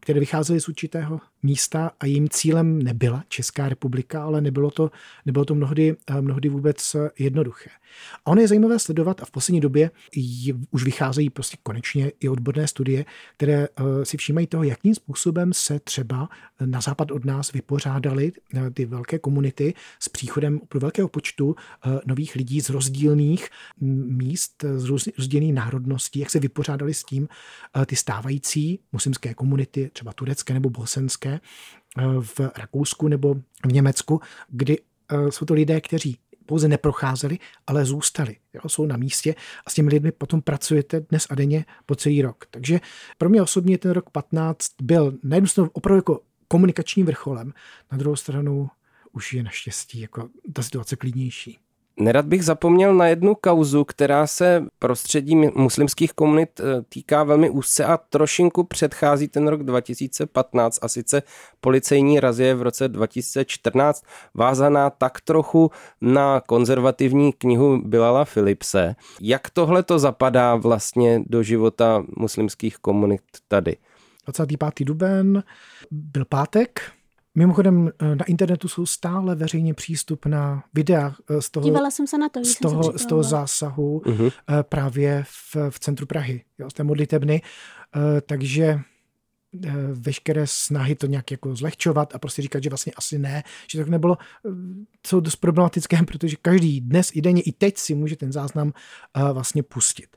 které 0.00 0.20
vycházely 0.20 0.60
z 0.60 0.68
určitého 0.68 1.20
místa 1.42 1.90
a 2.00 2.06
jejím 2.06 2.28
cílem 2.28 2.82
nebyla 2.82 3.24
Česká 3.28 3.68
republika, 3.68 4.22
ale 4.24 4.40
nebylo 4.40 4.70
to, 4.70 4.90
nebylo 5.26 5.44
to 5.44 5.54
mnohdy, 5.54 5.96
eh, 6.10 6.20
mnohdy 6.20 6.48
vůbec 6.48 6.96
jednoduché. 7.18 7.70
A 8.24 8.30
ono 8.30 8.40
je 8.40 8.48
zajímavé 8.48 8.78
sledovat 8.78 9.22
a 9.22 9.24
v 9.24 9.30
poslední 9.30 9.60
době 9.60 9.90
už 10.70 10.84
vycházejí 10.84 11.30
prostě 11.30 11.56
konečně 11.62 12.12
i 12.20 12.28
odborné 12.28 12.68
studie, 12.68 13.04
které 13.36 13.68
si 14.02 14.16
všímají 14.16 14.46
toho, 14.46 14.62
jakým 14.62 14.94
způsobem 14.94 15.52
se 15.52 15.80
třeba 15.80 16.28
na 16.64 16.80
západ 16.80 17.10
od 17.10 17.24
nás 17.24 17.52
vypořádaly 17.52 18.32
ty 18.74 18.86
velké 18.86 19.18
komunity 19.18 19.74
s 19.98 20.08
příchodem 20.08 20.60
pro 20.68 20.80
velkého 20.80 21.08
počtu 21.08 21.56
nových 22.06 22.34
lidí 22.34 22.60
z 22.60 22.70
rozdílných 22.70 23.17
rozdílných 23.18 23.48
míst, 24.06 24.64
z 24.76 24.84
rozdílných 25.18 25.54
národností, 25.54 26.18
jak 26.18 26.30
se 26.30 26.40
vypořádali 26.40 26.94
s 26.94 27.04
tím 27.04 27.28
ty 27.86 27.96
stávající 27.96 28.80
muslimské 28.92 29.34
komunity, 29.34 29.90
třeba 29.92 30.12
turecké 30.12 30.54
nebo 30.54 30.70
bosenské, 30.70 31.40
v 32.20 32.40
Rakousku 32.56 33.08
nebo 33.08 33.34
v 33.66 33.72
Německu, 33.72 34.20
kdy 34.48 34.78
jsou 35.30 35.44
to 35.44 35.54
lidé, 35.54 35.80
kteří 35.80 36.18
pouze 36.46 36.68
neprocházeli, 36.68 37.38
ale 37.66 37.84
zůstali. 37.84 38.36
Jo, 38.54 38.60
jsou 38.66 38.86
na 38.86 38.96
místě 38.96 39.34
a 39.66 39.70
s 39.70 39.74
těmi 39.74 39.90
lidmi 39.90 40.12
potom 40.12 40.42
pracujete 40.42 41.00
dnes 41.00 41.26
a 41.30 41.34
denně 41.34 41.64
po 41.86 41.94
celý 41.94 42.22
rok. 42.22 42.46
Takže 42.50 42.80
pro 43.18 43.28
mě 43.28 43.42
osobně 43.42 43.78
ten 43.78 43.90
rok 43.90 44.10
15 44.10 44.72
byl 44.82 45.18
na 45.22 45.36
jednu 45.36 45.46
stranu 45.46 45.70
opravdu 45.72 45.98
jako 45.98 46.20
komunikačním 46.48 47.06
vrcholem, 47.06 47.52
na 47.92 47.98
druhou 47.98 48.16
stranu 48.16 48.70
už 49.12 49.32
je 49.32 49.42
naštěstí 49.42 50.00
jako 50.00 50.28
ta 50.52 50.62
situace 50.62 50.96
klidnější. 50.96 51.58
Nerad 52.00 52.26
bych 52.26 52.44
zapomněl 52.44 52.94
na 52.94 53.06
jednu 53.06 53.34
kauzu, 53.34 53.84
která 53.84 54.26
se 54.26 54.64
prostředí 54.78 55.36
muslimských 55.36 56.12
komunit 56.12 56.60
eh, 56.60 56.82
týká 56.88 57.24
velmi 57.24 57.50
úzce 57.50 57.84
a 57.84 57.96
trošinku 57.96 58.64
předchází 58.64 59.28
ten 59.28 59.48
rok 59.48 59.62
2015 59.62 60.78
a 60.82 60.88
sice 60.88 61.22
policejní 61.60 62.20
razie 62.20 62.54
v 62.54 62.62
roce 62.62 62.88
2014 62.88 64.04
vázaná 64.34 64.90
tak 64.90 65.20
trochu 65.20 65.70
na 66.00 66.40
konzervativní 66.40 67.32
knihu 67.32 67.82
Bilala 67.84 68.24
Philipse. 68.24 68.96
Jak 69.20 69.50
tohle 69.50 69.82
to 69.82 69.98
zapadá 69.98 70.54
vlastně 70.54 71.22
do 71.26 71.42
života 71.42 72.04
muslimských 72.16 72.78
komunit 72.78 73.20
tady? 73.48 73.76
25. 74.26 74.86
duben 74.86 75.42
byl 75.90 76.24
pátek, 76.24 76.80
Mimochodem 77.38 77.88
eh, 77.88 78.16
na 78.16 78.24
internetu 78.24 78.68
jsou 78.68 78.86
stále 78.86 79.34
veřejně 79.34 79.74
přístupná 79.74 80.64
videa 80.74 81.14
eh, 81.30 81.42
z 81.42 81.50
toho, 81.50 81.64
Dívala 81.64 81.90
jsem 81.90 82.06
se 82.06 82.18
na 82.18 82.28
to, 82.28 82.44
z 82.44 82.58
toho, 82.58 82.98
z 82.98 83.06
toho 83.06 83.22
zásahu 83.22 84.02
uh-huh. 84.04 84.32
právě 84.62 85.24
v, 85.26 85.56
v 85.70 85.80
centru 85.80 86.06
Prahy, 86.06 86.44
jo, 86.58 86.70
z 86.70 86.74
té 86.74 86.84
modlitebny. 86.84 87.42
Takže 88.26 88.80
veškeré 89.92 90.46
snahy 90.46 90.94
to 90.94 91.06
nějak 91.06 91.30
jako 91.30 91.56
zlehčovat 91.56 92.14
a 92.14 92.18
prostě 92.18 92.42
říkat, 92.42 92.62
že 92.62 92.70
vlastně 92.70 92.92
asi 92.96 93.18
ne, 93.18 93.42
že 93.70 93.78
tak 93.78 93.88
nebylo, 93.88 94.18
jsou 95.06 95.20
dost 95.20 95.36
problematické, 95.36 96.02
protože 96.06 96.36
každý 96.42 96.80
dnes 96.80 97.10
i 97.14 97.20
denně, 97.20 97.42
i 97.42 97.52
teď 97.52 97.78
si 97.78 97.94
může 97.94 98.16
ten 98.16 98.32
záznam 98.32 98.72
vlastně 99.32 99.62
pustit. 99.62 100.16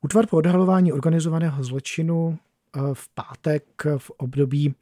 Útvar 0.00 0.26
po 0.26 0.36
odhalování 0.36 0.92
organizovaného 0.92 1.64
zločinu 1.64 2.38
v 2.94 3.08
pátek 3.14 3.64
v 3.98 4.10
období 4.10 4.74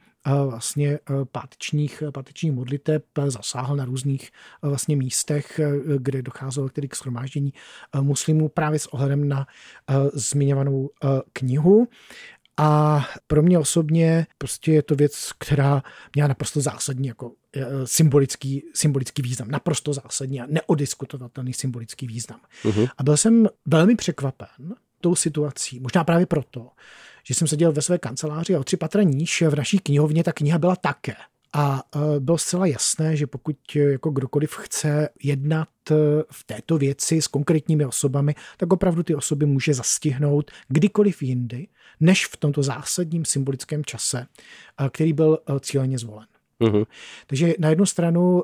vlastně 0.46 0.98
pátečních, 1.32 2.02
pátečních 2.14 2.52
modliteb 2.52 3.04
zasáhl 3.26 3.76
na 3.76 3.84
různých 3.84 4.30
vlastně 4.62 4.96
místech, 4.96 5.60
kde 5.98 6.22
docházelo 6.22 6.68
tedy 6.68 6.88
k 6.88 6.96
shromáždění 6.96 7.52
muslimů 8.00 8.48
právě 8.48 8.78
s 8.78 8.86
ohledem 8.86 9.28
na 9.28 9.46
zmiňovanou 10.12 10.90
knihu. 11.32 11.88
A 12.56 13.00
pro 13.26 13.42
mě 13.42 13.58
osobně 13.58 14.26
prostě 14.38 14.72
je 14.72 14.82
to 14.82 14.94
věc, 14.94 15.32
která 15.38 15.82
měla 16.14 16.28
naprosto 16.28 16.60
zásadní 16.60 17.08
jako 17.08 17.32
symbolický, 17.84 18.62
symbolický 18.74 19.22
význam. 19.22 19.50
Naprosto 19.50 19.92
zásadní 19.92 20.40
a 20.40 20.46
neodiskutovatelný 20.48 21.52
symbolický 21.52 22.06
význam. 22.06 22.40
Uh-huh. 22.64 22.88
A 22.98 23.02
byl 23.02 23.16
jsem 23.16 23.48
velmi 23.66 23.96
překvapen 23.96 24.74
tou 25.00 25.14
situací, 25.14 25.80
možná 25.80 26.04
právě 26.04 26.26
proto, 26.26 26.70
že 27.24 27.34
jsem 27.34 27.48
seděl 27.48 27.72
ve 27.72 27.82
své 27.82 27.98
kanceláři 27.98 28.54
a 28.54 28.60
o 28.60 28.64
tři 28.64 28.76
patra 28.76 29.02
níž 29.02 29.42
v 29.42 29.56
naší 29.56 29.78
knihovně 29.78 30.24
ta 30.24 30.32
kniha 30.32 30.58
byla 30.58 30.76
také. 30.76 31.14
A 31.52 31.82
e, 31.96 32.20
bylo 32.20 32.38
zcela 32.38 32.66
jasné, 32.66 33.16
že 33.16 33.26
pokud 33.26 33.56
e, 33.76 33.78
jako 33.78 34.10
kdokoliv 34.10 34.56
chce 34.56 35.08
jednat 35.22 35.68
e, 35.90 35.94
v 36.30 36.44
této 36.44 36.78
věci 36.78 37.22
s 37.22 37.26
konkrétními 37.26 37.86
osobami, 37.86 38.34
tak 38.56 38.72
opravdu 38.72 39.02
ty 39.02 39.14
osoby 39.14 39.46
může 39.46 39.74
zastihnout 39.74 40.50
kdykoliv 40.68 41.22
jindy, 41.22 41.68
než 42.00 42.26
v 42.26 42.36
tomto 42.36 42.62
zásadním 42.62 43.24
symbolickém 43.24 43.84
čase, 43.84 44.26
který 44.90 45.12
byl 45.12 45.38
cíleně 45.60 45.98
zvolen. 45.98 46.26
Mm-hmm. 46.60 46.86
Takže 47.26 47.54
na 47.58 47.68
jednu 47.68 47.86
stranu 47.86 48.42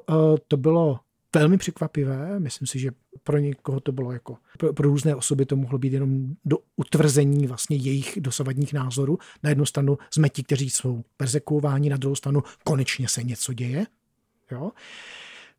to 0.48 0.56
bylo 0.56 1.00
velmi 1.38 1.58
překvapivé. 1.58 2.40
Myslím 2.40 2.66
si, 2.66 2.78
že 2.78 2.90
pro 3.22 3.38
někoho 3.38 3.80
to 3.80 3.92
bylo 3.92 4.12
jako, 4.12 4.36
pro, 4.58 4.72
pro 4.72 4.88
různé 4.88 5.14
osoby 5.14 5.46
to 5.46 5.56
mohlo 5.56 5.78
být 5.78 5.92
jenom 5.92 6.34
do 6.44 6.58
utvrzení 6.76 7.46
vlastně 7.46 7.76
jejich 7.76 8.18
dosavadních 8.20 8.72
názorů. 8.72 9.18
Na 9.42 9.50
jednu 9.50 9.66
stranu 9.66 9.98
jsme 10.10 10.28
ti, 10.28 10.42
kteří 10.42 10.70
jsou 10.70 11.04
persekuováni, 11.16 11.90
na 11.90 11.96
druhou 11.96 12.14
stranu 12.14 12.42
konečně 12.64 13.08
se 13.08 13.22
něco 13.22 13.52
děje. 13.52 13.86
Jo? 14.50 14.72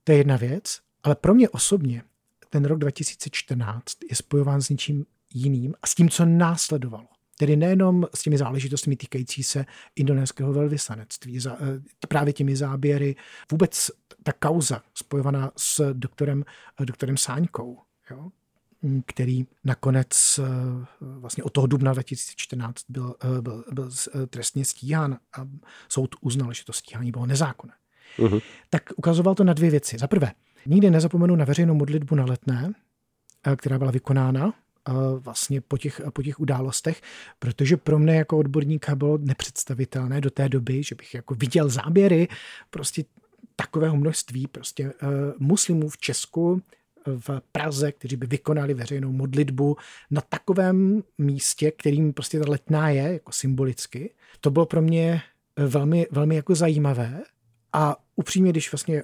To 0.03 0.11
je 0.11 0.17
jedna 0.17 0.37
věc. 0.37 0.79
Ale 1.03 1.15
pro 1.15 1.33
mě 1.33 1.49
osobně 1.49 2.03
ten 2.49 2.65
rok 2.65 2.79
2014 2.79 3.97
je 4.09 4.15
spojován 4.15 4.61
s 4.61 4.69
něčím 4.69 5.05
jiným 5.33 5.73
a 5.81 5.87
s 5.87 5.95
tím, 5.95 6.09
co 6.09 6.25
následovalo. 6.25 7.07
Tedy 7.39 7.55
nejenom 7.55 8.07
s 8.15 8.21
těmi 8.21 8.37
záležitostmi 8.37 8.95
týkající 8.95 9.43
se 9.43 9.65
indonéského 9.95 10.53
velvyslanectví, 10.53 11.39
za, 11.39 11.53
eh, 11.53 12.07
právě 12.07 12.33
těmi 12.33 12.55
záběry, 12.55 13.15
vůbec 13.51 13.91
ta 14.23 14.33
kauza 14.33 14.81
spojovaná 14.93 15.51
s 15.57 15.93
doktorem, 15.93 16.43
eh, 16.81 16.85
doktorem 16.85 17.17
Sáňkou, 17.17 17.79
jo, 18.11 18.29
který 19.05 19.45
nakonec 19.63 20.39
eh, 20.39 20.43
vlastně 21.01 21.43
od 21.43 21.49
toho 21.49 21.67
dubna 21.67 21.93
2014 21.93 22.83
byl, 22.89 23.15
byl, 23.41 23.63
byl 23.71 23.89
trestně 24.29 24.65
stíhán 24.65 25.17
a 25.37 25.47
soud 25.89 26.15
uznal, 26.21 26.53
že 26.53 26.65
to 26.65 26.73
stíhání 26.73 27.11
bylo 27.11 27.25
nezákonné. 27.25 27.73
Uh-huh. 28.19 28.41
Tak 28.69 28.83
ukazoval 28.95 29.35
to 29.35 29.43
na 29.43 29.53
dvě 29.53 29.71
věci. 29.71 29.97
Za 29.97 30.07
prvé, 30.07 30.31
nikdy 30.65 30.89
nezapomenu 30.89 31.35
na 31.35 31.45
veřejnou 31.45 31.73
modlitbu 31.73 32.15
na 32.15 32.25
letné, 32.25 32.73
která 33.55 33.77
byla 33.77 33.91
vykonána 33.91 34.53
vlastně 35.19 35.61
po 35.61 35.77
těch, 35.77 36.01
po 36.13 36.23
těch 36.23 36.39
událostech, 36.39 37.01
protože 37.39 37.77
pro 37.77 37.99
mě 37.99 38.15
jako 38.15 38.37
odborníka 38.37 38.95
bylo 38.95 39.17
nepředstavitelné 39.17 40.21
do 40.21 40.29
té 40.29 40.49
doby, 40.49 40.83
že 40.83 40.95
bych 40.95 41.13
jako 41.13 41.35
viděl 41.35 41.69
záběry 41.69 42.27
prostě 42.69 43.03
takového 43.55 43.97
množství 43.97 44.47
prostě 44.47 44.85
uh, 44.85 45.09
muslimů 45.39 45.89
v 45.89 45.97
Česku, 45.97 46.61
v 47.07 47.41
Praze, 47.51 47.91
kteří 47.91 48.15
by 48.15 48.27
vykonali 48.27 48.73
veřejnou 48.73 49.11
modlitbu 49.11 49.77
na 50.11 50.21
takovém 50.21 51.03
místě, 51.17 51.71
kterým 51.71 52.13
prostě 52.13 52.39
ta 52.39 52.45
letná 52.47 52.89
je, 52.89 53.13
jako 53.13 53.31
symbolicky. 53.31 54.13
To 54.41 54.51
bylo 54.51 54.65
pro 54.65 54.81
mě 54.81 55.21
velmi, 55.57 56.07
velmi 56.11 56.35
jako 56.35 56.55
zajímavé 56.55 57.23
a 57.73 57.95
upřímně, 58.15 58.51
když 58.51 58.71
vlastně 58.71 59.03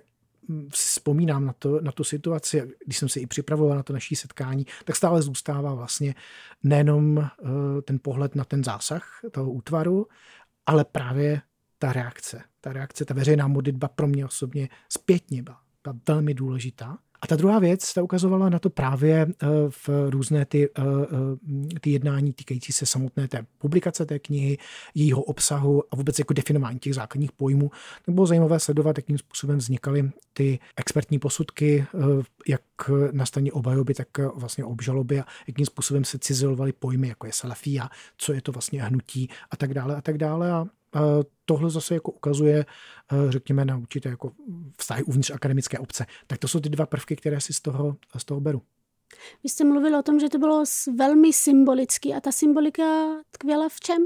vzpomínám 0.70 1.46
na, 1.46 1.54
to, 1.54 1.82
na 1.82 1.92
tu 1.92 2.04
situaci, 2.04 2.72
když 2.86 2.98
jsem 2.98 3.10
se 3.10 3.20
i 3.20 3.28
připravoval 3.28 3.78
na 3.78 3.84
to 3.84 3.94
naší 3.94 4.16
setkání, 4.16 4.66
tak 4.86 4.96
stále 4.96 5.22
zůstává 5.22 5.74
vlastně 5.74 6.16
nejenom 6.64 7.18
eh, 7.20 7.82
ten 7.82 8.00
pohled 8.02 8.36
na 8.36 8.44
ten 8.44 8.64
zásah 8.64 9.20
toho 9.32 9.52
útvaru, 9.52 10.08
ale 10.66 10.86
právě 10.86 11.42
ta 11.80 11.94
reakce. 11.94 12.44
Ta 12.62 12.74
reakce, 12.74 13.06
ta 13.06 13.14
veřejná 13.14 13.48
modlitba 13.48 13.88
pro 13.88 14.08
mě 14.08 14.26
osobně 14.26 14.70
zpětně 14.90 15.44
byla, 15.44 15.62
byla 15.84 15.96
velmi 16.08 16.34
důležitá. 16.34 16.98
A 17.24 17.28
ta 17.28 17.36
druhá 17.36 17.60
věc, 17.60 17.94
ta 17.94 18.04
ukazovala 18.04 18.50
na 18.50 18.60
to 18.60 18.70
právě 18.70 19.28
eh, 19.28 19.48
v 19.70 19.90
různé 20.10 20.46
ty, 20.46 20.70
eh, 20.78 20.82
eh, 21.76 21.80
ty 21.80 21.90
jednání 21.90 22.34
týkající 22.34 22.74
se 22.74 22.86
samotné 22.86 23.28
té 23.28 23.46
publikace 23.58 24.06
té 24.06 24.20
knihy, 24.20 24.58
jejího 24.96 25.22
obsahu 25.22 25.84
a 25.92 25.96
vůbec 25.96 26.20
jako 26.20 26.34
definování 26.34 26.80
těch 26.80 26.96
základních 26.96 27.32
pojmů. 27.32 27.72
Tak 28.06 28.16
bylo 28.16 28.28
zajímavé 28.28 28.60
sledovat, 28.60 28.98
jakým 28.98 29.18
způsobem 29.18 29.58
vznikaly 29.58 30.12
ty 30.34 30.60
expertní 30.76 31.20
posudky, 31.20 31.86
jak 32.48 32.62
na 33.12 33.26
straně 33.26 33.52
obhajoby, 33.52 33.94
tak 33.94 34.08
vlastně 34.36 34.66
obžaloby 34.66 35.20
a 35.20 35.26
jakým 35.48 35.66
způsobem 35.66 36.04
se 36.06 36.20
cizelovaly 36.20 36.74
pojmy, 36.74 37.08
jako 37.08 37.28
je 37.28 37.34
salafia, 37.34 37.90
co 38.18 38.34
je 38.34 38.42
to 38.42 38.52
vlastně 38.52 38.84
hnutí 38.84 39.30
a 39.52 39.58
tak 39.58 39.74
dále 39.74 39.96
a 39.96 40.02
tak 40.02 40.18
dále. 40.18 40.52
A 40.52 40.66
tohle 41.46 41.70
zase 41.70 41.94
jako 41.94 42.12
ukazuje, 42.12 42.66
řekněme, 43.30 43.66
na 43.66 43.78
určité 43.78 44.10
jako 44.10 44.32
vztahy 44.78 45.04
uvnitř 45.04 45.32
akademické 45.32 45.80
obce. 45.80 46.06
Tak 46.28 46.40
to 46.40 46.48
jsou 46.48 46.60
ty 46.60 46.70
dva 46.70 46.86
prvky, 46.86 47.16
které 47.16 47.42
si 47.42 47.54
z 47.54 47.62
toho, 47.62 47.98
z 48.18 48.26
toho 48.26 48.42
beru. 48.42 48.62
Vy 49.44 49.50
jste 49.50 49.64
mluvil 49.64 49.98
o 49.98 50.04
tom, 50.04 50.20
že 50.20 50.30
to 50.30 50.38
bylo 50.38 50.64
velmi 50.96 51.34
symbolický 51.34 52.14
a 52.14 52.20
ta 52.20 52.32
symbolika 52.32 52.84
tkvěla 53.32 53.70
v 53.70 53.80
čem? 53.80 54.06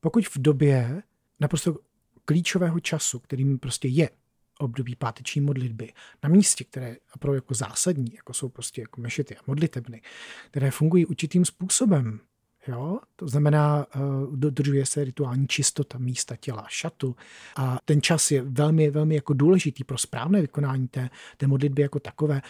Pokud 0.00 0.28
v 0.28 0.38
době 0.38 1.02
naprosto 1.40 1.76
klíčového 2.24 2.80
času, 2.80 3.18
kterým 3.18 3.58
prostě 3.58 3.88
je 3.88 4.10
období 4.58 4.96
páteční 4.96 5.40
modlitby, 5.40 5.92
na 6.22 6.28
místě, 6.28 6.64
které 6.64 6.96
pro 7.18 7.34
jako 7.34 7.54
zásadní, 7.54 8.14
jako 8.14 8.34
jsou 8.34 8.48
prostě 8.48 8.80
jako 8.80 9.00
mešity 9.00 9.36
a 9.36 9.40
modlitebny, 9.46 10.02
které 10.50 10.70
fungují 10.70 11.06
určitým 11.06 11.44
způsobem, 11.44 12.20
Jo? 12.68 12.98
To 13.16 13.28
znamená, 13.28 13.86
eh, 13.94 13.98
dodržuje 14.36 14.86
se 14.86 15.04
rituální 15.04 15.48
čistota 15.48 15.98
místa 15.98 16.36
těla, 16.36 16.66
šatu 16.68 17.16
a 17.56 17.78
ten 17.84 18.02
čas 18.02 18.30
je 18.30 18.42
velmi, 18.42 18.90
velmi 18.90 19.14
jako 19.14 19.32
důležitý 19.32 19.84
pro 19.84 19.98
správné 19.98 20.40
vykonání 20.40 20.88
té, 20.88 21.10
té 21.36 21.46
modlitby 21.46 21.82
jako 21.82 22.00
takové. 22.00 22.42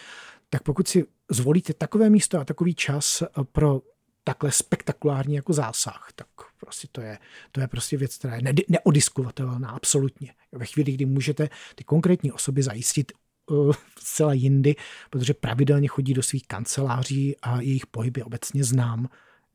Tak 0.49 0.63
pokud 0.63 0.87
si 0.87 1.05
zvolíte 1.31 1.73
takové 1.73 2.09
místo 2.09 2.39
a 2.39 2.45
takový 2.45 2.75
čas 2.75 3.21
eh, 3.21 3.43
pro 3.51 3.81
takhle 4.23 4.51
spektakulární 4.51 5.35
jako 5.35 5.53
zásah, 5.53 6.07
tak 6.15 6.27
prostě 6.59 6.87
to 6.91 7.01
je, 7.01 7.17
to 7.51 7.61
je 7.61 7.67
prostě 7.67 7.97
věc, 7.97 8.17
která 8.17 8.35
je 8.35 8.41
neodiskutovatelná 8.69 9.69
absolutně. 9.69 10.33
Ve 10.51 10.65
chvíli, 10.65 10.91
kdy 10.91 11.05
můžete 11.05 11.49
ty 11.75 11.83
konkrétní 11.83 12.31
osoby 12.31 12.63
zajistit 12.63 13.11
uh, 13.49 13.73
zcela 13.99 14.33
jindy, 14.33 14.75
protože 15.09 15.33
pravidelně 15.33 15.87
chodí 15.87 16.13
do 16.13 16.23
svých 16.23 16.47
kanceláří 16.47 17.35
a 17.41 17.61
jejich 17.61 17.87
pohyby 17.87 18.23
obecně 18.23 18.63
znám, 18.63 19.09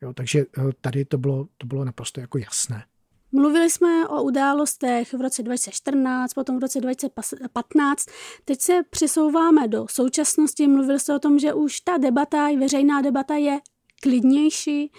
Jo, 0.05 0.13
takže 0.13 0.39
eh, 0.39 0.61
tady 0.81 1.05
to 1.05 1.17
bylo, 1.17 1.47
to 1.57 1.67
bylo 1.67 1.85
naprosto 1.85 2.21
jako 2.21 2.37
jasné. 2.37 2.85
Mluvili 3.31 3.69
jsme 3.69 4.07
o 4.07 4.23
událostech 4.23 5.13
v 5.13 5.21
roce 5.21 5.43
2014, 5.43 6.33
potom 6.33 6.57
v 6.57 6.61
roce 6.61 6.81
2015. 6.81 8.05
Teď 8.45 8.61
se 8.61 8.83
přesouváme 8.89 9.67
do 9.67 9.85
současnosti. 9.89 10.67
Mluvili 10.67 10.99
jste 10.99 11.15
o 11.15 11.19
tom, 11.19 11.39
že 11.39 11.53
už 11.53 11.79
ta 11.79 11.97
debata, 11.97 12.47
veřejná 12.59 13.01
debata 13.01 13.35
je 13.35 13.59
klidnější. 14.01 14.91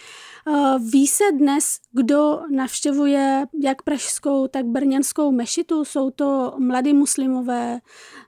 Eh, 0.48 0.78
ví 0.92 1.06
se 1.06 1.24
dnes, 1.32 1.78
kdo 1.92 2.40
navštěvuje 2.50 3.46
jak 3.62 3.82
pražskou, 3.82 4.48
tak 4.48 4.66
brněnskou 4.66 5.32
mešitu? 5.32 5.84
Jsou 5.84 6.10
to 6.10 6.54
mladí 6.58 6.92
muslimové, 6.92 7.80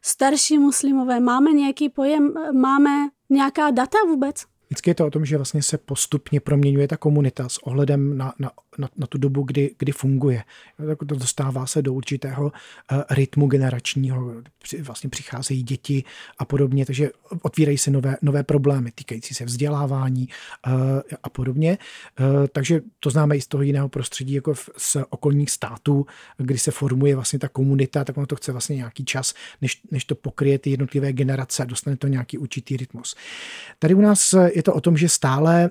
starší 0.03 0.59
muslimové? 0.59 1.21
Máme 1.21 1.53
nějaký 1.53 1.89
pojem, 1.89 2.35
máme 2.53 3.09
nějaká 3.31 3.71
data 3.71 3.99
vůbec? 4.09 4.45
Vždycky 4.69 4.91
je 4.91 4.95
to 4.95 5.07
o 5.07 5.11
tom, 5.11 5.25
že 5.25 5.37
vlastně 5.37 5.63
se 5.63 5.79
postupně 5.79 6.41
proměňuje 6.41 6.89
ta 6.89 6.97
komunita 6.97 7.49
s 7.49 7.59
ohledem 7.59 8.19
na, 8.19 8.35
na, 8.39 8.51
na, 8.79 8.89
na 8.97 9.07
tu 9.07 9.19
dobu, 9.19 9.43
kdy, 9.43 9.75
kdy 9.79 9.93
funguje. 9.93 10.43
To 10.99 11.15
dostává 11.15 11.67
se 11.67 11.83
do 11.83 11.93
určitého 11.93 12.45
uh, 12.45 13.03
rytmu 13.11 13.47
generačního, 13.47 14.35
vlastně 14.81 15.11
přicházejí 15.11 15.63
děti 15.63 16.05
a 16.39 16.45
podobně, 16.45 16.87
takže 16.87 17.11
otvírají 17.43 17.79
se 17.79 17.91
nové, 17.91 18.17
nové 18.23 18.43
problémy 18.43 18.91
týkající 18.95 19.35
se 19.35 19.45
vzdělávání 19.45 20.29
uh, 20.67 20.73
a 21.23 21.29
podobně. 21.29 21.79
Uh, 22.21 22.47
takže 22.53 22.81
to 23.01 23.11
známe 23.11 23.37
i 23.37 23.41
z 23.41 23.47
toho 23.47 23.63
jiného 23.63 23.89
prostředí, 23.89 24.35
jako 24.35 24.55
z 24.77 24.97
okolních 25.11 25.51
států, 25.51 26.07
kdy 26.37 26.59
se 26.59 26.71
formuje 26.71 27.15
vlastně 27.15 27.39
ta 27.39 27.49
komunita, 27.49 28.05
tak 28.05 28.17
ono 28.17 28.27
to 28.27 28.37
chce 28.37 28.53
vlastně 28.53 28.77
nějaký 28.77 29.05
čas, 29.05 29.35
než, 29.63 29.81
než 29.91 30.05
to 30.05 30.15
pokryje 30.15 30.59
ty 30.59 30.71
jednotlivé 30.71 31.13
generace 31.13 31.63
a 31.63 31.67
dostane 31.67 31.97
to 31.97 32.07
nějaký 32.07 32.39
určitý 32.39 32.77
rytmus. 32.77 33.17
Tady 33.79 33.95
u 33.95 34.01
nás 34.01 34.35
je 34.59 34.63
to 34.63 34.75
o 34.75 34.81
tom, 34.81 34.97
že 34.97 35.09
stále 35.09 35.71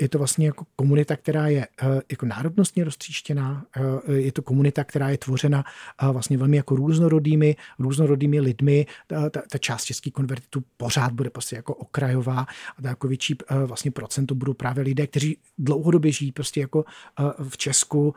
je 0.00 0.08
to 0.08 0.18
vlastně 0.18 0.46
jako 0.46 0.64
komunita, 0.76 1.16
která 1.16 1.48
je 1.48 1.66
jako 2.10 2.26
národnostně 2.26 2.84
roztříštěná, 2.84 3.66
je 4.12 4.32
to 4.32 4.42
komunita, 4.42 4.84
která 4.84 5.10
je 5.10 5.18
tvořena 5.18 5.64
vlastně 6.12 6.38
velmi 6.38 6.56
jako 6.56 6.76
různorodými, 6.76 7.56
různorodými 7.78 8.40
lidmi. 8.40 8.86
Ta, 9.06 9.30
ta 9.30 9.58
část 9.58 9.84
českých 9.84 10.12
konvertitů 10.12 10.64
pořád 10.76 11.12
bude 11.12 11.30
prostě 11.30 11.56
jako 11.56 11.74
okrajová 11.74 12.46
a 12.84 12.88
jako 12.88 13.08
větší 13.08 13.36
vlastně 13.66 13.90
procento 13.90 14.34
budou 14.34 14.54
právě 14.54 14.84
lidé, 14.84 15.06
kteří 15.06 15.36
dlouhodobě 15.58 16.12
žijí 16.12 16.32
prostě 16.32 16.60
jako 16.60 16.84
v 17.48 17.56
Česku, 17.56 18.14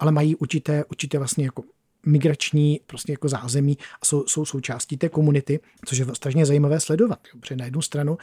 ale 0.00 0.12
mají 0.12 0.36
určité, 0.36 0.84
určité 0.84 1.18
vlastně 1.18 1.44
jako 1.44 1.62
migrační 2.06 2.80
prostě 2.86 3.12
jako 3.12 3.28
zázemí 3.28 3.78
a 4.02 4.04
jsou, 4.04 4.24
jsou 4.26 4.44
součástí 4.44 4.96
té 4.96 5.08
komunity, 5.08 5.60
což 5.84 5.98
je 5.98 6.06
strašně 6.12 6.46
zajímavé 6.46 6.80
sledovat. 6.80 7.18
Protože 7.40 7.56
na 7.56 7.64
jednu 7.64 7.82
stranu 7.82 8.18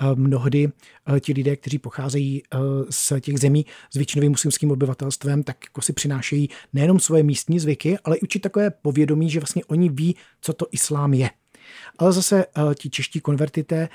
eh, 0.00 0.04
mnohdy 0.14 0.68
eh, 1.16 1.20
ti 1.20 1.32
lidé, 1.32 1.56
kteří 1.56 1.78
pocházejí 1.78 2.42
eh, 2.42 2.58
z 2.90 3.20
těch 3.20 3.38
zemí 3.38 3.66
s 3.90 3.96
většinovým 3.96 4.32
muslimským 4.32 4.70
obyvatelstvem, 4.70 5.42
tak 5.42 5.56
jako 5.64 5.82
si 5.82 5.92
přinášejí 5.92 6.48
nejenom 6.72 7.00
svoje 7.00 7.22
místní 7.22 7.60
zvyky, 7.60 7.98
ale 8.04 8.16
i 8.16 8.20
určitě 8.20 8.42
takové 8.42 8.70
povědomí, 8.70 9.30
že 9.30 9.40
vlastně 9.40 9.64
oni 9.64 9.88
ví, 9.88 10.16
co 10.40 10.52
to 10.52 10.66
islám 10.72 11.14
je. 11.14 11.30
Ale 11.98 12.12
zase 12.12 12.44
ti 12.74 12.90
čeští 12.90 13.20
konvertité 13.20 13.88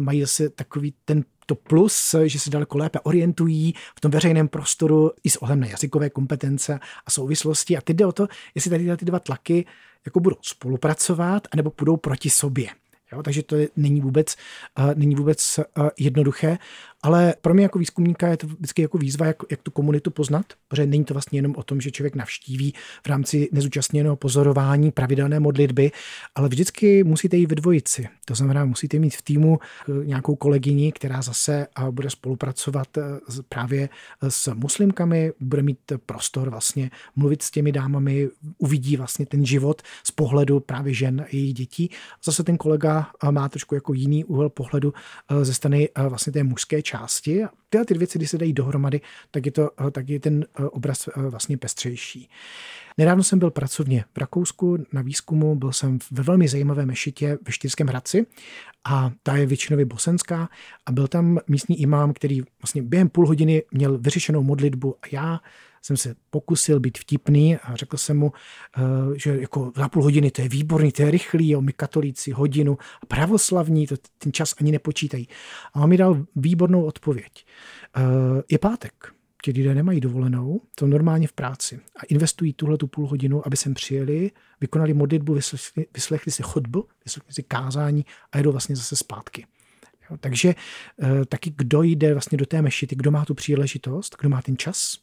mají 0.00 0.20
zase 0.20 0.48
takový 0.48 0.94
ten 1.04 1.24
to 1.46 1.54
plus, 1.54 2.14
že 2.24 2.38
se 2.38 2.50
daleko 2.50 2.78
lépe 2.78 3.00
orientují 3.00 3.74
v 3.96 4.00
tom 4.00 4.10
veřejném 4.10 4.48
prostoru 4.48 5.10
i 5.24 5.30
s 5.30 5.36
ohledem 5.36 5.60
na 5.60 5.66
jazykové 5.66 6.10
kompetence 6.10 6.80
a 7.06 7.10
souvislosti. 7.10 7.76
A 7.76 7.80
teď 7.80 7.96
jde 7.96 8.06
o 8.06 8.12
to, 8.12 8.28
jestli 8.54 8.70
tady 8.70 8.96
ty 8.96 9.04
dva 9.04 9.18
tlaky 9.18 9.66
jako 10.04 10.20
budou 10.20 10.36
spolupracovat, 10.42 11.48
anebo 11.52 11.72
budou 11.78 11.96
proti 11.96 12.30
sobě. 12.30 12.68
Jo, 13.12 13.22
takže 13.22 13.42
to 13.42 13.56
je, 13.56 13.68
není 13.76 14.00
vůbec, 14.00 14.36
uh, 14.78 14.94
není 14.94 15.14
vůbec 15.14 15.60
uh, 15.78 15.88
jednoduché. 15.98 16.58
Ale 17.02 17.34
pro 17.40 17.54
mě 17.54 17.62
jako 17.62 17.78
výzkumníka 17.78 18.28
je 18.28 18.36
to 18.36 18.46
vždycky 18.46 18.82
jako 18.82 18.98
výzva, 18.98 19.26
jak, 19.26 19.36
jak 19.50 19.62
tu 19.62 19.70
komunitu 19.70 20.10
poznat, 20.10 20.46
protože 20.68 20.86
není 20.86 21.04
to 21.04 21.14
vlastně 21.14 21.38
jenom 21.38 21.54
o 21.56 21.62
tom, 21.62 21.80
že 21.80 21.90
člověk 21.90 22.14
navštíví 22.14 22.74
v 23.02 23.06
rámci 23.06 23.48
nezúčastněného 23.52 24.16
pozorování 24.16 24.90
pravidelné 24.90 25.40
modlitby, 25.40 25.90
ale 26.34 26.48
vždycky 26.48 27.04
musíte 27.04 27.36
jít 27.36 27.46
ve 27.46 27.54
dvojici. 27.54 28.08
To 28.24 28.34
znamená, 28.34 28.64
musíte 28.64 28.98
mít 28.98 29.16
v 29.16 29.22
týmu 29.22 29.58
eh, 29.60 30.06
nějakou 30.06 30.36
kolegyni, 30.36 30.92
která 30.92 31.22
zase 31.22 31.66
eh, 31.78 31.90
bude 31.90 32.10
spolupracovat 32.10 32.98
eh, 32.98 33.02
právě 33.48 33.88
s 34.28 34.54
muslimkami, 34.54 35.32
bude 35.40 35.62
mít 35.62 35.78
prostor 36.06 36.50
vlastně 36.50 36.90
mluvit 37.16 37.42
s 37.42 37.50
těmi 37.50 37.72
dámami, 37.72 38.28
uvidí 38.58 38.96
vlastně 38.96 39.26
ten 39.26 39.46
život 39.46 39.82
z 40.04 40.10
pohledu 40.10 40.60
právě 40.60 40.94
žen 40.94 41.20
a 41.20 41.24
jejich 41.32 41.54
dětí. 41.54 41.90
Zase 42.24 42.44
ten 42.44 42.56
kolega 42.56 43.10
má 43.30 43.48
trošku 43.48 43.74
jako 43.74 43.94
jiný 43.94 44.24
úhel 44.24 44.48
pohledu 44.48 44.94
ze 45.42 45.54
strany 45.54 45.88
vlastně 46.08 46.32
té 46.32 46.42
mužské 46.42 46.82
části. 46.82 46.91
last 46.94 47.26
year. 47.26 47.50
Tyhle 47.72 47.84
ty 47.84 47.94
věci, 47.94 48.18
když 48.18 48.30
se 48.30 48.38
dají 48.38 48.52
dohromady, 48.52 49.00
tak 49.30 49.46
je, 49.46 49.52
to, 49.52 49.70
eh, 49.86 49.90
tak 49.90 50.08
je 50.08 50.20
ten 50.20 50.44
eh, 50.44 50.64
obraz 50.64 51.08
eh, 51.08 51.22
vlastně 51.22 51.58
pestřejší. 51.58 52.28
Nedávno 52.98 53.24
jsem 53.24 53.38
byl 53.38 53.50
pracovně 53.50 54.04
v 54.14 54.18
Rakousku 54.18 54.78
na 54.92 55.02
výzkumu, 55.02 55.54
byl 55.54 55.72
jsem 55.72 55.98
ve 56.10 56.22
velmi 56.22 56.48
zajímavé 56.48 56.86
mešitě 56.86 57.38
ve 57.46 57.52
Štýrském 57.52 57.86
Hradci 57.86 58.26
a 58.84 59.10
ta 59.22 59.36
je 59.36 59.46
většinově 59.46 59.84
bosenská 59.84 60.48
a 60.86 60.92
byl 60.92 61.08
tam 61.08 61.38
místní 61.48 61.80
imám, 61.80 62.12
který 62.12 62.42
vlastně 62.62 62.82
během 62.82 63.08
půl 63.08 63.26
hodiny 63.26 63.62
měl 63.70 63.98
vyřešenou 63.98 64.42
modlitbu 64.42 64.96
a 65.02 65.06
já 65.12 65.40
jsem 65.82 65.96
se 65.96 66.14
pokusil 66.30 66.80
být 66.80 66.98
vtipný 66.98 67.56
a 67.56 67.76
řekl 67.76 67.96
jsem 67.96 68.18
mu, 68.18 68.32
že 69.16 69.40
jako 69.40 69.72
za 69.76 69.88
půl 69.88 70.02
hodiny 70.02 70.30
to 70.30 70.42
je 70.42 70.48
výborný, 70.48 70.92
to 70.92 71.02
je 71.02 71.10
rychlý, 71.10 71.50
jo, 71.50 71.60
my 71.60 71.72
katolíci 71.72 72.30
hodinu 72.30 72.78
a 73.02 73.06
pravoslavní 73.06 73.86
to 73.86 73.94
ten 74.18 74.32
čas 74.32 74.54
ani 74.60 74.72
nepočítají. 74.72 75.28
A 75.74 75.80
on 75.80 75.88
mi 75.88 75.96
dal 75.96 76.26
výbornou 76.36 76.84
odpověď. 76.84 77.44
Eh, 77.96 78.42
je 78.50 78.58
pátek, 78.58 79.14
ti 79.44 79.50
lidé 79.50 79.74
nemají 79.74 80.00
dovolenou, 80.00 80.60
to 80.74 80.86
normálně 80.86 81.28
v 81.28 81.32
práci 81.32 81.80
a 81.96 82.02
investují 82.08 82.52
tuhle 82.52 82.78
tu 82.78 82.86
půl 82.86 83.06
hodinu, 83.06 83.46
aby 83.46 83.56
sem 83.56 83.74
přijeli, 83.74 84.30
vykonali 84.60 84.94
modlitbu, 84.94 85.34
vyslechli, 85.34 85.86
vyslechli 85.94 86.32
si 86.32 86.42
chodbu, 86.42 86.88
vyslechli 87.04 87.32
si 87.32 87.42
kázání 87.42 88.04
a 88.32 88.38
jedou 88.38 88.52
vlastně 88.52 88.76
zase 88.76 88.96
zpátky. 88.96 89.46
Jo, 90.10 90.16
takže 90.20 90.48
e, 90.48 90.54
taky 91.24 91.52
kdo 91.56 91.82
jde 91.82 92.12
vlastně 92.12 92.38
do 92.38 92.46
té 92.46 92.62
mešity, 92.62 92.96
kdo 92.96 93.10
má 93.10 93.24
tu 93.24 93.34
příležitost, 93.34 94.16
kdo 94.20 94.28
má 94.28 94.42
ten 94.42 94.56
čas 94.56 94.96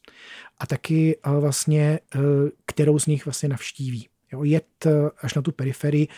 a 0.58 0.66
taky 0.66 1.16
e, 1.16 1.40
vlastně, 1.40 2.00
kterou 2.66 2.98
z 2.98 3.06
nich 3.06 3.26
vlastně 3.26 3.48
navštíví. 3.48 4.08
Jo, 4.32 4.44
jet 4.44 4.86
až 5.22 5.34
na 5.34 5.42
tu 5.42 5.52
periferii, 5.52 6.08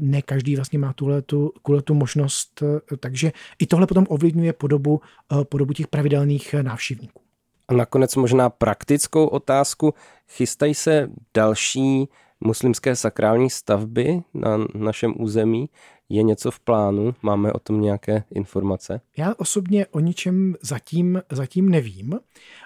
ne 0.00 0.22
každý 0.22 0.56
vlastně 0.56 0.78
má 0.78 0.92
tuhle 0.92 1.22
tu, 1.22 1.52
tu 1.84 1.94
možnost, 1.94 2.62
takže 3.00 3.32
i 3.58 3.66
tohle 3.66 3.86
potom 3.86 4.06
ovlivňuje 4.08 4.52
podobu, 4.52 5.00
podobu 5.48 5.72
těch 5.72 5.86
pravidelných 5.86 6.54
návštěvníků. 6.54 7.20
A 7.68 7.74
nakonec 7.74 8.16
možná 8.16 8.50
praktickou 8.50 9.26
otázku. 9.26 9.94
Chystají 10.28 10.74
se 10.74 11.10
další 11.34 12.08
muslimské 12.40 12.96
sakrální 12.96 13.50
stavby 13.50 14.20
na 14.34 14.58
našem 14.74 15.14
území? 15.18 15.68
Je 16.08 16.22
něco 16.22 16.50
v 16.50 16.60
plánu? 16.60 17.14
Máme 17.22 17.52
o 17.52 17.58
tom 17.58 17.80
nějaké 17.80 18.24
informace? 18.34 19.00
Já 19.16 19.34
osobně 19.38 19.86
o 19.86 20.00
ničem 20.00 20.54
zatím, 20.62 21.22
zatím 21.30 21.68
nevím, 21.68 22.18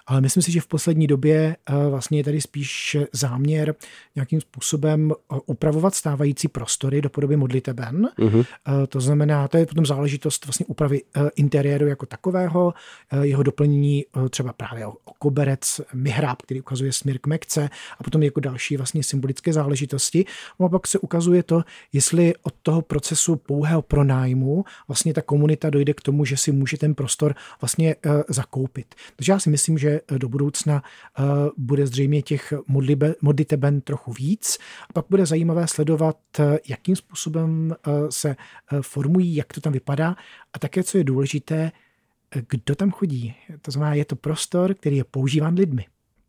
ale 0.07 0.21
myslím 0.21 0.43
si, 0.43 0.53
že 0.53 0.61
v 0.61 0.67
poslední 0.67 1.07
době 1.07 1.57
eh, 1.67 1.89
vlastně 1.89 2.19
je 2.19 2.25
tady 2.25 2.41
spíš 2.41 2.97
záměr 3.13 3.75
nějakým 4.15 4.41
způsobem 4.41 5.13
eh, 5.13 5.37
upravovat 5.47 5.95
stávající 5.95 6.49
prostory 6.49 7.03
do 7.03 7.11
podoby 7.11 7.37
modliteben. 7.37 8.09
Uh-huh. 8.19 8.47
To 8.89 9.01
znamená, 9.01 9.49
to 9.49 9.57
je 9.57 9.67
potom 9.67 9.87
záležitost 9.87 10.47
vlastně 10.47 10.67
úpravy 10.67 11.03
interiéru 11.37 11.87
jako 11.87 12.07
takového, 12.07 12.75
jeho 13.23 13.43
doplnění 13.43 14.05
třeba 14.31 14.53
právě 14.53 14.87
o 14.87 14.93
koberec, 15.19 15.81
mihrab, 15.95 16.43
který 16.43 16.61
ukazuje 16.61 16.93
směr 16.93 17.19
k 17.19 17.27
Mekce 17.27 17.71
a 17.99 18.05
potom 18.05 18.23
jako 18.23 18.41
další 18.41 18.77
vlastně 18.77 19.03
symbolické 19.03 19.53
záležitosti. 19.53 20.25
A 20.65 20.69
pak 20.69 20.87
se 20.87 20.99
ukazuje 20.99 21.43
to, 21.43 21.63
jestli 21.93 22.35
od 22.43 22.55
toho 22.63 22.83
procesu 22.83 23.30
pouhého 23.37 23.83
pronájmu 23.83 24.65
vlastně 24.89 25.15
ta 25.15 25.23
komunita 25.23 25.71
dojde 25.71 25.95
k 25.95 26.01
tomu, 26.01 26.25
že 26.25 26.37
si 26.37 26.53
může 26.53 26.79
ten 26.79 26.95
prostor 26.95 27.35
vlastně 27.61 27.97
zakoupit. 28.29 28.95
Takže 29.17 29.33
já 29.33 29.39
si 29.39 29.51
myslím, 29.51 29.79
že 29.79 30.01
do 30.19 30.29
budoucna 30.29 30.83
eh, 31.19 31.23
bude 31.57 31.87
zřejmě 31.87 32.23
těch 32.23 32.53
modliteben 33.23 33.81
trochu 33.81 34.13
víc. 34.13 34.59
A 34.91 34.93
pak 34.93 35.05
bude 35.11 35.27
zajímavé 35.27 35.69
sledovat, 35.69 36.17
eh, 36.39 36.59
jakým 36.69 36.97
způsobem 36.97 37.75
eh, 37.75 37.91
se 38.11 38.37
formují, 38.81 39.37
jak 39.37 39.53
to 39.53 39.61
tam 39.61 39.73
vypadá 39.73 40.17
a 40.53 40.59
také, 40.59 40.83
co 40.83 40.99
je 40.99 41.05
důležité, 41.05 41.73
kdo 42.49 42.75
tam 42.75 42.91
chodí. 42.91 43.35
To 43.63 43.71
znamená, 43.71 43.95
je 43.95 44.05
to 44.05 44.17
prostor, 44.17 44.75
který 44.75 44.97
je 44.97 45.05
používán 45.05 45.55
lidmi. 45.55 45.87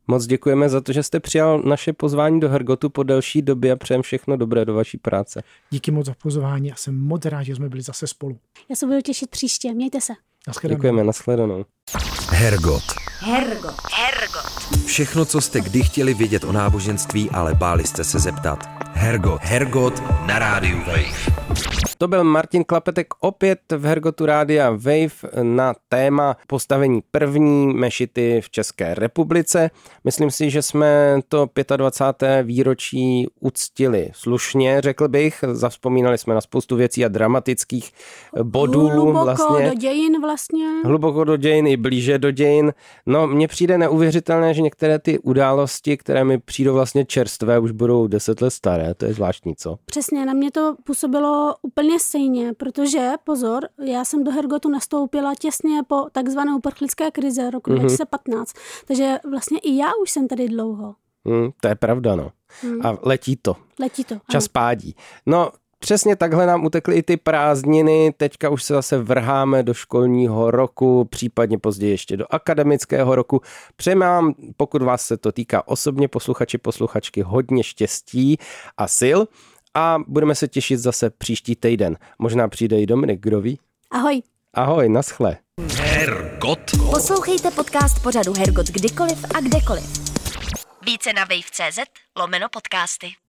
Moc 0.08 0.26
děkujeme 0.26 0.70
za 0.70 0.82
to, 0.82 0.93
že 0.93 1.04
jste 1.04 1.20
přijal 1.20 1.62
naše 1.66 1.93
pozvání 1.93 2.39
do 2.39 2.49
Hergotu 2.49 2.89
po 2.89 3.04
delší 3.04 3.41
době 3.41 3.72
a 3.72 3.76
přejem 3.76 4.02
všechno 4.02 4.38
dobré 4.38 4.66
do 4.66 4.74
vaší 4.74 4.97
práce. 4.97 5.43
Díky 5.70 5.91
moc 5.91 6.06
za 6.06 6.14
pozvání 6.24 6.72
a 6.72 6.76
jsem 6.76 6.95
moc 6.99 7.26
rád, 7.26 7.43
že 7.43 7.56
jsme 7.56 7.70
byli 7.70 7.82
zase 7.82 8.08
spolu. 8.08 8.38
Já 8.70 8.76
se 8.76 8.86
budu 8.86 9.02
těšit 9.02 9.30
příště, 9.30 9.74
mějte 9.74 10.02
se. 10.02 10.14
Naschledanou. 10.47 10.78
Děkujeme, 10.78 11.04
nashledanou. 11.04 11.66
Hergot. 12.30 12.84
Hergot. 13.20 13.76
Hergot. 13.93 14.86
Všechno, 14.86 15.26
co 15.26 15.41
jste 15.41 15.62
kdy 15.62 15.84
chtěli 15.84 16.14
vědět 16.14 16.43
o 16.43 16.52
náboženství, 16.52 17.30
ale 17.30 17.54
báli 17.54 17.84
jste 17.88 18.04
se 18.04 18.20
zeptat. 18.20 18.70
Hergot. 18.93 19.41
Hergot 19.41 20.04
na 20.26 20.39
rádiu 20.39 20.78
Wave. 20.78 21.70
To 21.97 22.07
byl 22.07 22.23
Martin 22.23 22.63
Klapetek 22.63 23.07
opět 23.19 23.59
v 23.77 23.86
Hergotu 23.86 24.25
Rádia 24.25 24.71
Wave 24.71 25.43
na 25.43 25.73
téma 25.89 26.38
postavení 26.47 27.01
první 27.11 27.73
mešity 27.73 28.41
v 28.43 28.49
České 28.49 28.93
republice. 28.93 29.69
Myslím 30.03 30.32
si, 30.32 30.49
že 30.49 30.61
jsme 30.61 31.19
to 31.27 31.49
25. 31.77 32.43
výročí 32.43 33.27
uctili 33.39 34.09
slušně, 34.13 34.82
řekl 34.82 35.07
bych. 35.07 35.43
Zavzpomínali 35.51 36.17
jsme 36.17 36.34
na 36.34 36.41
spoustu 36.41 36.75
věcí 36.75 37.05
a 37.05 37.07
dramatických 37.07 37.91
bodů. 38.43 38.88
Hluboko 38.88 39.23
vlastně. 39.23 39.69
do 39.69 39.75
dějin 39.75 40.21
vlastně. 40.21 40.65
Hluboko 40.86 41.23
do 41.23 41.38
dějin 41.38 41.67
i 41.67 41.77
blíže 41.77 42.17
do 42.17 42.32
dějin. 42.32 42.73
No, 43.05 43.27
mně 43.27 43.47
přijde 43.47 43.77
neuvěřitelné, 43.77 44.53
že 44.53 44.61
některé 44.61 44.99
ty 44.99 45.19
události, 45.19 45.97
které 45.97 46.23
mi 46.23 46.38
přijdou 46.38 46.73
vlastně 46.73 47.05
čerstvé, 47.05 47.59
už 47.59 47.71
budou 47.71 48.07
deset 48.07 48.41
let 48.41 48.51
staré. 48.51 48.93
To 48.93 49.05
je 49.05 49.13
zvláštní, 49.13 49.55
co? 49.55 49.77
Přesně, 49.86 50.25
na 50.25 50.34
mě 50.34 50.51
to 50.51 50.75
působilo 50.84 51.55
úplně 51.72 51.99
stejně, 51.99 52.53
protože, 52.53 53.11
pozor, 53.24 53.67
já 53.84 54.05
jsem 54.05 54.24
do 54.24 54.32
Hergotu 54.32 54.69
nastoupila 54.69 55.36
těsně 55.36 55.84
po 55.88 56.05
takzvané 56.11 56.55
uprchlické 56.55 57.11
krize 57.11 57.49
roku 57.49 57.72
mm-hmm. 57.72 57.80
2015, 57.80 58.53
takže 58.86 59.17
vlastně 59.30 59.59
i 59.59 59.78
já 59.78 59.91
už 60.01 60.11
jsem 60.11 60.28
tady 60.28 60.47
dlouho. 60.47 60.95
Mm, 61.24 61.49
to 61.61 61.67
je 61.67 61.76
pravda, 61.76 62.15
no. 62.15 62.32
Mm. 62.63 62.86
A 62.86 62.97
letí 63.01 63.36
to. 63.36 63.55
Letí 63.80 64.03
to. 64.03 64.15
Čas 64.30 64.43
ano. 64.43 64.51
pádí. 64.53 64.95
No, 65.26 65.51
Přesně 65.84 66.15
takhle 66.15 66.45
nám 66.45 66.65
utekly 66.65 66.95
i 66.95 67.03
ty 67.03 67.17
prázdniny, 67.17 68.13
teďka 68.17 68.49
už 68.49 68.63
se 68.63 68.74
zase 68.74 68.97
vrháme 68.97 69.63
do 69.63 69.74
školního 69.74 70.51
roku, 70.51 71.05
případně 71.05 71.57
později 71.57 71.91
ještě 71.91 72.17
do 72.17 72.26
akademického 72.30 73.15
roku. 73.15 73.41
Přejeme 73.76 74.05
vám, 74.05 74.34
pokud 74.57 74.82
vás 74.82 75.05
se 75.05 75.17
to 75.17 75.32
týká 75.32 75.67
osobně, 75.67 76.07
posluchači, 76.07 76.57
posluchačky, 76.57 77.22
hodně 77.22 77.63
štěstí 77.63 78.38
a 78.78 78.88
sil 78.99 79.19
a 79.74 79.97
budeme 80.07 80.36
se 80.36 80.47
těšit 80.47 80.80
zase 80.80 81.09
příští 81.09 81.55
týden. 81.55 81.97
Možná 82.19 82.47
přijde 82.47 82.82
i 82.82 82.86
Dominik, 82.86 83.19
kdo 83.19 83.41
ví? 83.41 83.59
Ahoj. 83.91 84.22
Ahoj, 84.53 84.89
naschle. 84.89 85.38
Hergot. 85.78 86.59
Poslouchejte 86.91 87.51
podcast 87.51 88.03
pořadu 88.03 88.34
Hergot 88.34 88.67
kdykoliv 88.67 89.26
a 89.36 89.39
kdekoliv. 89.41 90.11
Více 90.86 91.13
na 91.13 91.22
wave.cz 91.22 91.80
lomeno 92.19 92.49
podcasty. 92.49 93.13